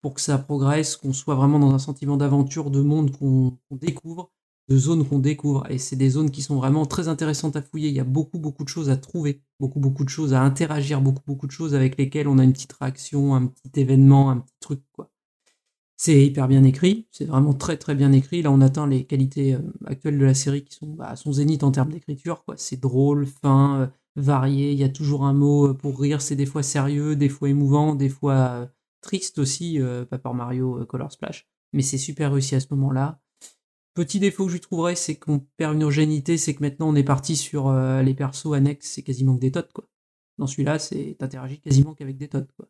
[0.00, 4.32] pour que ça progresse qu'on soit vraiment dans un sentiment d'aventure de monde qu'on découvre
[4.68, 7.88] de zones qu'on découvre et c'est des zones qui sont vraiment très intéressantes à fouiller
[7.88, 11.00] il y a beaucoup beaucoup de choses à trouver beaucoup beaucoup de choses à interagir
[11.00, 14.38] beaucoup beaucoup de choses avec lesquelles on a une petite réaction un petit événement un
[14.38, 15.10] petit truc quoi
[15.96, 18.42] c'est hyper bien écrit, c'est vraiment très très bien écrit.
[18.42, 21.32] Là, on atteint les qualités euh, actuelles de la série qui sont bah, à son
[21.32, 22.44] zénith en termes d'écriture.
[22.44, 22.56] quoi.
[22.58, 23.86] C'est drôle, fin, euh,
[24.16, 24.72] varié.
[24.72, 26.20] Il y a toujours un mot euh, pour rire.
[26.20, 28.68] C'est des fois sérieux, des fois émouvant, des fois
[29.02, 29.80] triste aussi.
[29.80, 30.04] euh,
[30.34, 33.20] Mario Color Splash, mais c'est super réussi à ce moment-là.
[33.94, 37.04] Petit défaut que je trouverais, c'est qu'on perd une urgénité, c'est que maintenant on est
[37.04, 39.84] parti sur euh, les persos annexes, c'est quasiment que des tots quoi.
[40.36, 42.68] Dans celui-là, c'est t'interagis quasiment qu'avec des tots quoi.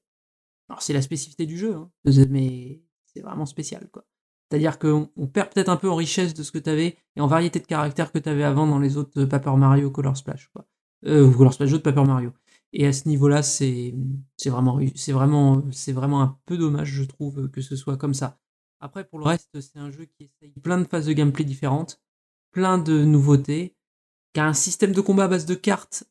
[0.69, 1.91] Alors c'est la spécificité du jeu, hein,
[2.29, 4.05] mais c'est vraiment spécial quoi.
[4.51, 7.27] C'est-à-dire qu'on on perd peut-être un peu en richesse de ce que t'avais et en
[7.27, 10.67] variété de caractères que t'avais avant dans les autres euh, Paper Mario Color Splash quoi.
[11.07, 12.33] Euh, Color Splash jeux de Paper Mario.
[12.75, 13.95] Et à ce niveau-là, c'est
[14.45, 18.39] vraiment c'est vraiment c'est vraiment un peu dommage je trouve que ce soit comme ça.
[18.85, 22.03] Après pour le reste, c'est un jeu qui essaye plein de phases de gameplay différentes,
[22.53, 23.75] plein de nouveautés,
[24.35, 26.05] qui a un système de combat à base de cartes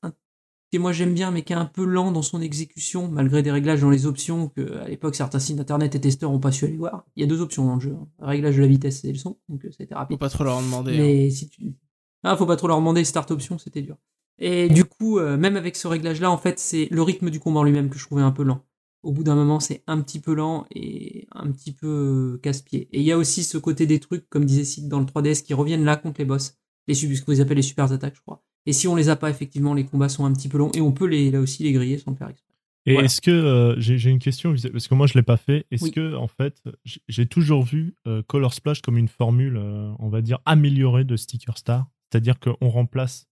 [0.71, 3.51] que moi j'aime bien mais qui est un peu lent dans son exécution malgré des
[3.51, 6.65] réglages dans les options que à l'époque certains sites internet et testeurs ont pas su
[6.65, 7.05] aller voir.
[7.15, 8.07] Il y a deux options dans le jeu, hein.
[8.19, 10.15] réglage de la vitesse et le son, donc euh, ça a été rapide.
[10.15, 11.27] Faut pas trop leur en demander.
[11.27, 11.29] hein.
[11.29, 11.75] Si tu.
[12.23, 13.97] Ah, faut pas trop leur demander, start option, c'était dur.
[14.39, 17.59] Et du coup, euh, même avec ce réglage-là, en fait, c'est le rythme du combat
[17.59, 18.65] en lui-même que je trouvais un peu lent.
[19.03, 22.87] Au bout d'un moment, c'est un petit peu lent et un petit peu euh, casse-pied.
[22.91, 25.43] Et il y a aussi ce côté des trucs, comme disait Sid dans le 3DS,
[25.43, 26.57] qui reviennent là contre les boss.
[26.87, 28.43] Les ce que vous appelez les super attaques, je crois.
[28.65, 30.81] Et si on les a pas, effectivement, les combats sont un petit peu longs et
[30.81, 32.53] on peut les, là aussi les griller sans le faire exprès.
[32.85, 33.05] Et Voilà.
[33.05, 35.65] est-ce que euh, j'ai une question parce que moi je l'ai pas fait.
[35.71, 35.91] Est-ce Oui.
[35.91, 36.61] que en fait
[37.07, 41.15] j'ai toujours vu euh, Color Splash comme une formule, euh, on va dire améliorée de
[41.15, 43.27] Sticker Star, c'est-à-dire qu'on remplace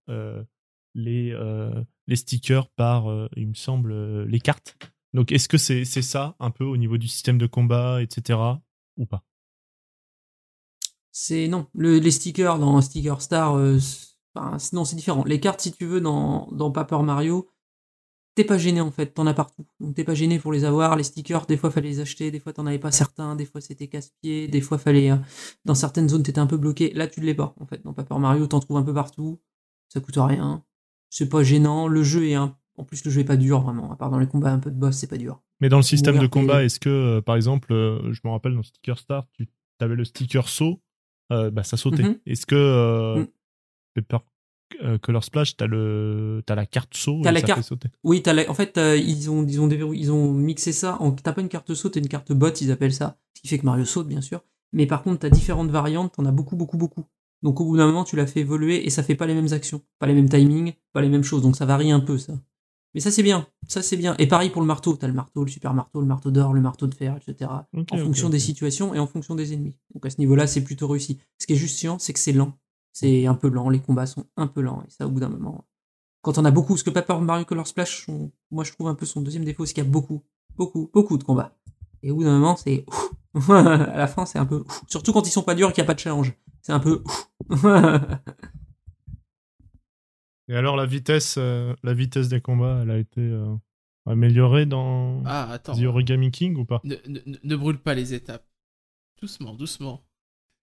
[0.96, 1.36] les
[2.08, 4.78] les stickers par, il me semble, les cartes?
[5.14, 8.62] Donc est-ce que c'est ça un peu au niveau du système de combat, etc.
[8.98, 9.24] ou pas?
[11.12, 13.78] C'est non, le- les stickers dans Sticker Star, euh,
[14.74, 15.24] non, c'est différent.
[15.26, 17.50] Les cartes, si tu veux, dans, dans Paper Mario,
[18.36, 19.66] t'es pas gêné en fait, t'en as partout.
[19.80, 20.96] Donc t'es pas gêné pour les avoir.
[20.96, 23.62] Les stickers, des fois fallait les acheter, des fois t'en avais pas certains, des fois
[23.62, 25.12] c'était casse-pied, des fois fallait.
[25.12, 25.18] euh,
[25.66, 26.94] dans certaines zones t'étais un peu bloqué.
[26.94, 27.84] Là tu l'es pas en fait.
[27.84, 29.42] Dans Paper Mario, t'en trouves un peu partout.
[29.90, 30.64] Ça coûte rien.
[31.10, 31.88] C'est pas gênant.
[31.90, 32.58] Le jeu est un.
[32.78, 33.92] En plus, le jeu est pas dur vraiment.
[33.92, 35.42] À part dans les combats un peu de boss, c'est pas dur.
[35.60, 38.56] Mais dans le système de combat, est-ce que, euh, par exemple, euh, je me rappelle
[38.56, 39.48] dans Sticker Star, tu
[39.80, 40.82] avais le sticker saut,
[41.32, 42.04] euh, bah ça sautait.
[42.04, 42.18] Mhm.
[42.26, 43.28] Est-ce que Mm.
[44.84, 47.20] Euh, Color Splash, t'as le, t'as la carte saut.
[47.24, 47.90] T'as et la ça carte- fait sauter.
[48.06, 51.12] Oui, t'as la- en fait, ils ont, ils ont déverrou- ils ont mixé ça en
[51.12, 53.60] t'as pas une carte saute et une carte bot, ils appellent ça, ce qui fait
[53.60, 54.42] que Mario saute bien sûr.
[54.72, 57.04] Mais par contre, t'as différentes variantes, t'en as beaucoup, beaucoup, beaucoup.
[57.44, 59.52] Donc au bout d'un moment, tu la fais évoluer et ça fait pas les mêmes
[59.52, 61.42] actions, pas les mêmes timings, pas les mêmes choses.
[61.42, 62.34] Donc ça varie un peu ça.
[62.94, 64.16] Mais ça c'est bien, ça c'est bien.
[64.18, 66.62] Et pareil pour le marteau, t'as le marteau, le super marteau, le marteau d'or, le
[66.62, 67.50] marteau de fer, etc.
[67.92, 69.78] En fonction des situations et en fonction des ennemis.
[69.94, 71.20] Donc à ce niveau-là, c'est plutôt réussi.
[71.38, 72.54] Ce qui est juste chiant, c'est que c'est lent.
[72.92, 74.84] C'est un peu lent, les combats sont un peu lents.
[74.86, 75.66] Et ça, au bout d'un moment,
[76.22, 78.08] quand on a beaucoup, ce que Paper Mario Color Splash,
[78.52, 80.22] moi je trouve un peu son deuxième défaut, c'est qu'il y a beaucoup,
[80.56, 81.58] beaucoup, beaucoup de combats.
[82.04, 82.86] Et au bout d'un moment, c'est
[83.50, 85.86] à la fin, c'est un peu surtout quand ils sont pas durs et qu'il n'y
[85.86, 86.34] a pas de challenge.
[86.62, 87.04] C'est un peu
[90.52, 93.56] Et alors la vitesse, euh, la vitesse des combats, elle a été euh,
[94.06, 95.76] améliorée dans Ah, attends.
[95.76, 96.82] The Origami King ou pas?
[96.84, 98.46] Ne, ne- ne brûle pas les étapes.
[99.22, 100.04] Doucement, doucement.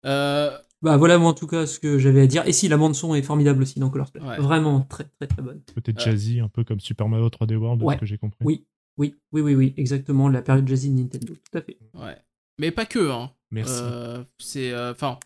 [0.05, 2.45] Euh, Bah voilà moi en tout cas ce que j'avais à dire.
[2.47, 4.23] Et si la bande son est formidable aussi dans Color Splash.
[4.23, 4.37] Ouais.
[4.39, 5.61] Vraiment très très très bonne.
[5.75, 6.11] Peut-être Euh.
[6.11, 7.95] jazzy, un peu comme Super Mario 3D World, de Ouais.
[7.95, 8.37] ce que j'ai compris.
[8.45, 8.65] Oui,
[8.97, 11.77] oui, oui, oui, oui, exactement la période jazzy de Nintendo, tout à fait.
[11.95, 12.17] ouais.
[12.59, 13.31] Mais pas que, hein.
[13.51, 13.79] Merci.
[13.81, 14.71] Euh, c'est.
[14.71, 15.17] euh, Enfin.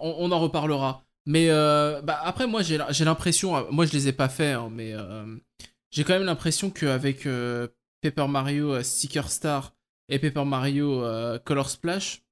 [0.00, 1.04] on, on en reparlera.
[1.26, 3.56] Mais euh, bah, après, moi, j'ai l'impression.
[3.56, 5.24] euh, Moi, je les ai pas fait, hein, mais euh,
[5.90, 7.68] j'ai quand même l'impression qu'avec euh,
[8.02, 9.74] Paper Mario Sticker Star
[10.08, 11.04] et Paper Mario
[11.44, 12.22] Color Splash,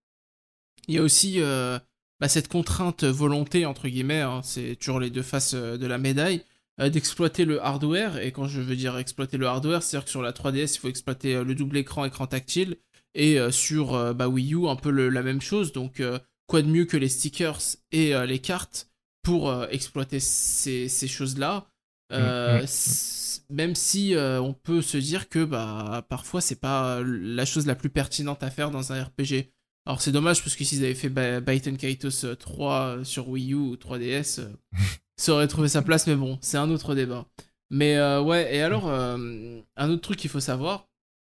[0.88, 5.22] il y a aussi bah, cette contrainte volonté, entre guillemets, hein, c'est toujours les deux
[5.22, 6.42] faces de la médaille,
[6.78, 8.18] d'exploiter le hardware.
[8.18, 10.88] Et quand je veux dire exploiter le hardware, c'est-à-dire que sur la 3DS, il faut
[10.88, 12.76] exploiter le double écran, écran tactile.
[13.14, 15.72] Et sur bah, Wii U, un peu la même chose.
[15.72, 16.02] Donc,
[16.50, 17.60] quoi de mieux que les stickers
[17.92, 18.90] et euh, les cartes
[19.22, 21.66] pour euh, exploiter ces, ces choses-là
[22.12, 27.00] Euh, Mm, mm, s- Même si on peut se dire que bah, parfois, c'est pas
[27.04, 29.52] la chose la plus pertinente à faire dans un RPG.
[29.86, 33.54] Alors, c'est dommage parce que s'ils avaient fait Baiten Kaitos euh, 3 sur Wii U
[33.56, 34.48] ou 3DS, euh,
[35.16, 37.26] ça aurait trouvé sa place, mais bon, c'est un autre débat.
[37.70, 40.88] Mais ouais, et alors, un autre truc qu'il faut savoir,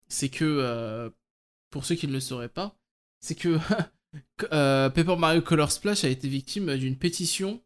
[0.09, 1.11] c'est que,
[1.71, 2.77] pour ceux qui ne le sauraient pas,
[3.21, 3.59] c'est que
[4.53, 7.61] euh, Paper Mario Color Splash a été victime d'une pétition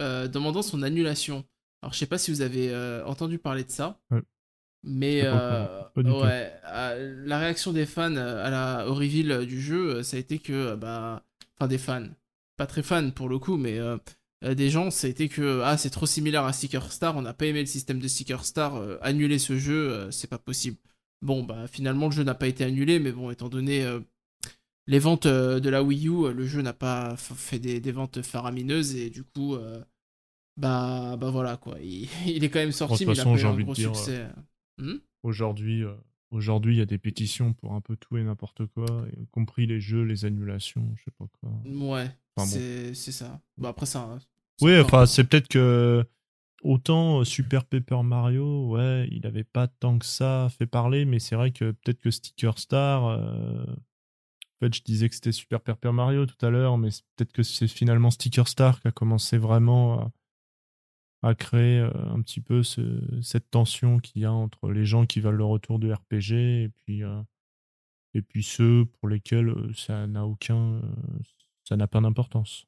[0.00, 1.44] euh, demandant son annulation.
[1.82, 4.20] Alors, je sais pas si vous avez euh, entendu parler de ça, Ouais.
[4.82, 5.92] mais pas.
[5.94, 6.52] Pas ouais,
[7.24, 11.22] la réaction des fans à la au reveal du jeu, ça a été que, bah,
[11.58, 12.08] enfin des fans,
[12.56, 13.78] pas très fans pour le coup, mais
[14.42, 17.34] des gens, ça a été que ah c'est trop similaire à Sticker Star, on n'a
[17.34, 20.76] pas aimé le système de Sticker Star, annuler ce jeu, c'est pas possible.
[21.22, 23.86] Bon bah finalement le jeu n'a pas été annulé, mais bon étant donné
[24.86, 27.92] les ventes euh, de la Wii U, euh, le jeu n'a pas fait des, des
[27.92, 29.82] ventes faramineuses et du coup euh,
[30.56, 33.30] bah bah voilà quoi, il, il est quand même sorti, Bon, de mais toute il
[33.30, 34.26] a façon, pas eu un gros dire, succès.
[34.78, 34.96] Hmm?
[35.22, 35.94] Aujourd'hui, euh,
[36.30, 38.86] aujourd'hui, il y a des pétitions pour un peu tout et n'importe quoi,
[39.20, 41.50] y compris les jeux, les annulations, je sais pas quoi.
[41.64, 43.40] Ouais, Enfin, c'est ça.
[43.58, 44.18] Bon après ça.
[44.62, 46.04] Oui, c'est enfin, c'est peut-être que
[46.62, 51.36] autant Super Paper Mario, ouais, il avait pas tant que ça fait parler, mais c'est
[51.36, 53.18] vrai que peut-être que Sticker Star.
[54.60, 57.42] En fait, je disais que c'était Super Paper Mario tout à l'heure, mais peut-être que
[57.42, 60.00] c'est finalement Sticker Star qui a commencé vraiment
[61.22, 64.84] à, à créer euh, un petit peu ce- cette tension qu'il y a entre les
[64.86, 67.20] gens qui veulent le retour du RPG et puis, euh,
[68.14, 70.80] et puis ceux pour lesquels euh, ça n'a aucun.
[71.68, 72.64] ça n'a pas d'importance.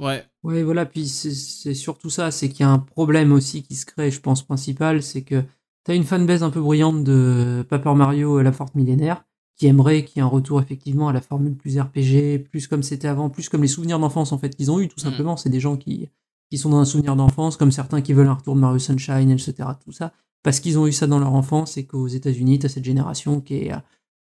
[0.00, 3.62] Ouais, Ouais, voilà, puis c'est- c'est surtout ça, c'est qu'il y a un problème aussi
[3.62, 5.42] qui se crée, je pense, principal, c'est que
[5.84, 9.24] t'as une fanbase un peu bruyante de Paper Mario et la Forte Millénaire,
[9.56, 12.82] qui aimerait qu'il y ait un retour effectivement à la formule plus RPG, plus comme
[12.82, 15.04] c'était avant, plus comme les souvenirs d'enfance en fait qu'ils ont eu, tout Mhm.
[15.10, 15.36] simplement.
[15.36, 16.08] C'est des gens qui,
[16.50, 19.30] qui sont dans un souvenir d'enfance, comme certains qui veulent un retour de Mario Sunshine,
[19.30, 19.54] etc.
[19.84, 20.12] Tout ça,
[20.42, 23.54] parce qu'ils ont eu ça dans leur enfance et qu'aux États-Unis, t'as cette génération qui
[23.54, 23.72] est,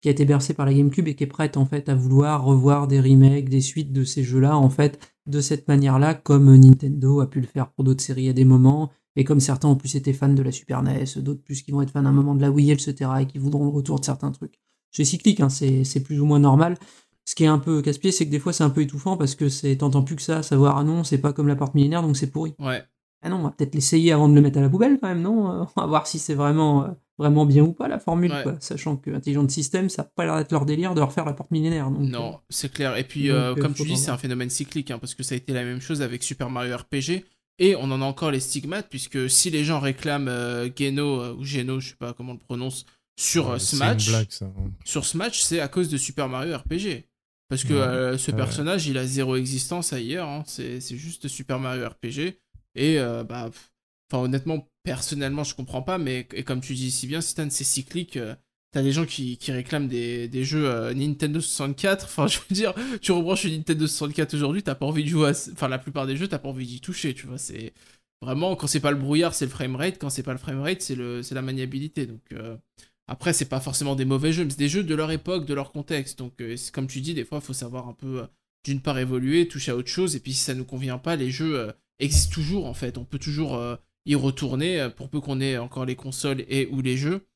[0.01, 2.45] qui a été bercée par la GameCube et qui est prête en fait à vouloir
[2.45, 7.21] revoir des remakes, des suites de ces jeux-là en fait de cette manière-là, comme Nintendo
[7.21, 9.97] a pu le faire pour d'autres séries à des moments, et comme certains ont plus
[9.97, 12.35] été fans de la Super NES, d'autres plus qui vont être fans à un moment
[12.37, 14.61] de la Wii, etc., et qui voudront le retour de certains trucs.
[14.91, 16.77] C'est cyclique, hein, c'est c'est plus ou moins normal.
[17.25, 19.35] Ce qui est un peu casse-pied, c'est que des fois c'est un peu étouffant parce
[19.35, 22.03] que c'est t'entends plus que ça, savoir ah non, c'est pas comme la porte millénaire,
[22.03, 22.55] donc c'est pourri.
[22.59, 22.83] ouais.
[23.23, 25.23] Ah non, on va peut-être l'essayer avant de le mettre à la poubelle quand même,
[25.23, 25.51] non?
[25.51, 26.89] Euh, On va voir si c'est vraiment, euh,
[27.19, 28.43] vraiment bien ou pas la formule, Ouais.
[28.43, 28.55] quoi.
[28.61, 31.51] Sachant que Intelligent System, ça a pas l'air d'être leur délire de refaire la porte
[31.51, 31.91] millénaire.
[31.91, 32.97] Donc, Non, euh, c'est clair.
[32.99, 35.35] Et puis, donc, euh, comme tu dis, c'est un phénomène cyclique, hein, parce que ça
[35.35, 37.25] a été la même chose avec Super Mario RPG.
[37.59, 41.43] Et on en a encore les stigmates, puisque si les gens réclament euh, Geno, ou
[41.43, 42.85] Geno, je sais pas comment on le prononce,
[43.19, 44.53] sur euh, Ouais, blague, ça.
[44.85, 47.05] sur Smash, c'est à cause de Super Mario RPG.
[47.49, 48.37] Parce que Ouais, euh, ce ouais.
[48.37, 50.29] personnage, il a zéro existence ailleurs.
[50.29, 50.43] hein.
[50.47, 52.39] C'est juste Super Mario RPG.
[52.75, 53.71] Et euh, bah, pff,
[54.13, 55.99] honnêtement, personnellement, je comprends pas.
[55.99, 58.17] Mais et comme tu dis si bien, Stan, c'est cyclique.
[58.17, 58.35] euh,
[58.73, 62.05] T'as des gens qui, qui réclament des, des jeux euh, Nintendo 64.
[62.05, 65.29] Enfin, je veux dire, tu rebranches une Nintendo 64 aujourd'hui, t'as pas envie de jouer
[65.29, 65.31] à.
[65.53, 67.39] Enfin, la plupart des jeux, t'as pas envie d'y toucher, tu vois.
[67.39, 67.73] C'est
[68.23, 69.99] Vraiment, quand c'est pas le brouillard, c'est le framerate.
[69.99, 72.07] Quand c'est pas le framerate, c'est le, c'est la maniabilité.
[72.07, 72.57] Donc euh,
[73.09, 75.55] après, c'est pas forcément des mauvais jeux, mais c'est des jeux de leur époque, de
[75.55, 76.19] leur contexte.
[76.19, 78.27] Donc euh, comme tu dis, des fois, il faut savoir un peu euh,
[78.65, 81.31] d'une part évoluer, toucher à autre chose, et puis si ça nous convient pas, les
[81.31, 82.99] jeux euh, existent toujours en fait.
[82.99, 83.61] On peut toujours
[84.07, 87.27] y retourner pour peu qu'on ait encore les consoles et ou les jeux.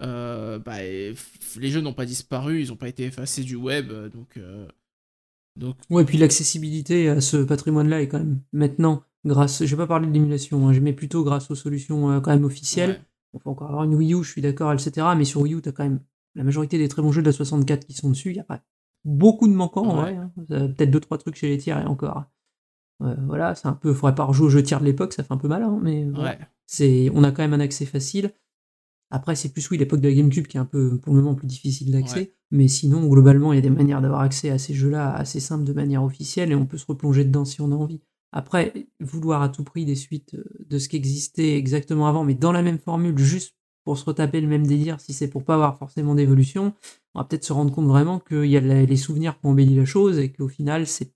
[0.00, 1.14] Bah, et
[1.56, 4.38] les jeux n'ont pas disparu, ils n'ont pas été effacés du web, donc
[5.56, 9.82] donc Ouais, et puis l'accessibilité à ce patrimoine-là est quand même maintenant, grâce, je vais
[9.82, 12.90] pas parler de l'émulation, hein, mais plutôt grâce aux solutions quand même officielles.
[12.90, 13.09] ouais.
[13.32, 15.06] On peut encore avoir une Wii U, je suis d'accord, etc.
[15.16, 16.00] Mais sur Wii U, t'as quand même
[16.34, 18.30] la majorité des très bons jeux de la 64 qui sont dessus.
[18.30, 18.60] Il y a pas
[19.04, 20.14] beaucoup de manquants, en Ouais.
[20.14, 20.16] vrai.
[20.16, 20.32] hein.
[20.50, 22.24] Euh, Peut-être deux, trois trucs chez les tiers et encore.
[23.02, 25.32] Euh, voilà, c'est un peu, faudrait pas rejouer aux jeux tiers de l'époque, ça fait
[25.32, 26.38] un peu mal, hein, mais ouais.
[26.66, 28.32] c'est, on a quand même un accès facile.
[29.10, 31.34] Après, c'est plus oui l'époque de la GameCube qui est un peu pour le moment
[31.34, 32.34] plus difficile d'accès, Ouais.
[32.50, 35.64] mais sinon globalement il y a des manières d'avoir accès à ces jeux-là assez simples
[35.64, 38.02] de manière officielle et on peut se replonger dedans si on a envie.
[38.32, 42.34] Après, vouloir à tout prix des suites euh, de ce qui existait exactement avant, mais
[42.34, 45.54] dans la même formule, juste pour se retaper le même délire, si c'est pour pas
[45.54, 46.74] avoir forcément d'évolution,
[47.14, 49.74] on va peut-être se rendre compte vraiment qu'il y a les souvenirs qui ont embelli
[49.74, 51.12] la chose et qu'au final, c'est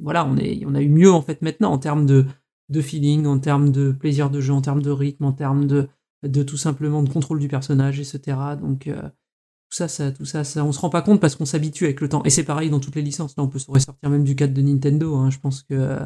[0.00, 2.26] voilà, on, est, on a eu mieux en fait maintenant en termes de,
[2.70, 5.88] de feeling, en termes de plaisir de jeu, en termes de rythme, en termes de,
[6.26, 8.38] de tout simplement de contrôle du personnage, etc.
[8.60, 11.44] Donc euh, tout ça, ça, tout ça, ça, on se rend pas compte parce qu'on
[11.44, 12.22] s'habitue avec le temps.
[12.24, 13.36] Et c'est pareil dans toutes les licences.
[13.36, 15.14] Là, on peut se ressortir même du cadre de Nintendo.
[15.16, 15.30] hein.
[15.30, 15.98] Je pense que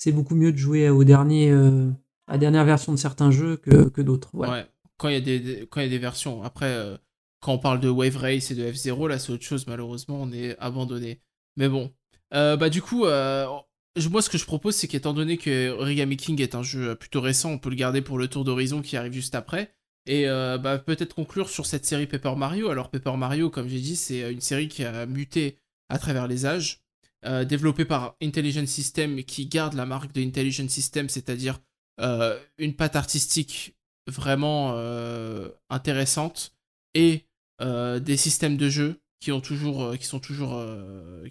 [0.00, 1.90] c'est beaucoup mieux de jouer euh,
[2.26, 4.34] à la dernière version de certains jeux que, d'autres.
[4.34, 4.66] Ouais.
[4.96, 6.42] Quand il y a des, versions.
[6.42, 6.96] Après, euh,
[7.40, 9.66] quand on parle de Wave Race et de F0, là, c'est autre chose.
[9.66, 11.20] Malheureusement, on est abandonné.
[11.58, 11.92] Mais bon.
[12.32, 16.40] Euh, bah, du coup, moi, ce que je propose, c'est qu'étant donné que Origami King
[16.40, 19.12] est un jeu plutôt récent, on peut le garder pour le tour d'horizon qui arrive
[19.12, 19.70] juste après.
[20.06, 22.70] Et bah, peut-être conclure sur cette série Paper Mario.
[22.70, 25.58] Alors, Paper Mario, comme j'ai dit, c'est une série qui a muté
[25.90, 26.80] à travers les âges.
[27.26, 31.60] Euh, développée par Intelligent System qui garde la marque de Intelligent System, c'est-à-dire
[32.00, 33.76] euh, une patte artistique
[34.06, 36.54] vraiment euh, intéressante
[36.94, 37.26] et
[37.62, 40.64] des systèmes de jeu qui ont toujours qui sont toujours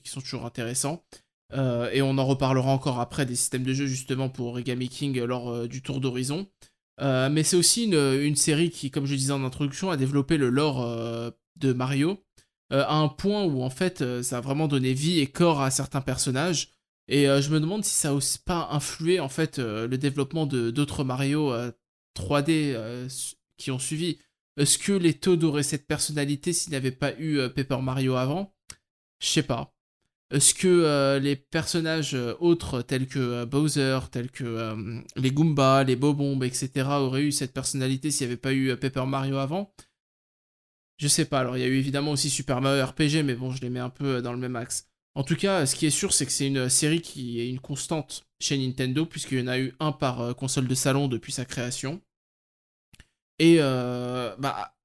[0.03, 1.03] qui sont toujours intéressants.
[1.52, 5.68] Et on en reparlera encore après des systèmes de jeu justement pour Origami King lors
[5.68, 6.48] du tour d'horizon.
[7.02, 10.52] Mais c'est aussi une, une série qui comme je disais en introduction a développé le
[10.52, 12.24] lore de Mario
[12.74, 15.62] euh, à un point où en fait euh, ça a vraiment donné vie et corps
[15.62, 16.70] à certains personnages
[17.08, 20.46] et euh, je me demande si ça a aussi pas influé en fait le développement
[20.46, 21.72] de d'autres Mario euh,
[22.14, 24.20] 3D euh, su- qui ont suivi.
[24.58, 28.54] Est-ce que les Toad auraient cette personnalité s'il n'y avait pas eu Paper Mario avant?
[29.22, 29.74] Je sais pas.
[30.32, 34.76] Est-ce que les personnages autres tels que Bowser, tels que
[35.16, 37.02] les Goombas, les Bobombes, etc.
[37.04, 39.74] auraient eu cette personnalité s'il n'y avait pas eu Paper Mario avant?
[41.00, 41.40] Je sais pas.
[41.40, 43.80] Alors il y a eu évidemment aussi Super Mario RPG, mais bon, je les mets
[43.80, 44.88] un peu euh, dans le même axe.
[45.16, 47.60] En tout cas, ce qui est sûr, c'est que c'est une série qui est une
[47.60, 51.32] constante chez Nintendo, puisqu'il y en a eu un par euh, console de salon depuis
[51.32, 52.02] sa création.
[53.40, 54.76] Et euh, bah,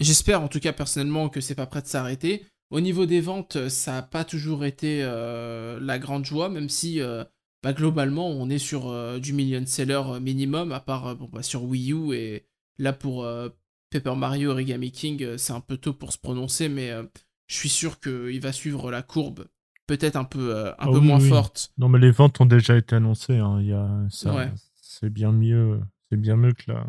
[0.00, 2.46] j'espère en tout cas personnellement que c'est pas prêt de s'arrêter.
[2.70, 7.00] Au niveau des ventes, ça n'a pas toujours été euh, la grande joie, même si
[7.00, 7.24] euh,
[7.62, 11.64] bah, globalement on est sur euh, du million seller minimum, à part euh, bah, sur
[11.64, 12.46] Wii U et
[12.78, 13.48] là pour euh,
[13.90, 17.04] Paper Mario Origami King, euh, c'est un peu tôt pour se prononcer, mais euh,
[17.46, 19.46] je suis sûr qu'il va suivre la courbe,
[19.86, 21.28] peut-être un peu, euh, un Ah peu oui, moins oui.
[21.28, 21.72] forte.
[21.78, 23.36] Non, mais les ventes ont déjà été annoncées.
[23.38, 23.58] hein.
[23.60, 24.52] Il y a, ça, Ouais.
[24.82, 25.80] c'est bien mieux.
[26.10, 26.86] C'est bien mieux que la.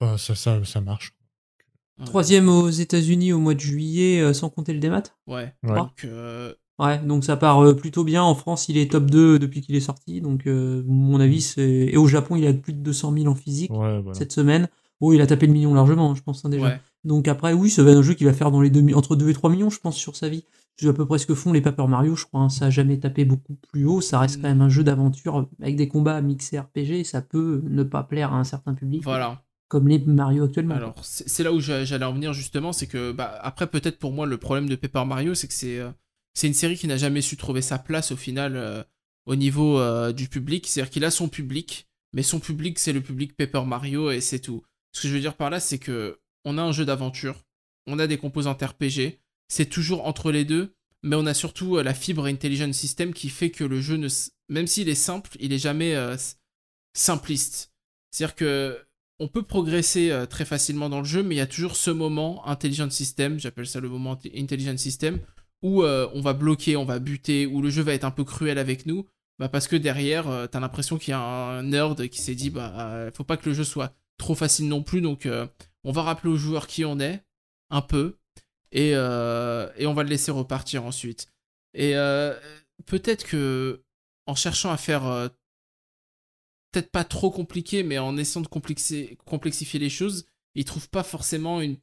[0.00, 1.12] Bah, ça, ça, ça marche.
[1.98, 2.04] Ouais.
[2.04, 5.02] Troisième aux États-Unis au mois de juillet, euh, sans compter le démat.
[5.26, 5.54] Ouais.
[5.62, 5.74] Ouais.
[5.74, 8.22] Donc, euh, Ouais, donc ça part euh, plutôt bien.
[8.22, 10.20] En France, il est top 2 depuis qu'il est sorti.
[10.20, 11.62] Donc, euh, mon avis, c'est.
[11.90, 14.12] Et au Japon, il a plus de 200 000 en physique Ouais, voilà.
[14.12, 14.68] cette semaine.
[15.00, 16.64] Oh, il a tapé le million largement, je pense, hein, déjà.
[16.66, 16.80] ouais.
[17.04, 19.14] Donc après, oui, ça va être un jeu qui va faire dans les deux, entre
[19.14, 20.44] 2 et 3 millions, je pense, sur sa vie.
[20.78, 22.40] C'est à peu près ce que font les Paper Mario, je crois.
[22.40, 22.48] hein.
[22.48, 24.00] Ça a jamais tapé beaucoup plus haut.
[24.00, 27.04] Ça reste quand même un jeu d'aventure avec des combats mixés RPG.
[27.04, 29.42] Ça peut ne pas plaire à un certain public, Voilà.
[29.68, 30.74] comme les Mario actuellement.
[30.74, 34.12] Alors, c'est là où j'a- j'allais en venir justement, c'est que, bah, après, peut-être pour
[34.12, 35.90] moi, le problème de Paper Mario, c'est que c'est euh,
[36.42, 38.82] une série qui n'a jamais su trouver sa place au final euh,
[39.26, 40.66] au niveau euh, du public.
[40.66, 44.40] C'est-à-dire qu'il a son public, mais son public, c'est le public Paper Mario et c'est
[44.40, 44.62] tout.
[44.96, 47.44] Ce que je veux dire par là, c'est que on a un jeu d'aventure,
[47.86, 51.82] on a des composantes RPG, c'est toujours entre les deux, mais on a surtout euh,
[51.82, 54.00] la fibre Intelligent System qui fait que le jeu,
[54.48, 56.16] même s'il est simple, il est jamais euh,
[56.94, 57.74] simpliste.
[58.10, 58.86] C'est-à-dire que
[59.18, 61.90] on peut progresser euh, très facilement dans le jeu, mais il y a toujours ce
[61.90, 65.20] moment Intelligent System, j'appelle ça le moment int- Intelligent System,
[65.60, 68.56] où on va bloquer, on va buter, où le jeu va être un peu cruel
[68.56, 69.06] avec nous,
[69.38, 72.48] bah parce que derrière, euh, t'as l'impression qu'il y a un nerd qui s'est dit,
[72.48, 75.46] bah, faut pas que le jeu soit trop facile non plus, donc euh,
[75.84, 77.24] on va rappeler aux joueurs qui on est,
[77.70, 78.18] un peu,
[78.72, 81.28] et, euh, et on va le laisser repartir ensuite.
[81.74, 82.38] Et euh,
[82.86, 83.84] peut-être que
[84.26, 85.30] en cherchant à faire
[86.72, 91.02] peut-être pas trop compliqué, mais en essayant de complexer- complexifier les choses, il trouve pas
[91.02, 91.76] forcément une,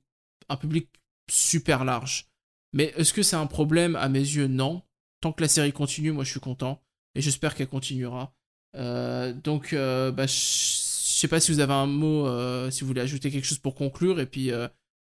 [0.50, 0.90] un public
[1.32, 2.30] super large.
[2.74, 3.96] Mais est-ce que c'est un problème?
[3.96, 4.84] À mes yeux, non.
[5.22, 6.84] Tant que la série continue, moi je suis content.
[7.16, 8.36] Et j'espère qu'elle continuera.
[8.76, 10.26] Donc, bah,
[11.24, 13.76] sais pas si vous avez un mot, euh, si vous voulez ajouter quelque chose pour
[13.76, 14.20] conclure.
[14.20, 14.68] Et puis, euh,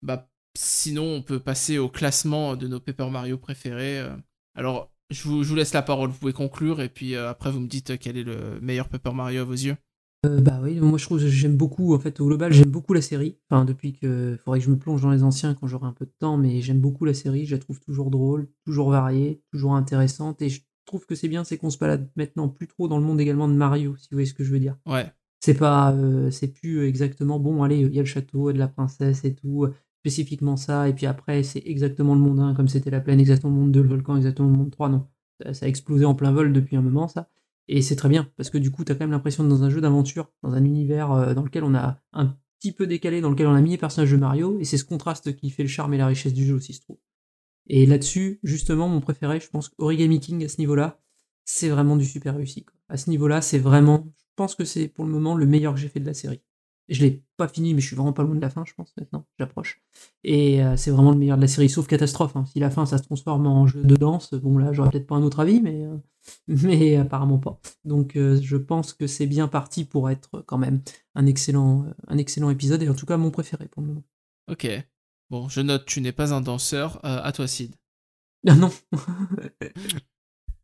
[0.02, 3.98] bah, sinon, on peut passer au classement de nos Paper Mario préférés.
[3.98, 4.16] euh.
[4.54, 6.10] Alors, je vous, je vous laisse la parole.
[6.10, 6.80] Vous pouvez conclure.
[6.80, 9.76] Et puis, après, vous me dites quel est le meilleur Paper Mario à vos yeux.
[10.26, 13.02] Bah oui, moi je trouve que j'aime beaucoup, en fait, au global, j'aime beaucoup la
[13.02, 13.36] série.
[13.50, 14.38] Enfin, depuis que.
[14.42, 16.62] Faudrait que je me plonge dans les anciens quand j'aurai un peu de temps, mais
[16.62, 20.62] j'aime beaucoup la série, je la trouve toujours drôle, toujours variée, toujours intéressante, et je
[20.86, 23.48] trouve que c'est bien, c'est qu'on se balade maintenant plus trop dans le monde également
[23.48, 24.78] de Mario, si vous voyez ce que je veux dire.
[24.86, 25.12] Ouais.
[25.44, 25.92] C'est pas.
[25.92, 29.34] euh, c'est plus exactement, bon, allez, il y a le château, de la princesse et
[29.34, 33.02] tout, euh, spécifiquement ça, et puis après, c'est exactement le monde 1, comme c'était la
[33.02, 35.06] plaine, exactement le monde 2, le volcan, exactement le monde 3, non.
[35.52, 37.28] Ça, a explosé en plein vol depuis un moment, ça.
[37.68, 39.82] Et c'est très bien, parce que du coup, t'as quand même l'impression dans un jeu
[39.82, 43.46] d'aventure, dans un univers euh, dans lequel on a un petit peu décalé, dans lequel
[43.46, 45.92] on a mis les personnages de Mario, et c'est ce contraste qui fait le charme
[45.92, 46.98] et la richesse du jeu aussi, je trouve.
[47.66, 51.02] Et là-dessus, justement, mon préféré, je pense Origami King à ce niveau-là,
[51.44, 52.64] c'est vraiment du super réussi.
[52.88, 55.88] À ce niveau-là, c'est vraiment, pense que c'est pour le moment le meilleur que j'ai
[55.88, 56.42] fait de la série.
[56.88, 58.92] Je l'ai pas fini, mais je suis vraiment pas loin de la fin, je pense,
[58.98, 59.82] maintenant, j'approche.
[60.22, 62.36] Et euh, c'est vraiment le meilleur de la série, sauf catastrophe.
[62.36, 62.44] hein.
[62.44, 65.14] Si la fin, ça se transforme en jeu de danse, bon là, j'aurais peut-être pas
[65.14, 65.96] un autre avis, mais, euh,
[66.48, 67.58] mais apparemment pas.
[67.86, 70.82] Donc euh, je pense que c'est bien parti pour être quand même
[71.14, 74.04] un excellent, un excellent épisode, et en tout cas mon préféré pour le moment.
[74.50, 74.68] Ok.
[75.30, 76.96] Bon, je note, tu n'es pas un danseur.
[77.06, 77.74] Euh, à toi, Sid.
[78.46, 78.70] Ah non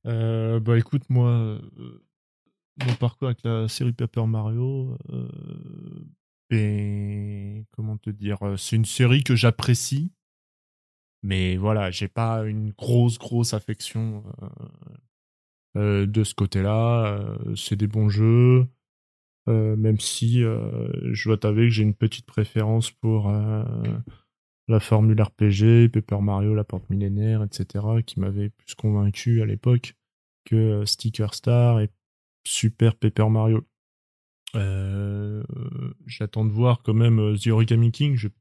[0.06, 1.60] Euh, bah écoute, moi, euh,
[2.86, 5.28] mon parcours avec la série Paper Mario, euh,
[6.50, 10.12] ben, comment te dire, euh, c'est une série que j'apprécie,
[11.22, 14.48] mais voilà, j'ai pas une grosse, grosse affection euh,
[15.76, 17.36] euh, de ce côté-là.
[17.54, 18.66] C'est des bons jeux,
[19.46, 23.30] même si je dois t'avouer que j'ai une petite préférence pour
[24.68, 29.94] la formule RPG, Paper Mario, la porte millénaire, etc., qui m'avait plus convaincu à l'époque
[30.44, 31.90] que Sticker Star et
[32.44, 33.66] Super Paper Mario.
[34.56, 35.42] Euh,
[36.06, 38.34] J'attends de voir quand même euh, The Origami King, je vais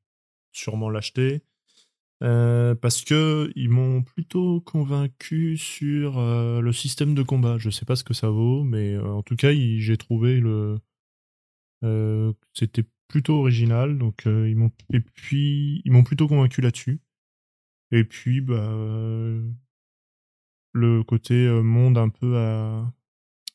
[0.52, 1.44] sûrement l'acheter.
[2.22, 7.58] Euh, parce que ils m'ont plutôt convaincu sur le système de combat.
[7.58, 10.80] Je sais pas ce que ça vaut, mais en tout cas, j'ai trouvé le
[12.54, 13.98] c'était plutôt original.
[13.98, 17.00] Donc ils m'ont et puis ils m'ont plutôt convaincu là-dessus.
[17.92, 18.70] Et puis bah
[20.74, 22.94] le côté monde un peu à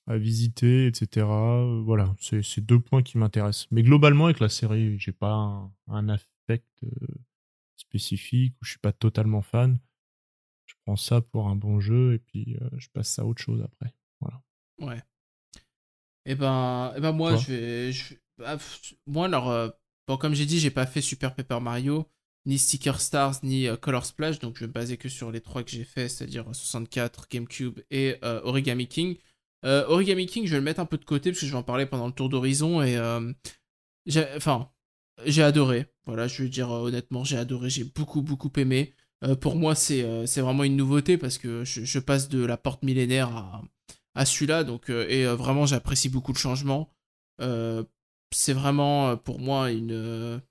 [0.06, 1.26] à visiter, etc.
[1.26, 3.68] Euh, voilà, c'est deux points qui m'intéressent.
[3.70, 6.88] Mais globalement, avec la série, j'ai pas un, un affect euh,
[7.76, 9.78] spécifique ou je suis pas totalement fan.
[10.66, 13.62] Je prends ça pour un bon jeu et puis euh, je passe à autre chose
[13.62, 13.94] après.
[14.20, 14.42] Voilà.
[14.80, 15.02] Ouais.
[16.26, 17.92] Et ben, et ben moi, je vais.
[17.92, 19.68] je bah, pff, moi, alors, euh,
[20.08, 22.10] bon, comme j'ai dit, j'ai pas fait Super Paper Mario,
[22.46, 25.62] ni Sticker Stars, ni Color Splash, donc je vais me baser que sur les trois
[25.62, 29.16] que j'ai fait, c'est-à-dire 64, GameCube et Origami King.
[29.64, 31.58] Euh, Origami King, je vais le mettre un peu de côté parce que je vais
[31.58, 32.96] en parler pendant le tour d'horizon et.
[32.96, 33.32] euh,
[34.06, 34.70] j'ai- Enfin,
[35.24, 35.86] j'ai adoré.
[36.06, 38.94] Voilà, je veux dire euh, honnêtement, j'ai adoré, j'ai beaucoup, beaucoup aimé.
[39.40, 40.02] Pour moi, c'est
[40.42, 43.62] vraiment une nouveauté parce que je, passe de la porte millénaire à,
[44.14, 44.64] à celui-là.
[44.64, 46.90] Donc, et vraiment, j'apprécie beaucoup le changement.
[47.38, 50.42] C'est vraiment pour moi une.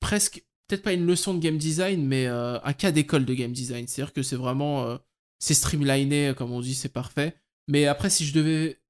[0.00, 3.86] presque, peut-être pas une leçon de game design, mais un cas d'école de game design.
[3.86, 4.98] C'est-à-dire que c'est vraiment.
[5.38, 7.36] c'est streamliné, comme on dit, c'est parfait.
[7.68, 8.80] Mais après, si je devais.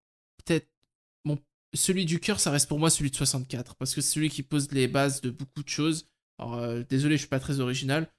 [0.44, 0.68] Peut-être.
[1.24, 1.38] Mon,
[1.74, 3.76] celui du cœur, ça reste pour moi celui de 64.
[3.76, 6.08] Parce que c'est celui qui pose les bases de beaucoup de choses.
[6.38, 8.10] Alors, euh, désolé, je suis pas très original.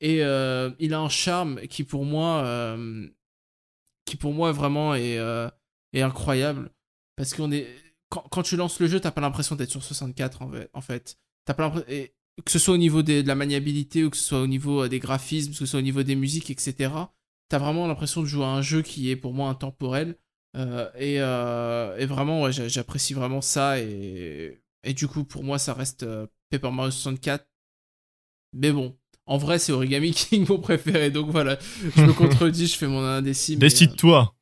[0.00, 2.44] Et euh, il a un charme qui, pour moi.
[2.44, 3.08] euh,
[4.04, 5.18] qui pour moi vraiment est,
[5.94, 6.70] incroyable.
[7.16, 7.68] Parce qu'on est.
[8.10, 10.42] Quand, quand tu lances le jeu, t'as pas l'impression d'être sur 64
[10.72, 11.18] en fait.
[11.44, 14.46] T'as pas Que ce soit au niveau de la maniabilité ou que ce soit au
[14.46, 16.90] niveau des graphismes, que ce soit au niveau des musiques, etc.
[17.48, 20.16] T'as vraiment l'impression de jouer à un jeu qui est pour moi intemporel.
[20.56, 23.80] Euh, et, euh, et vraiment, ouais, j'a- j'apprécie vraiment ça.
[23.80, 27.46] Et, et du coup, pour moi, ça reste euh, Paper Mario 64.
[28.54, 28.96] Mais bon,
[29.26, 31.10] en vrai, c'est Origami King mon préféré.
[31.10, 31.58] Donc voilà,
[31.96, 33.54] je me contredis, je fais mon indécis.
[33.54, 34.34] euh, Décide-toi.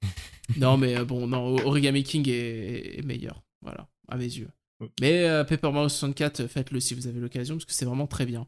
[0.58, 3.42] non, mais euh, bon, non, Origami King est, est meilleur.
[3.62, 4.50] Voilà, à mes yeux.
[5.00, 8.26] Mais Paper Mario 64, euh, faites-le si vous avez l'occasion, parce que c'est vraiment très
[8.26, 8.46] bien.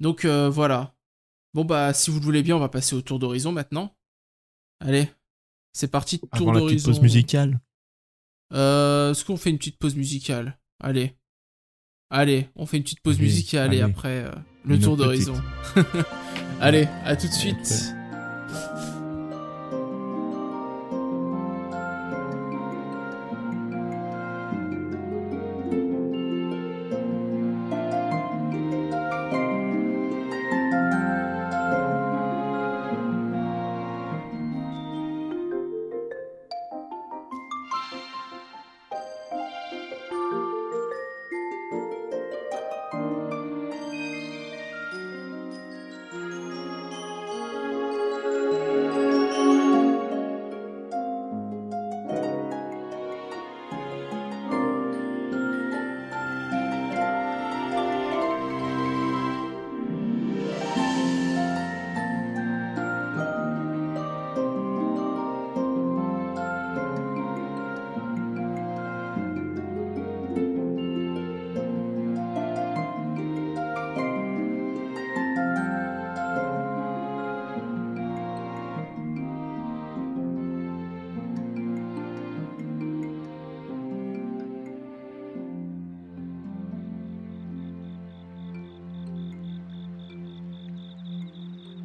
[0.00, 0.94] Donc voilà.
[1.54, 3.94] Bon, bah, si vous le voulez bien, on va passer au tour d'horizon maintenant.
[4.80, 5.08] Allez,
[5.72, 6.90] c'est parti, tour Avant la petite d'horizon.
[6.92, 7.60] pause musicale.
[8.52, 10.58] Euh, Est-ce qu'on fait une petite pause musicale?
[10.80, 11.14] Allez.
[12.10, 13.90] Allez, on fait une petite pause musicale et allez.
[13.92, 14.32] après euh,
[14.64, 15.40] le Une tour d'horizon.
[16.60, 17.94] allez, à tout de suite.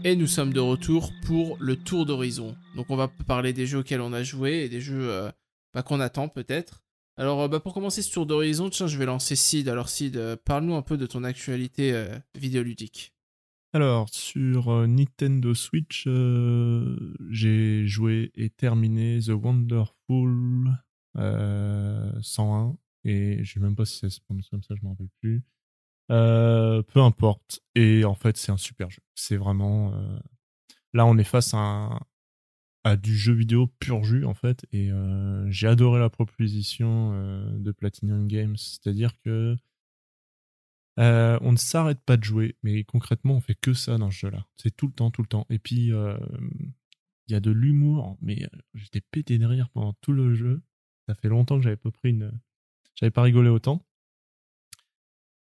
[0.08, 2.56] Et nous sommes de retour pour le tour d'horizon.
[2.78, 5.30] Donc on va parler des jeux auxquels on a joué et des jeux euh,
[5.74, 6.82] bah, qu'on attend peut-être.
[7.18, 9.68] Alors euh, bah, pour commencer ce tour d'horizon, tiens, je vais lancer Sid.
[9.68, 13.14] Alors Sid, euh, parle-nous un peu de ton actualité vidéoludique.
[13.74, 16.08] Alors, sur Nintendo Switch,
[17.30, 20.70] j'ai joué et terminé The Wonderful
[21.18, 22.78] euh, 101.
[23.04, 25.44] Et je sais même pas si ça se prononce comme ça, je m'en rappelle plus.
[26.12, 27.62] Euh, peu importe.
[27.76, 29.02] Et en fait, c'est un super jeu.
[29.16, 29.94] C'est vraiment.
[29.94, 30.20] euh,
[30.94, 32.00] Là, on est face à, un-
[32.84, 34.66] à du jeu vidéo pur jus, en fait.
[34.72, 38.58] Et euh, j'ai adoré la proposition euh, de Platinum Games.
[38.58, 39.56] C'est-à-dire que.
[41.00, 44.18] euh, on ne s'arrête pas de jouer, mais concrètement, on fait que ça dans ce
[44.18, 44.46] jeu-là.
[44.58, 45.46] C'est tout le temps, tout le temps.
[45.50, 50.34] Et puis, il y a de l'humour, mais j'étais pété de rire pendant tout le
[50.34, 50.62] jeu.
[51.08, 52.32] Ça fait longtemps que j'avais pas pris une,
[52.96, 53.86] j'avais pas rigolé autant.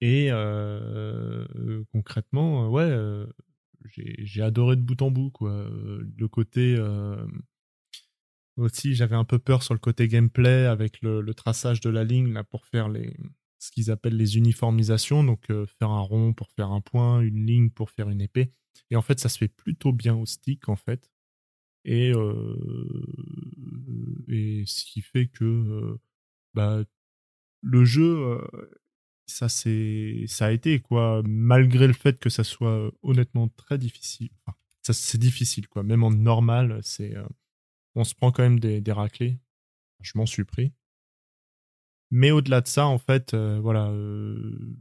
[0.02, 3.28] Et euh, euh, concrètement, euh, ouais,
[3.90, 5.69] j'ai adoré de bout en bout, quoi.
[5.72, 6.78] Le côté
[8.57, 12.03] aussi, j'avais un peu peur sur le côté gameplay avec le, le traçage de la
[12.03, 13.15] ligne là pour faire les
[13.60, 17.72] ce qu'ils appellent les uniformisations, donc faire un rond pour faire un point, une ligne
[17.72, 18.52] pour faire une épée.
[18.91, 21.10] Et en fait, ça se fait plutôt bien au stick, en fait.
[21.84, 22.11] Et,
[24.28, 25.98] et ce qui fait que
[26.53, 26.84] bah,
[27.61, 28.40] le jeu,
[29.28, 33.78] ça, c'est, ça a été, quoi, malgré le fait que ça soit euh, honnêtement très
[33.78, 34.30] difficile.
[34.45, 35.84] Enfin, ça, c'est difficile, quoi.
[35.84, 37.28] Même en normal, c'est, euh,
[37.95, 39.40] on se prend quand même des, des raclés.
[40.02, 40.74] Je m'en suis pris.
[42.10, 44.78] Mais au-delà de ça, en fait, euh, voilà, euh,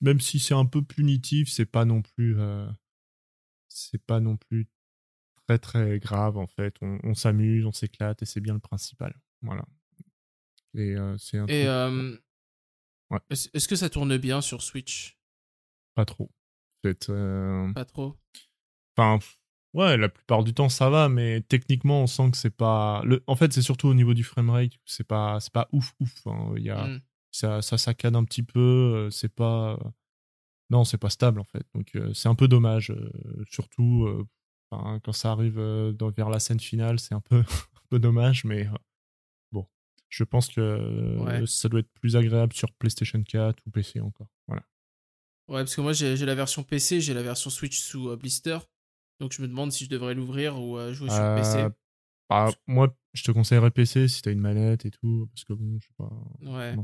[0.00, 2.68] même si c'est un peu punitif, c'est pas non plus, euh,
[3.68, 4.68] c'est pas non plus
[5.46, 6.76] très très grave en fait.
[6.82, 9.18] On, on s'amuse, on s'éclate et c'est bien le principal.
[9.42, 9.64] Voilà.
[10.74, 12.18] Et euh, c'est un Et truc euh,
[13.10, 13.18] Ouais.
[13.30, 15.18] est-ce que ça tourne bien sur Switch?
[15.94, 16.30] Pas trop.
[17.08, 18.16] Euh, Pas trop.
[18.96, 19.18] Enfin,
[19.74, 23.02] ouais, la plupart du temps ça va, mais techniquement on sent que c'est pas.
[23.04, 23.22] Le...
[23.26, 26.26] En fait, c'est surtout au niveau du framerate, c'est pas, c'est pas ouf ouf.
[26.26, 26.52] hein.
[26.56, 27.00] Il y a, Hmm.
[27.30, 28.60] ça, ça saccade un petit peu.
[28.60, 29.78] euh, C'est pas.
[30.70, 31.66] Non, c'est pas stable en fait.
[31.74, 32.90] Donc euh, c'est un peu dommage.
[32.90, 33.10] euh,
[33.50, 34.06] surtout
[34.70, 35.58] quand ça arrive
[35.94, 38.68] dans, vers la scène finale, c'est un peu, un peu dommage, mais.
[40.08, 41.46] Je pense que euh, Ouais.
[41.46, 44.28] ça doit être plus agréable sur PlayStation 4 ou PC encore.
[44.46, 44.62] Voilà.
[45.48, 48.58] Ouais, parce que moi j'ai la version PC, j'ai la version Switch sous euh, blister.
[49.20, 51.66] Donc je me demande si je devrais l'ouvrir ou euh, jouer sur Euh, PC.
[52.30, 55.78] bah, moi, je te conseillerais PC si t'as une manette et tout, parce que bon,
[55.80, 56.10] je sais pas.
[56.42, 56.74] Ouais.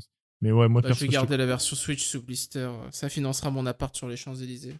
[0.40, 2.70] Mais ouais, moi Bah, je perso, vais je te- garder la version Switch sous blister.
[2.90, 4.76] Ça financera mon appart sur les Champs-Élysées.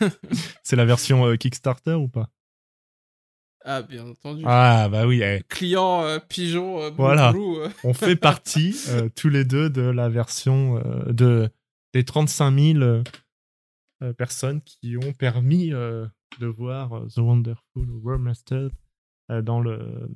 [0.62, 2.28] c'est la version Kickstarter ou pas?
[3.64, 4.42] Ah, bien entendu.
[4.46, 7.32] Ah bah oui, eh, Client euh, pigeon, euh, Voilà.
[7.32, 7.68] Blue, euh.
[7.84, 11.50] on fait partie euh, tous les deux de la version euh, de
[11.92, 13.02] des 35 000 euh,
[14.02, 16.06] euh, personnes qui ont permis euh,
[16.40, 18.70] de voir The Wonderful Remastered
[19.30, 20.08] euh, dans le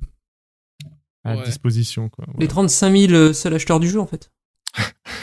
[1.25, 1.43] à Ouais.
[1.45, 2.25] disposition quoi.
[2.37, 4.29] Les 35 000 euh, seuls acheteurs du jeu, en fait.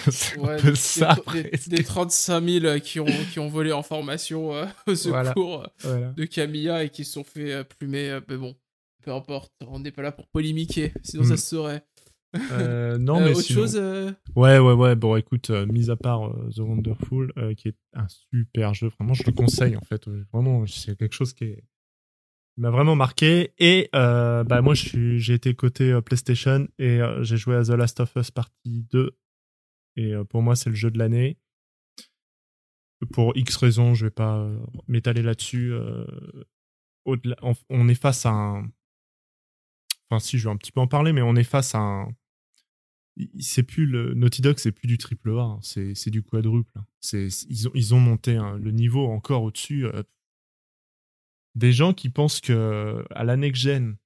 [0.10, 1.16] c'est Ouais, un peu des, ça.
[1.32, 5.62] des- des 35 000 euh, qui ont, qui ont volé en formation euh, au secours
[5.62, 6.12] euh, Voilà.
[6.12, 8.10] de Camilla et qui se sont fait euh, plumer.
[8.10, 8.55] euh, mais bon,
[9.02, 11.27] peu importe, on n'est pas là pour polémiquer, sinon Mm.
[11.27, 11.85] ça se saurait.
[13.01, 13.77] Non mais autre sinon- chose
[14.36, 14.94] Ouais, ouais, ouais.
[14.94, 19.32] Bon, écoute, mis à part The Wonderful, qui est un super jeu, vraiment, je le
[19.32, 20.06] conseille en fait.
[20.32, 21.64] Vraiment, c'est quelque chose qui est-
[22.56, 23.52] m'a vraiment marqué.
[23.59, 27.70] Et euh, bah moi, j'ai été côté euh, PlayStation et euh, j'ai joué à The
[27.70, 29.10] Last of Us Partie 2.
[30.01, 31.36] Et euh, pour moi, c'est le jeu de l'année.
[33.12, 34.59] Pour X raisons, je vais pas euh,
[34.89, 35.72] m'étaler là-dessus.
[35.72, 36.06] euh,
[37.05, 38.70] on, est face à un.
[40.09, 42.09] Enfin, si, je vais un petit peu en parler, mais on est face à un
[43.39, 46.72] c'est plus le Naughty Dog, c'est plus du triple A, hein, c'est du quadruple.
[46.78, 46.86] hein.
[47.12, 49.85] Ils ont monté hein, le niveau encore au-dessus.
[51.55, 53.97] Des gens qui pensent que à la next gen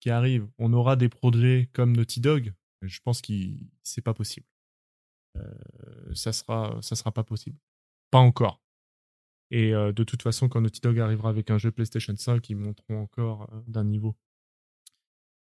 [0.00, 2.52] qui arrive, on aura des projets comme Naughty Dog.
[2.82, 3.32] Je pense que
[3.84, 4.46] c'est pas possible.
[5.36, 7.56] Euh, ça sera ça sera pas possible.
[8.10, 8.60] Pas encore.
[9.50, 12.56] Et euh, de toute façon, quand Naughty Dog arrivera avec un jeu PlayStation 5, ils
[12.56, 14.16] monteront encore euh, d'un niveau.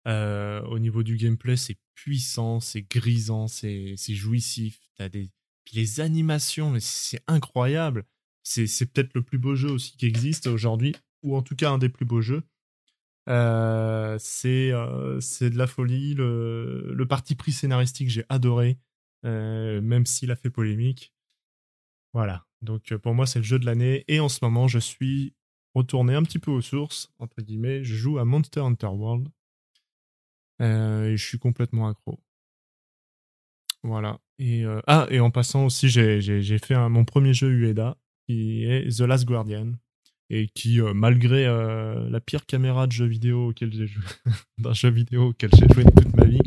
[0.07, 4.79] Au niveau du gameplay, c'est puissant, c'est grisant, c'est jouissif.
[4.97, 5.31] T'as des
[5.73, 8.05] les animations, c'est incroyable.
[8.43, 11.79] C'est peut-être le plus beau jeu aussi qui existe aujourd'hui, ou en tout cas un
[11.79, 12.43] des plus beaux jeux.
[13.25, 14.71] C'est
[15.21, 16.13] c'est de la folie.
[16.13, 18.77] Le, le parti pris scénaristique, j'ai adoré,
[19.25, 21.13] euh, même s'il a fait polémique.
[22.13, 22.45] Voilà.
[22.61, 24.05] Donc euh, pour moi, c'est le jeu de l'année.
[24.07, 25.33] Et en ce moment, je suis
[25.73, 27.83] retourné un petit peu aux sources, entre guillemets.
[27.83, 29.29] Je joue à Monster Hunter World.
[30.61, 32.19] Euh, et je suis complètement accro.
[33.83, 34.19] Voilà.
[34.39, 39.01] Et ah et en passant aussi, j'ai fait mon premier jeu Ueda qui est The
[39.01, 39.73] Last Guardian.
[40.31, 44.03] et qui, malgré la pire caméra de jeu vidéo auquel j'ai joué,
[44.57, 46.41] d'un jeu vidéo auquel j'ai joué toute ma vie,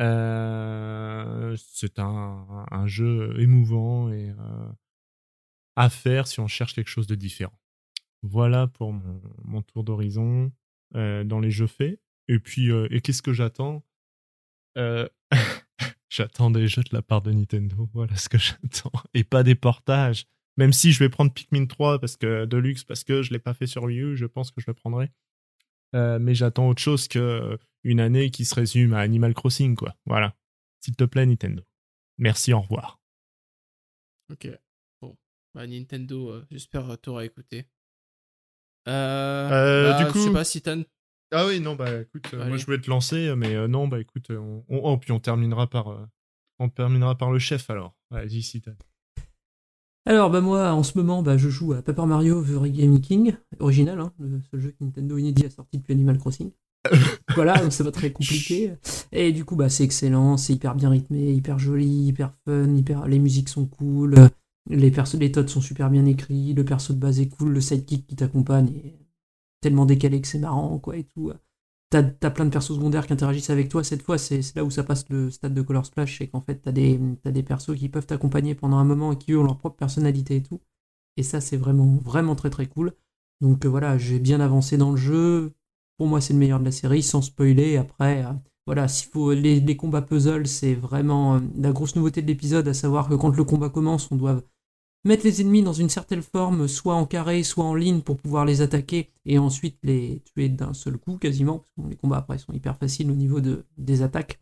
[0.00, 4.68] euh, c'est un, jeu émouvant et euh,
[5.74, 7.58] à faire si on cherche quelque chose de différent.
[8.22, 10.52] Voilà pour mon, tour d'horizon
[10.94, 12.00] euh, dans les jeux faits.
[12.28, 13.84] Et puis, et qu'est-ce que j'attends?
[16.08, 17.88] J'attends des jeux de la part de Nintendo.
[17.92, 18.92] Voilà ce que j'attends.
[19.12, 20.26] Et pas des portages.
[20.56, 23.54] Même si je vais prendre Pikmin 3 parce que Deluxe parce que je l'ai pas
[23.54, 25.10] fait sur Wii U, je pense que je le prendrai.
[25.92, 29.94] Mais j'attends autre chose que une année qui se résume à Animal Crossing, quoi.
[30.06, 30.36] Voilà.
[30.80, 31.62] S'il te plaît, Nintendo.
[32.18, 33.00] Merci, au revoir.
[34.32, 34.48] Ok.
[35.00, 35.16] Bon.
[35.54, 37.66] Bah, Nintendo, euh, j'espère euh, t'auras écouté.
[38.88, 40.76] Euh, Euh, bah, du coup- Je sais pas si t'as.
[41.32, 43.98] Ah oui, non, bah écoute, euh, moi je voulais te lancer, mais euh, non, bah
[44.00, 46.06] écoute, on, on- oh, puis on terminera par, euh,
[46.60, 47.96] on terminera par le chef alors.
[48.10, 48.70] Vas-y, si t'as.
[50.08, 53.36] Alors bah moi en ce moment bah, je joue à Paper Mario The Gaming King,
[53.58, 56.52] original, hein, le seul jeu que Nintendo inédit a sorti depuis Animal Crossing.
[57.34, 58.72] Voilà, donc c'est pas très compliqué.
[59.12, 63.06] Et du coup bah c'est excellent, c'est hyper bien rythmé, hyper joli, hyper fun, hyper...
[63.06, 64.14] les musiques sont cool,
[64.68, 67.60] les persos, les tots sont super bien écrits, le perso de base est cool, le
[67.60, 68.98] sidekick qui t'accompagne est
[69.60, 71.32] tellement décalé que c'est marrant quoi et tout.
[71.88, 73.84] T'as as plein de persos secondaires qui interagissent avec toi.
[73.84, 76.56] Cette fois, c'est là où ça passe le stade de Color Splash, c'est qu'en fait,
[76.56, 79.76] t'as des, des persos qui peuvent t'accompagner pendant un moment et qui ont leur propre
[79.76, 80.60] personnalité et tout.
[81.16, 82.92] Et ça, c'est vraiment, vraiment très très cool.
[83.40, 85.52] Donc euh, voilà, j'ai bien avancé dans le jeu.
[85.98, 87.76] Pour moi, c'est le meilleur de la série, sans spoiler.
[87.76, 88.32] Après, euh,
[88.66, 92.74] voilà, s'il faut les, combats puzzle, c'est vraiment euh, la grosse nouveauté de l'épisode, à
[92.74, 94.42] savoir que quand le combat commence, on doit
[95.04, 98.44] mettre les ennemis dans une certaine forme, soit en carré, soit en ligne, pour pouvoir
[98.44, 101.58] les attaquer et ensuite les tuer d'un seul coup quasiment.
[101.58, 104.40] Parce que les combats après sont hyper faciles au niveau de, des attaques,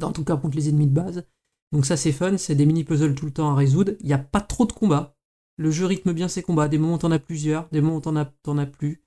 [0.00, 1.24] en tout cas contre les ennemis de base.
[1.72, 3.92] Donc ça c'est fun, c'est des mini-puzzles tout le temps à résoudre.
[4.00, 5.16] Il n'y a pas trop de combats.
[5.56, 6.68] Le jeu rythme bien ses combats.
[6.68, 9.02] Des moments t'en as plusieurs, des moments t'en as, as plus.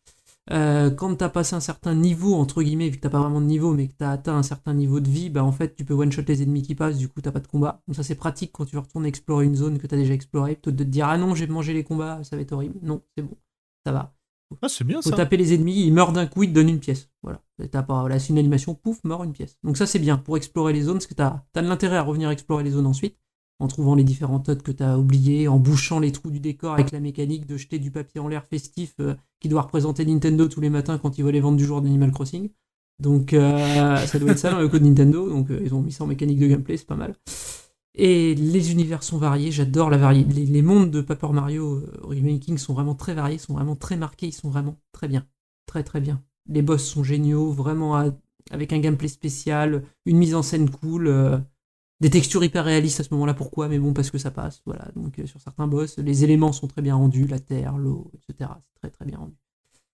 [0.50, 3.46] Euh, quand t'as passé un certain niveau, entre guillemets, vu que t'as pas vraiment de
[3.46, 5.94] niveau, mais que t'as atteint un certain niveau de vie, bah en fait tu peux
[5.94, 7.84] one-shot les ennemis qui passent, du coup t'as pas de combat.
[7.88, 10.72] Donc ça c'est pratique quand tu retournes explorer une zone que t'as déjà explorée, plutôt
[10.72, 12.80] que de te dire ah non j'ai mangé les combats, ça va être horrible.
[12.82, 13.38] Non, c'est bon,
[13.86, 14.14] ça va.
[14.62, 15.16] Ah, c'est bien Faut ça.
[15.16, 17.10] taper les ennemis, ils meurent d'un coup, ils te donnent une pièce.
[17.22, 17.42] Voilà.
[17.72, 19.58] T'as pas, voilà, c'est une animation, pouf, mort une pièce.
[19.64, 22.02] Donc ça c'est bien pour explorer les zones, parce que t'as as de l'intérêt à
[22.02, 23.16] revenir explorer les zones ensuite,
[23.62, 26.92] en trouvant les différents tots que t'as oubliés, en bouchant les trous du décor avec
[26.92, 30.62] la mécanique de jeter du papier en l'air festif euh, qui doit représenter Nintendo tous
[30.62, 32.50] les matins quand ils voient les ventes du jour d'Animal Crossing.
[33.00, 35.92] Donc euh, ça doit être ça dans le code Nintendo, donc euh, ils ont mis
[35.92, 37.16] ça en mécanique de gameplay, c'est pas mal.
[37.94, 40.46] Et les univers sont variés, j'adore la variété.
[40.46, 44.34] Les, mondes de Paper Mario Remaking sont vraiment très variés, sont vraiment très marqués, ils
[44.34, 45.28] sont vraiment très bien.
[45.68, 46.24] Très très bien.
[46.48, 47.96] Les boss sont géniaux, vraiment
[48.50, 51.44] avec un gameplay spécial, une mise en scène cool,
[52.02, 53.70] des textures hyper réalistes à ce moment-là, pourquoi?
[53.70, 54.88] Mais bon, parce que ça passe, voilà.
[54.96, 58.50] Donc euh, sur certains boss, les éléments sont très bien rendus, la terre, l'eau, etc.
[58.64, 59.36] C'est très très bien rendu.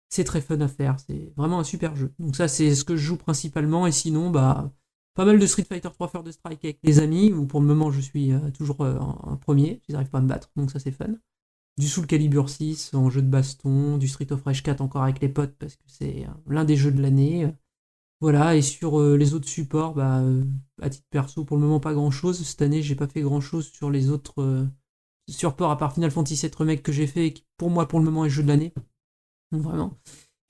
[0.09, 2.13] C'est très fun à faire, c'est vraiment un super jeu.
[2.19, 4.71] Donc ça, c'est ce que je joue principalement, et sinon, bah,
[5.15, 7.89] pas mal de Street Fighter 3 First Strike avec les amis, où pour le moment
[7.89, 10.79] je suis euh, toujours euh, en premier, ils n'arrivent pas à me battre, donc ça
[10.79, 11.15] c'est fun.
[11.79, 15.19] Du Soul Calibur 6 en jeu de baston, du Street of Rage 4 encore avec
[15.21, 17.51] les potes parce que c'est euh, l'un des jeux de l'année.
[18.21, 20.43] Voilà, et sur euh, les autres supports, bah, euh,
[20.81, 22.43] à titre perso, pour le moment pas grand chose.
[22.45, 24.65] Cette année, j'ai pas fait grand chose sur les autres euh,
[25.29, 27.99] supports à part Final Fantasy VII Remake que j'ai fait et qui pour moi pour
[27.99, 28.73] le moment est jeu de l'année.
[29.51, 29.99] Vraiment.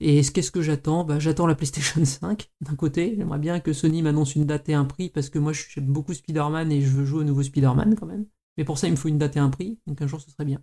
[0.00, 1.04] Et ce- qu'est-ce que j'attends?
[1.04, 3.14] Bah, J'attends la PlayStation 5 d'un côté.
[3.16, 6.14] J'aimerais bien que Sony m'annonce une date et un prix parce que moi j'aime beaucoup
[6.14, 8.26] Spider-Man et je veux jouer au nouveau Spider-Man quand même.
[8.58, 9.80] Mais pour ça, il me faut une date et un prix.
[9.86, 10.60] Donc un jour, ce serait bien.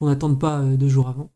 [0.00, 1.32] On n'attende pas euh, deux jours avant.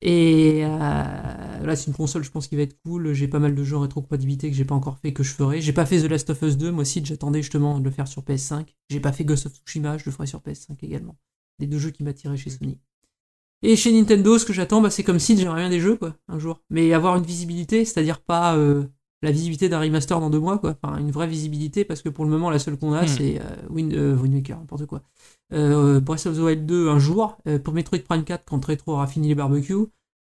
[0.00, 3.12] Et euh, là, c'est une console, je pense, qui va être cool.
[3.12, 5.60] J'ai pas mal de jeux en rétrocompatibilité que j'ai pas encore fait, que je ferai.
[5.60, 8.06] J'ai pas fait The Last of Us 2, moi aussi, j'attendais justement de le faire
[8.06, 8.66] sur PS5.
[8.90, 11.16] J'ai pas fait Ghost of Tsushima, je le ferai sur PS5 également.
[11.58, 12.78] Les deux jeux qui m'attiraient chez Sony.
[13.62, 16.16] Et chez Nintendo, ce que j'attends, bah, c'est comme si j'aimerais bien des jeux, quoi,
[16.28, 16.62] un jour.
[16.68, 18.84] Mais avoir une visibilité, c'est-à-dire pas euh,
[19.24, 20.76] la visibilité d'un remaster dans deux mois, quoi.
[20.82, 23.08] Enfin, une vraie visibilité, parce que pour le moment, la seule qu'on a, Hmm.
[23.08, 24.16] c'est euh, Wind, euh,
[24.48, 25.02] n'importe quoi.
[25.52, 28.92] Euh, Breath of the Wild 2 un jour, euh, pour Metroid Prime 4 quand Retro
[28.92, 29.86] aura fini les barbecues.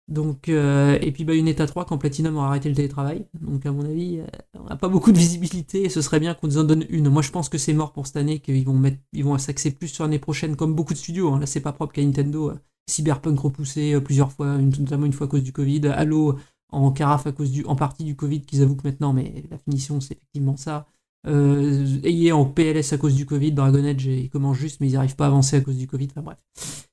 [0.09, 3.25] Donc, euh, et puis Bayonetta 3 quand Platinum aura arrêté le télétravail.
[3.41, 4.21] Donc à mon avis,
[4.57, 7.09] on n'a pas beaucoup de visibilité et ce serait bien qu'on nous en donne une.
[7.09, 9.69] Moi je pense que c'est mort pour cette année, qu'ils vont mettre, ils vont s'axer
[9.71, 11.33] plus sur l'année prochaine comme beaucoup de studios.
[11.33, 11.39] hein.
[11.41, 12.53] Là c'est pas propre qu'à Nintendo.
[12.89, 15.87] Cyberpunk repoussé plusieurs fois, une- notamment une fois à cause du Covid.
[15.87, 16.37] Halo
[16.69, 19.57] en carafe à cause du, en partie du Covid qu'ils avouent que maintenant, mais la
[19.57, 20.87] finition c'est effectivement ça.
[21.25, 24.93] Euh, EA en PLS à cause du Covid, Dragon Age ils commencent juste mais ils
[24.93, 26.37] n'arrivent pas à avancer à cause du Covid, enfin bref.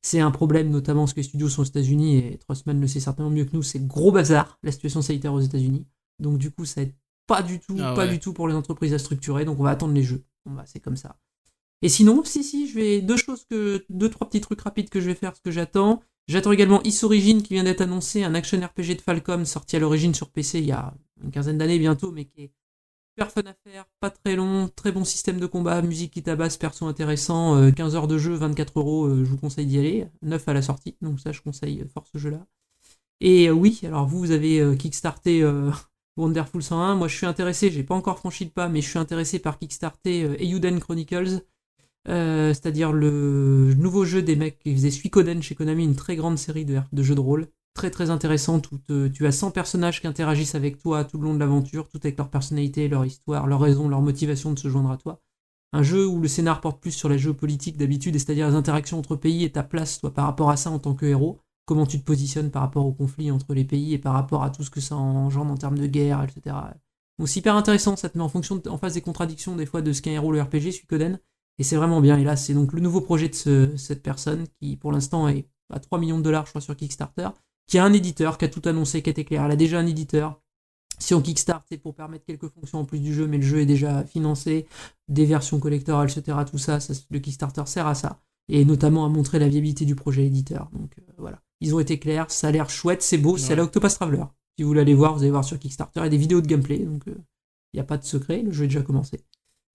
[0.03, 3.01] C'est un problème notamment parce que les studios sont aux États-Unis et Trossman le sait
[3.01, 5.87] certainement mieux que nous, c'est gros bazar la situation sanitaire aux États-Unis.
[6.19, 6.95] Donc du coup ça aide
[7.27, 9.71] pas du tout, Ah pas du tout pour les entreprises à structurer, donc on va
[9.71, 10.25] attendre les jeux.
[10.47, 11.17] Bon bah c'est comme ça.
[11.83, 15.01] Et sinon, si si, je vais deux choses que deux trois petits trucs rapides que
[15.01, 16.03] je vais faire, ce que j'attends.
[16.27, 19.79] J'attends également Is Origin qui vient d'être annoncé, un action RPG de Falcom sorti à
[19.79, 22.53] l'origine sur PC il y a une quinzaine d'années bientôt, mais qui est
[23.13, 26.57] super fun à faire, pas très long, très bon système de combat, musique qui tabasse,
[26.57, 30.07] perso intéressant, euh, 15 heures de jeu, 24 euros, euh, je vous conseille d'y aller,
[30.23, 32.47] 9 à la sortie, donc ça je conseille euh, fort ce jeu-là.
[33.21, 35.71] Et euh, oui, alors vous, vous avez euh, kickstarté euh,
[36.17, 38.99] Wonderful 101, moi je suis intéressé, j'ai pas encore franchi le pas, mais je suis
[38.99, 41.41] intéressé par kickstarter euh, Eiyuden Chronicles,
[42.09, 46.39] euh, c'est-à-dire le nouveau jeu des mecs qui faisaient Suikoden chez Konami, une très grande
[46.39, 50.07] série de, jeux de rôle, très très intéressant, où te- tu as 100 personnages qui
[50.07, 53.61] interagissent avec toi tout le long de l'aventure, tout avec leur personnalité, leur histoire, leur
[53.61, 55.21] raison, leur motivation de se joindre à toi.
[55.73, 58.99] Un jeu où le scénar porte plus sur les jeux politiques d'habitude, c'est-à-dire les interactions
[58.99, 61.87] entre pays et ta place, toi, par rapport à ça en tant que héros, comment
[61.87, 64.63] tu te positionnes par rapport au conflit entre les pays et par rapport à tout
[64.63, 66.57] ce que ça engendre en termes de guerre, etc.
[67.19, 69.83] Donc c'est hyper intéressant, ça te met en fonction, en face des contradictions des fois
[69.83, 71.19] de ce qu'est un héros le RPG, Suikoden,
[71.59, 72.17] et c'est vraiment bien.
[72.19, 75.47] Et là, c'est donc le nouveau projet de ce- cette personne qui, pour l'instant, est
[75.73, 77.29] à 3 millions de dollars, je crois, sur Kickstarter,
[77.67, 79.45] qui a un éditeur, qui a tout annoncé, qui est clair.
[79.45, 80.41] Elle a déjà un éditeur.
[80.99, 83.59] Si on kickstart, c'est pour permettre quelques fonctions en plus du jeu, mais le jeu
[83.59, 84.67] est déjà financé,
[85.09, 86.39] des versions collector, etc.
[86.49, 88.21] Tout ça, ça, le Kickstarter sert à ça.
[88.49, 90.69] Et notamment à montrer la viabilité du projet éditeur.
[90.73, 91.41] Donc euh, voilà.
[91.61, 93.57] Ils ont été clairs, ça a l'air chouette, c'est beau, c'est Ouais.
[93.57, 94.23] la Octopus Traveler.
[94.57, 96.41] Si vous voulez aller voir, vous allez voir sur Kickstarter, il y a des vidéos
[96.41, 97.15] de gameplay, donc il
[97.75, 99.21] n'y a pas de secret, le jeu est déjà commencé.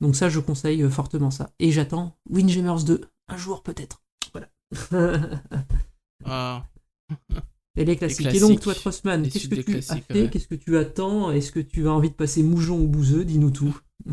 [0.01, 1.49] Donc ça, je conseille euh, fortement ça.
[1.59, 4.01] Et j'attends Windjammers 2, un jour peut-être.
[4.33, 4.49] Voilà.
[6.25, 6.65] Ah,
[7.77, 8.25] Et les classiques.
[8.27, 10.29] Les Et donc, toi, Trossman, qu'est-ce que tu as classiques, fait ouais.
[10.29, 11.31] Qu'est-ce que tu attends?
[11.31, 13.23] Est-ce que tu as envie de passer moujon ou bouseux?
[13.25, 13.77] Dis-nous tout.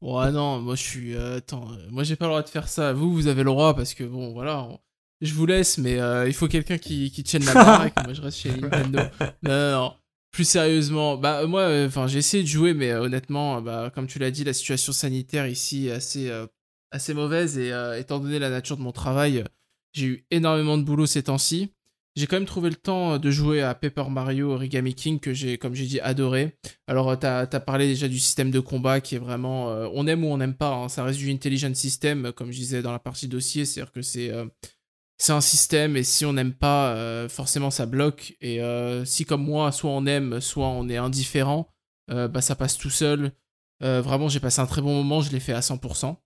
[0.00, 1.14] Ouais, non, moi je suis.
[1.14, 2.92] euh, attends, euh, moi j'ai pas le droit de faire ça.
[2.92, 4.62] Vous, vous avez le droit parce que bon, voilà.
[4.64, 4.78] on-
[5.22, 7.94] Je vous laisse, mais euh, il faut quelqu'un qui, qui tienne la baraque.
[8.04, 8.98] moi je reste chez Nintendo.
[9.42, 9.94] Non, non, non.
[10.34, 13.92] Plus sérieusement, bah euh, moi, euh, enfin, j'ai essayé de jouer, mais euh, honnêtement, bah,
[13.94, 16.28] comme tu l'as dit, la situation sanitaire ici est assez,
[16.90, 17.70] assez mauvaise et
[18.00, 19.44] étant donné la nature de mon travail,
[19.92, 21.70] j'ai eu énormément de boulot ces temps-ci.
[22.16, 25.56] J'ai quand même trouvé le temps de jouer à Paper Mario Origami King que j'ai,
[25.56, 26.58] comme j'ai dit, adoré.
[26.88, 29.68] Alors, t'as as parlé déjà du système de combat qui est vraiment.
[29.94, 32.82] on aime ou on n'aime pas, hein, ça reste du intelligent system, comme je disais
[32.82, 34.32] dans la partie dossier, c'est-à-dire que c'est.
[35.16, 38.36] C'est un système et si on n'aime pas, euh, forcément ça bloque.
[38.40, 41.68] Et euh, si comme moi, soit on aime, soit on est indifférent,
[42.10, 43.32] euh, bah ça passe tout seul.
[43.80, 46.16] Vraiment, j'ai passé un très bon moment, je l'ai fait à 100%.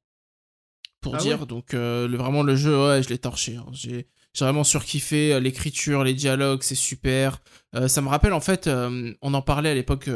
[1.01, 3.57] Pour Ah dire, donc le, vraiment le jeu, ouais, je l'ai torché.
[3.57, 3.67] hein.
[3.73, 4.07] J'ai
[4.39, 7.41] vraiment surkiffé l'écriture, les dialogues, c'est super.
[7.89, 10.09] Ça me rappelle en fait, on en parlait à l'époque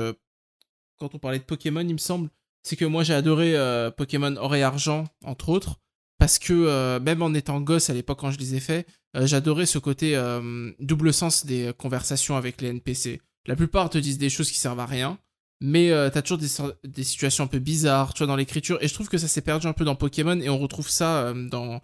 [0.98, 2.30] quand on parlait de Pokémon, il me semble.
[2.62, 3.56] C'est que moi j'ai adoré
[3.96, 5.80] Pokémon Or et Argent, entre autres,
[6.22, 8.86] parce que euh, même en étant gosse à l'époque quand je les ai faits,
[9.16, 13.20] euh, j'adorais ce côté euh, double sens des conversations avec les NPC.
[13.46, 15.18] La plupart te disent des choses qui servent à rien,
[15.60, 19.18] mais t'as toujours des, situations un peu bizarres, tu dans l'écriture, et je trouve que
[19.18, 21.80] ça s'est perdu un peu dans Pokémon, et on retrouve ça dans,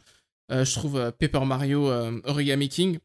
[0.51, 1.91] je trouve, Paper Mario
[2.23, 2.99] Origami King.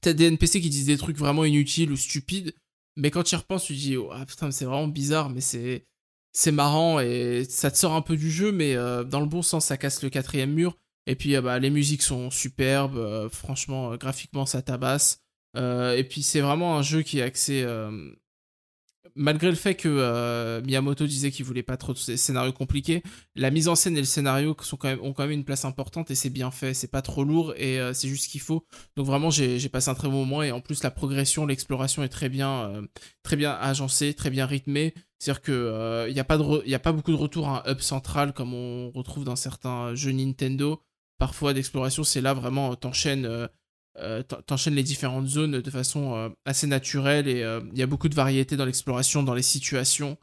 [0.00, 2.54] T'as des NPC qui disent des trucs vraiment inutiles ou stupides,
[2.96, 5.86] mais quand tu y repenses, tu dis, oh, ah, putain, c'est vraiment bizarre, mais c'est
[6.32, 9.42] c'est marrant et ça te sort un peu du jeu, mais euh, dans le bon
[9.42, 10.76] sens, ça casse le quatrième mur.
[11.06, 15.20] Et puis, euh, bah, les musiques sont superbes, euh, franchement, graphiquement, ça tabasse.
[15.56, 17.66] Et puis, c'est vraiment un jeu qui est axé.
[19.14, 23.02] Malgré le fait que euh, Miyamoto disait qu'il voulait pas trop de scé- scénarios compliqués,
[23.34, 24.56] la mise en scène et le scénario
[25.02, 26.74] ont quand même une place importante et c'est bien fait.
[26.74, 28.66] C'est pas trop lourd et euh, c'est juste ce qu'il faut.
[28.96, 32.08] Donc, vraiment, j'ai passé un très bon moment et en plus, la progression, l'exploration est
[32.08, 32.82] très bien, euh,
[33.22, 34.94] très bien agencée, très bien rythmée.
[35.18, 38.90] C'est-à-dire que il n'y a, pas beaucoup de retour à un hub central comme on
[38.90, 40.82] retrouve dans certains jeux Nintendo.
[41.18, 43.28] Parfois d'exploration, c'est là vraiment, t'enchaînes
[43.98, 47.82] euh, t'en- t'enchaînes les différentes zones de façon euh, assez naturelle et euh, il y
[47.82, 50.16] a beaucoup de variété dans l'exploration, dans les situations.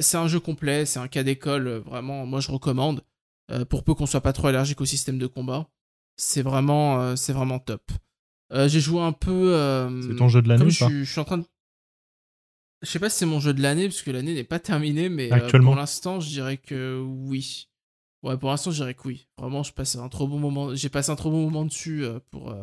[0.00, 3.02] C'est un jeu complet, c'est un cas d'école, vraiment, moi je recommande.
[3.68, 5.68] pour peu qu'on soit pas trop allergique au système de combat.
[6.16, 7.82] C'est vraiment, c'est vraiment top.
[8.50, 9.52] J'ai joué un peu.
[10.08, 11.44] C'est ton jeu de l'année je, suis- je suis en train de.
[12.82, 15.08] Je sais pas si c'est mon jeu de l'année, parce que l'année n'est pas terminée,
[15.08, 15.72] mais Actuellement.
[15.72, 17.68] pour l'instant, je dirais que oui.
[18.22, 19.26] Ouais, pour l'instant, je dirais que oui.
[19.38, 20.74] Vraiment, je passe un trop bon moment.
[20.74, 22.54] J'ai passé un trop bon moment dessus pour,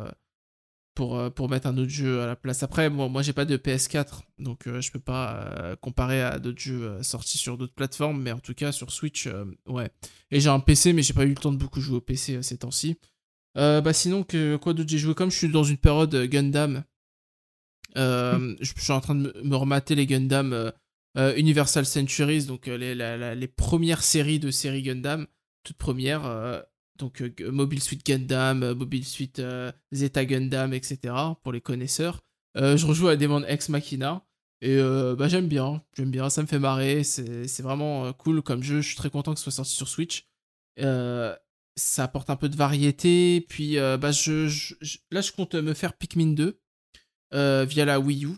[0.94, 2.62] pour, euh, pour mettre un autre jeu à la place.
[2.62, 6.38] Après, moi, moi j'ai pas de PS4, donc euh, je peux pas euh, comparer à
[6.38, 9.28] d'autres jeux euh, sortis sur d'autres plateformes, mais en tout cas, sur Switch,
[9.66, 9.90] ouais.
[10.30, 12.42] Et j'ai un PC, mais j'ai pas eu le temps de beaucoup jouer au PC
[12.42, 12.98] ces temps-ci.
[13.54, 15.14] Bah sinon, que, quoi d'autre j'ai joué?
[15.14, 16.84] Comme je suis dans une période Gundam,
[17.96, 20.72] euh, je, je suis en train de me, remater les Gundam
[21.36, 25.26] Universal Centuries, donc les, la- la- les premières séries de séries Gundam,
[25.64, 26.62] toutes premières.
[27.02, 31.14] Donc euh, Mobile Suit Gundam, euh, Mobile Suit euh, Zeta Gundam, etc.
[31.42, 32.22] pour les connaisseurs.
[32.54, 34.24] Je rejoue à Demon Ex Machina.
[34.60, 38.80] Et bah, j'aime bien, j'aime bien, ça me fait marrer, c'est vraiment cool comme jeu,
[38.80, 40.28] je suis très content que ce soit sorti sur Switch.
[40.76, 43.44] Ça apporte un peu de variété.
[43.48, 44.74] Puis bah, je,
[45.10, 46.60] là, je compte me faire Pikmin 2
[47.34, 48.36] euh, via la Wii U.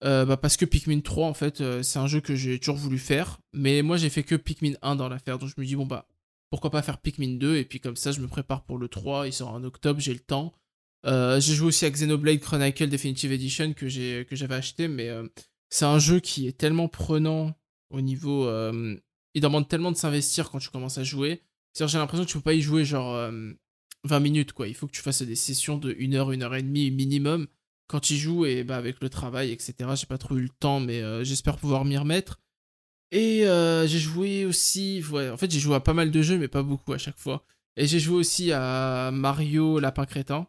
[0.00, 3.38] Bah, parce que Pikmin 3, en fait, c'est un jeu que j'ai toujours voulu faire.
[3.52, 5.38] Mais moi, j'ai fait que Pikmin 1 dans l'affaire.
[5.38, 6.08] Donc je me dis, bon, bah,
[6.50, 9.28] pourquoi pas faire Pikmin 2 Et puis comme ça, je me prépare pour le 3.
[9.28, 10.52] Il sort en octobre, j'ai le temps.
[11.06, 14.88] Euh, j'ai joué aussi à Xenoblade Chronicle Definitive Edition que j'avais acheté.
[14.88, 15.26] Mais euh,
[15.70, 17.54] c'est un jeu qui est tellement prenant
[17.90, 18.46] au niveau.
[18.46, 18.96] euh,
[19.34, 21.42] il demande tellement de s'investir quand tu commences à jouer.
[21.72, 23.52] C'est-à-dire, j'ai l'impression que tu peux pas y jouer genre euh,
[24.02, 24.66] 20 minutes, quoi.
[24.66, 27.46] Il faut que tu fasses des sessions de 1 heure, 1 heure et demie minimum
[27.86, 29.74] quand tu joues et bah, avec le travail, etc.
[29.94, 32.40] J'ai pas trop eu le temps, mais j'espère pouvoir m'y remettre.
[33.12, 35.02] Et euh, j'ai joué aussi.
[35.10, 37.18] Ouais, en fait, j'ai joué à pas mal de jeux, mais pas beaucoup à chaque
[37.18, 37.44] fois.
[37.76, 40.46] Et j'ai joué aussi à Mario Lapin Crétin.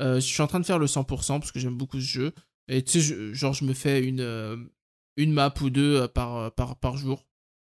[0.00, 2.32] Euh, je suis en train de faire le 100% parce que j'aime beaucoup ce jeu.
[2.68, 4.56] Et tu sais, genre, je me fais une, euh,
[5.16, 7.26] une map ou deux par, par, jour.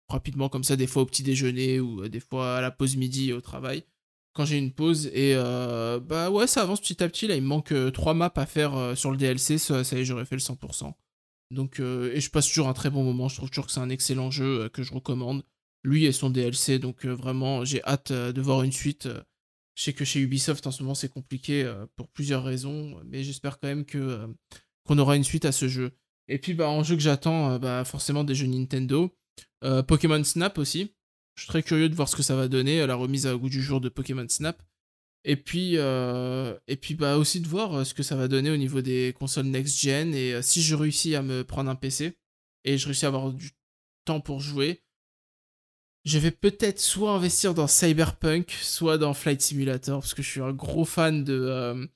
[0.10, 3.34] Rapidement, comme ça, des fois au petit déjeuner ou des fois à la pause midi
[3.34, 3.84] au travail.
[4.34, 5.08] Quand j'ai une pause.
[5.14, 7.28] Et bah ouais, ça avance petit à petit.
[7.28, 9.58] Là, il me manque 3 maps à faire sur le DLC.
[9.58, 10.94] Ça, ça y est, j'aurais fait le 100%.
[11.54, 13.30] Donc, euh, et je passe toujours un très bon moment.
[13.30, 15.44] Je trouve toujours que c'est un excellent jeu euh, que je recommande.
[15.84, 16.80] Lui et son DLC.
[16.80, 19.08] Donc, euh, vraiment, j'ai hâte de voir une suite.
[19.76, 23.60] Je sais que chez Ubisoft en ce moment c'est compliqué pour plusieurs raisons, mais j'espère
[23.60, 24.28] quand même que
[24.86, 25.94] qu'on aura une suite à ce jeu.
[26.28, 29.18] Et puis bah en jeu que j'attends, bah forcément des jeux Nintendo,
[29.88, 30.94] Pokémon Snap aussi.
[31.36, 33.50] Je suis très curieux de voir ce que ça va donner la remise à goût
[33.50, 34.62] du jour de Pokémon Snap.
[35.26, 38.52] Et puis euh, et puis bah aussi de voir euh, ce que ça va donner
[38.52, 41.76] au niveau des consoles next gen et euh, si je réussis à me prendre un
[41.76, 42.18] PC
[42.66, 43.52] et je réussis à avoir du
[44.04, 44.84] temps pour jouer,
[46.04, 50.42] je vais peut-être soit investir dans Cyberpunk, soit dans Flight Simulator, parce que je suis
[50.42, 51.90] un gros fan de,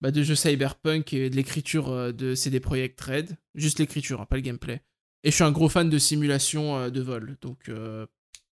[0.00, 3.36] bah, de jeux Cyberpunk et de l'écriture de CD Projekt Red.
[3.54, 4.82] Juste l'écriture, hein, pas le gameplay.
[5.22, 7.36] Et je suis un gros fan de simulation de vol.
[7.40, 7.70] Donc,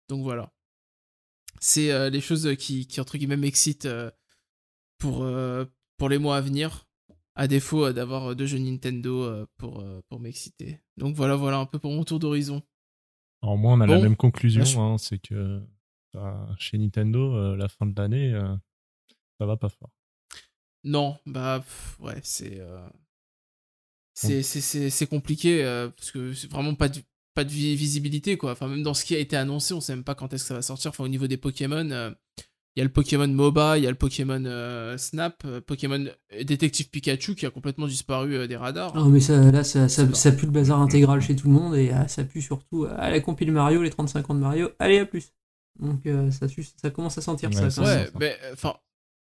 [0.08, 0.52] donc voilà.
[1.60, 4.12] C'est euh, les choses qui, qui, entre guillemets, m'excitent euh,
[4.98, 5.66] pour, euh,
[5.98, 6.86] pour les mois à venir.
[7.36, 10.82] À défaut euh, d'avoir deux jeux Nintendo euh, pour, euh, pour m'exciter.
[10.98, 12.62] Donc voilà, voilà un peu pour mon tour d'horizon.
[13.42, 15.62] Alors moi, on a la même conclusion, hein, c'est que
[16.16, 18.56] euh, chez Nintendo, euh, la fin de l'année, euh,
[19.40, 19.92] ça va pas fort.
[20.84, 22.90] Non, bah pff, ouais, c'est euh,
[24.14, 27.02] c'est compliqué euh, parce que c'est vraiment pas de
[27.36, 28.52] pas de vi- visibilité quoi.
[28.52, 30.48] Enfin même dans ce qui a été annoncé, on sait même pas quand est-ce que
[30.50, 30.90] ça va sortir.
[30.92, 32.12] Enfin au niveau des Pokémon, euh,
[32.76, 36.06] il y a le Pokémon MOBA, il y a le Pokémon euh, Snap, euh, Pokémon
[36.44, 38.94] Détective Pikachu qui a complètement disparu euh, des radars.
[38.96, 41.54] Ah, mais ça, là, ça, ça, C'est ça pue le bazar intégral chez tout le
[41.54, 44.70] monde et euh, ça pue surtout à la compile Mario, les 35 ans de Mario,
[44.80, 45.34] allez à plus.
[45.80, 47.82] Donc euh, ça, sue- ça commence à sentir Ouais, ça.
[47.82, 48.76] Ouais, mais enfin,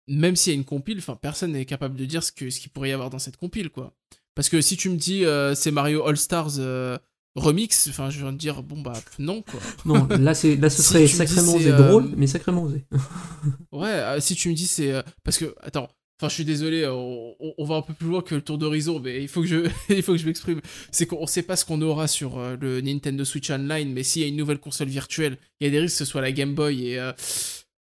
[0.07, 2.59] même s'il y a une compile, enfin, personne n'est capable de dire ce que ce
[2.59, 3.93] qu'il pourrait y avoir dans cette compile, quoi.
[4.35, 6.97] Parce que si tu me dis euh, c'est Mario All Stars euh,
[7.35, 9.59] remix, enfin, je viens de dire bon bah non quoi.
[9.85, 11.71] Non, là, c'est, là ce Si serait sacrément osé.
[11.71, 12.85] euh, Drôle, mais sacrément osé.
[13.71, 15.89] Ouais, euh, si tu me dis c'est euh, parce que attends,
[16.19, 18.99] enfin je suis désolé, euh, on, va un peu plus loin que le tour d'horizon,
[18.99, 20.61] mais il faut que je il faut que je m'exprime.
[20.91, 24.21] C'est qu'on sait pas ce qu'on aura sur euh, le Nintendo Switch Online, mais s'il
[24.21, 26.31] y a une nouvelle console virtuelle, il y a des risques que ce soit la
[26.31, 27.11] Game Boy et euh,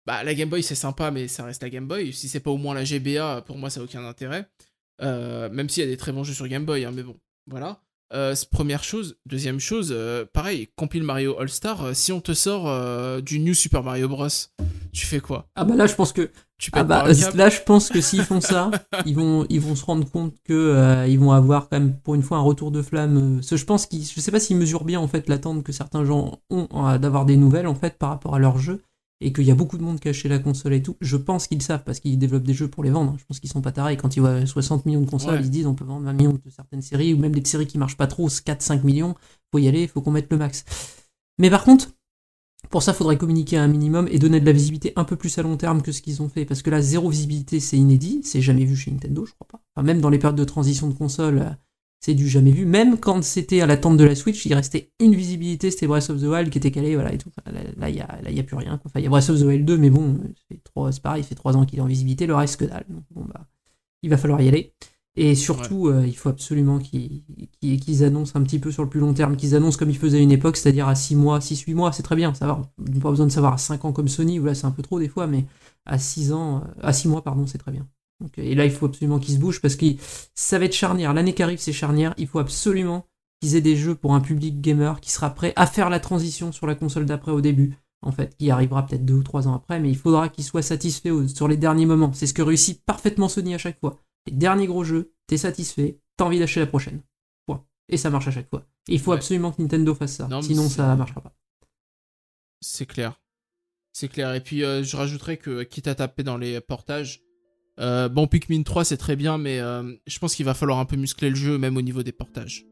[0.07, 2.13] bah la Game Boy c'est sympa, mais ça reste la Game Boy.
[2.13, 4.49] Si c'est pas au moins la GBA, pour moi ça a aucun intérêt.
[5.01, 7.17] Euh, même s'il y a des très bons jeux sur Game Boy, hein, mais bon,
[7.47, 7.81] voilà.
[8.15, 9.17] Euh, première chose.
[9.27, 11.83] Deuxième chose, euh, pareil, compile Mario All Star.
[11.83, 14.27] euh, si on te sort du New Super Mario Bros,
[14.93, 15.49] tu fais quoi?
[15.57, 18.41] Ah bah là, je pense que Tu Ah bah, là, je pense que s'ils font
[18.41, 18.71] ça,
[19.07, 22.23] ils vont, ils vont se rendre compte que ils vont avoir quand même pour une
[22.23, 23.43] fois un retour de flamme.
[23.43, 26.05] ce- je pense qu'ils, je sais pas s'ils mesurent bien en fait l'attente que certains
[26.05, 26.69] gens ont
[26.99, 28.83] d'avoir des nouvelles en fait par rapport à leur jeu
[29.25, 30.97] et qu'il y a beaucoup de monde qui a acheté la console et tout.
[31.01, 33.13] Je pense qu'ils savent parce qu'ils développent des jeux pour les vendre.
[33.13, 33.17] hein.
[33.19, 33.97] Je pense qu'ils sont pas tarés.
[33.97, 35.41] Quand ils voient 60 millions de consoles, Ouais.
[35.41, 37.67] ils se disent on peut vendre 20 millions de certaines séries ou même des séries
[37.67, 39.15] qui marchent pas trop, 4-5 millions.
[39.51, 40.65] Faut y aller, faut qu'on mette le max.
[41.39, 41.91] Mais par contre,
[42.71, 45.37] pour ça, il faudrait communiquer un minimum et donner de la visibilité un peu plus
[45.39, 46.45] à long terme que ce qu'ils ont fait.
[46.45, 48.21] Parce que là, zéro visibilité, c'est inédit.
[48.23, 49.61] C'est jamais vu chez Nintendo, je crois pas.
[49.77, 51.51] Enfin, même dans les périodes de transition de console, euh,
[52.05, 52.67] c'est du jamais vu.
[52.67, 56.21] Même quand c'était à l'attente de la Switch, il restait une visibilité, c'était Breath of
[56.21, 57.31] the Wild qui était calé, voilà, et tout.
[57.77, 58.09] Là, il y a,
[58.41, 58.77] a plus rien.
[58.77, 58.91] quoi.
[58.91, 60.19] Enfin, il y a Breath of the Wild 2, mais bon,
[60.91, 62.85] c'est pareil, il fait trois ans qu'il est en visibilité, le reste que dalle.
[62.89, 63.47] Donc, bon, bah,
[64.03, 64.75] il va falloir y aller.
[65.15, 69.13] Et surtout, euh, il faut absolument qu'ils annoncent un petit peu sur le plus long
[69.15, 71.93] terme, qu'ils annoncent comme ils faisaient à une époque, c'est-à-dire à 6 mois, 6-8 mois,
[71.93, 72.63] c'est très bien, ça va.
[72.79, 74.83] N'ont pas besoin de savoir à 5 ans comme Sony, où là c'est un peu
[74.83, 75.45] trop des fois, mais
[75.85, 77.87] à 6 ans, euh, à 6 mois, pardon, c'est très bien.
[78.23, 79.87] Donc, et là, il faut absolument qu'ils se bougent parce que
[80.35, 81.13] ça va être charnière.
[81.13, 82.15] L'année qui arrive, c'est charnière.
[82.17, 83.07] Il faut absolument
[83.41, 86.53] qu'ils aient des jeux pour un public gamer qui sera prêt à faire la transition
[86.53, 87.75] sur la console d'après au début.
[88.05, 90.63] En fait, qui arrivera peut-être deux ou trois ans après, mais il faudra qu'ils soient
[90.63, 92.13] satisfaits sur les derniers moments.
[92.13, 94.01] C'est ce que réussit parfaitement Sony à chaque fois.
[94.27, 97.01] Les derniers gros jeux, t'es satisfait, t'as envie d'acheter la prochaine.
[97.47, 97.65] Point.
[97.89, 98.67] Et ça marche à chaque fois.
[98.89, 99.17] Et il faut Ouais.
[99.19, 100.27] absolument que Nintendo fasse ça.
[100.29, 101.33] Non, Sinon, ça marchera pas.
[102.61, 103.21] C'est clair.
[103.93, 104.35] C'est clair.
[104.35, 107.23] Et puis, euh, je rajouterais que, quitte à taper dans les portages,
[107.83, 110.85] euh, bon, Pikmin 3, c'est très bien, mais euh, je pense qu'il va falloir un
[110.85, 112.65] peu muscler le jeu, même au niveau des portages.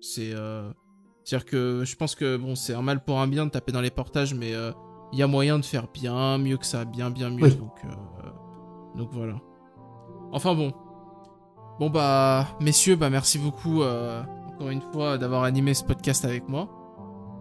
[0.00, 0.32] C'est.
[0.32, 0.70] euh,
[1.24, 3.80] C'est-à-dire que je pense que, bon, c'est un mal pour un bien de taper dans
[3.80, 4.52] les portages, mais
[5.12, 7.44] il y a moyen de faire bien mieux que ça, bien, bien mieux.
[7.44, 7.54] Oui.
[7.56, 7.82] Donc,
[8.96, 9.40] donc voilà.
[10.32, 10.72] Enfin bon.
[11.78, 16.68] Bon, bah, messieurs, bah, merci beaucoup, encore une fois, d'avoir animé ce podcast avec moi.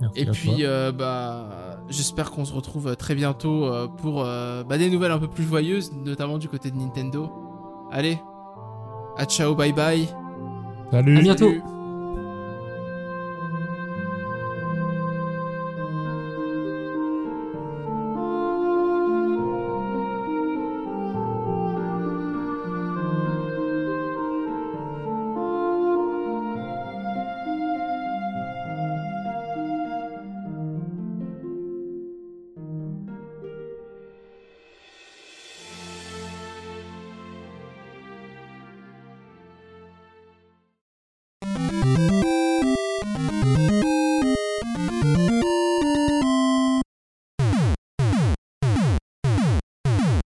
[0.01, 4.64] Merci Et puis, euh, bah, j'espère qu'on se retrouve euh, très bientôt euh, pour euh,
[4.64, 7.32] bah, des nouvelles un peu plus joyeuses, notamment du côté de Nintendo.
[7.91, 8.19] Allez,
[9.17, 10.07] à ciao, bye bye.
[10.91, 11.49] Salut À bientôt.
[11.49, 11.75] Salut.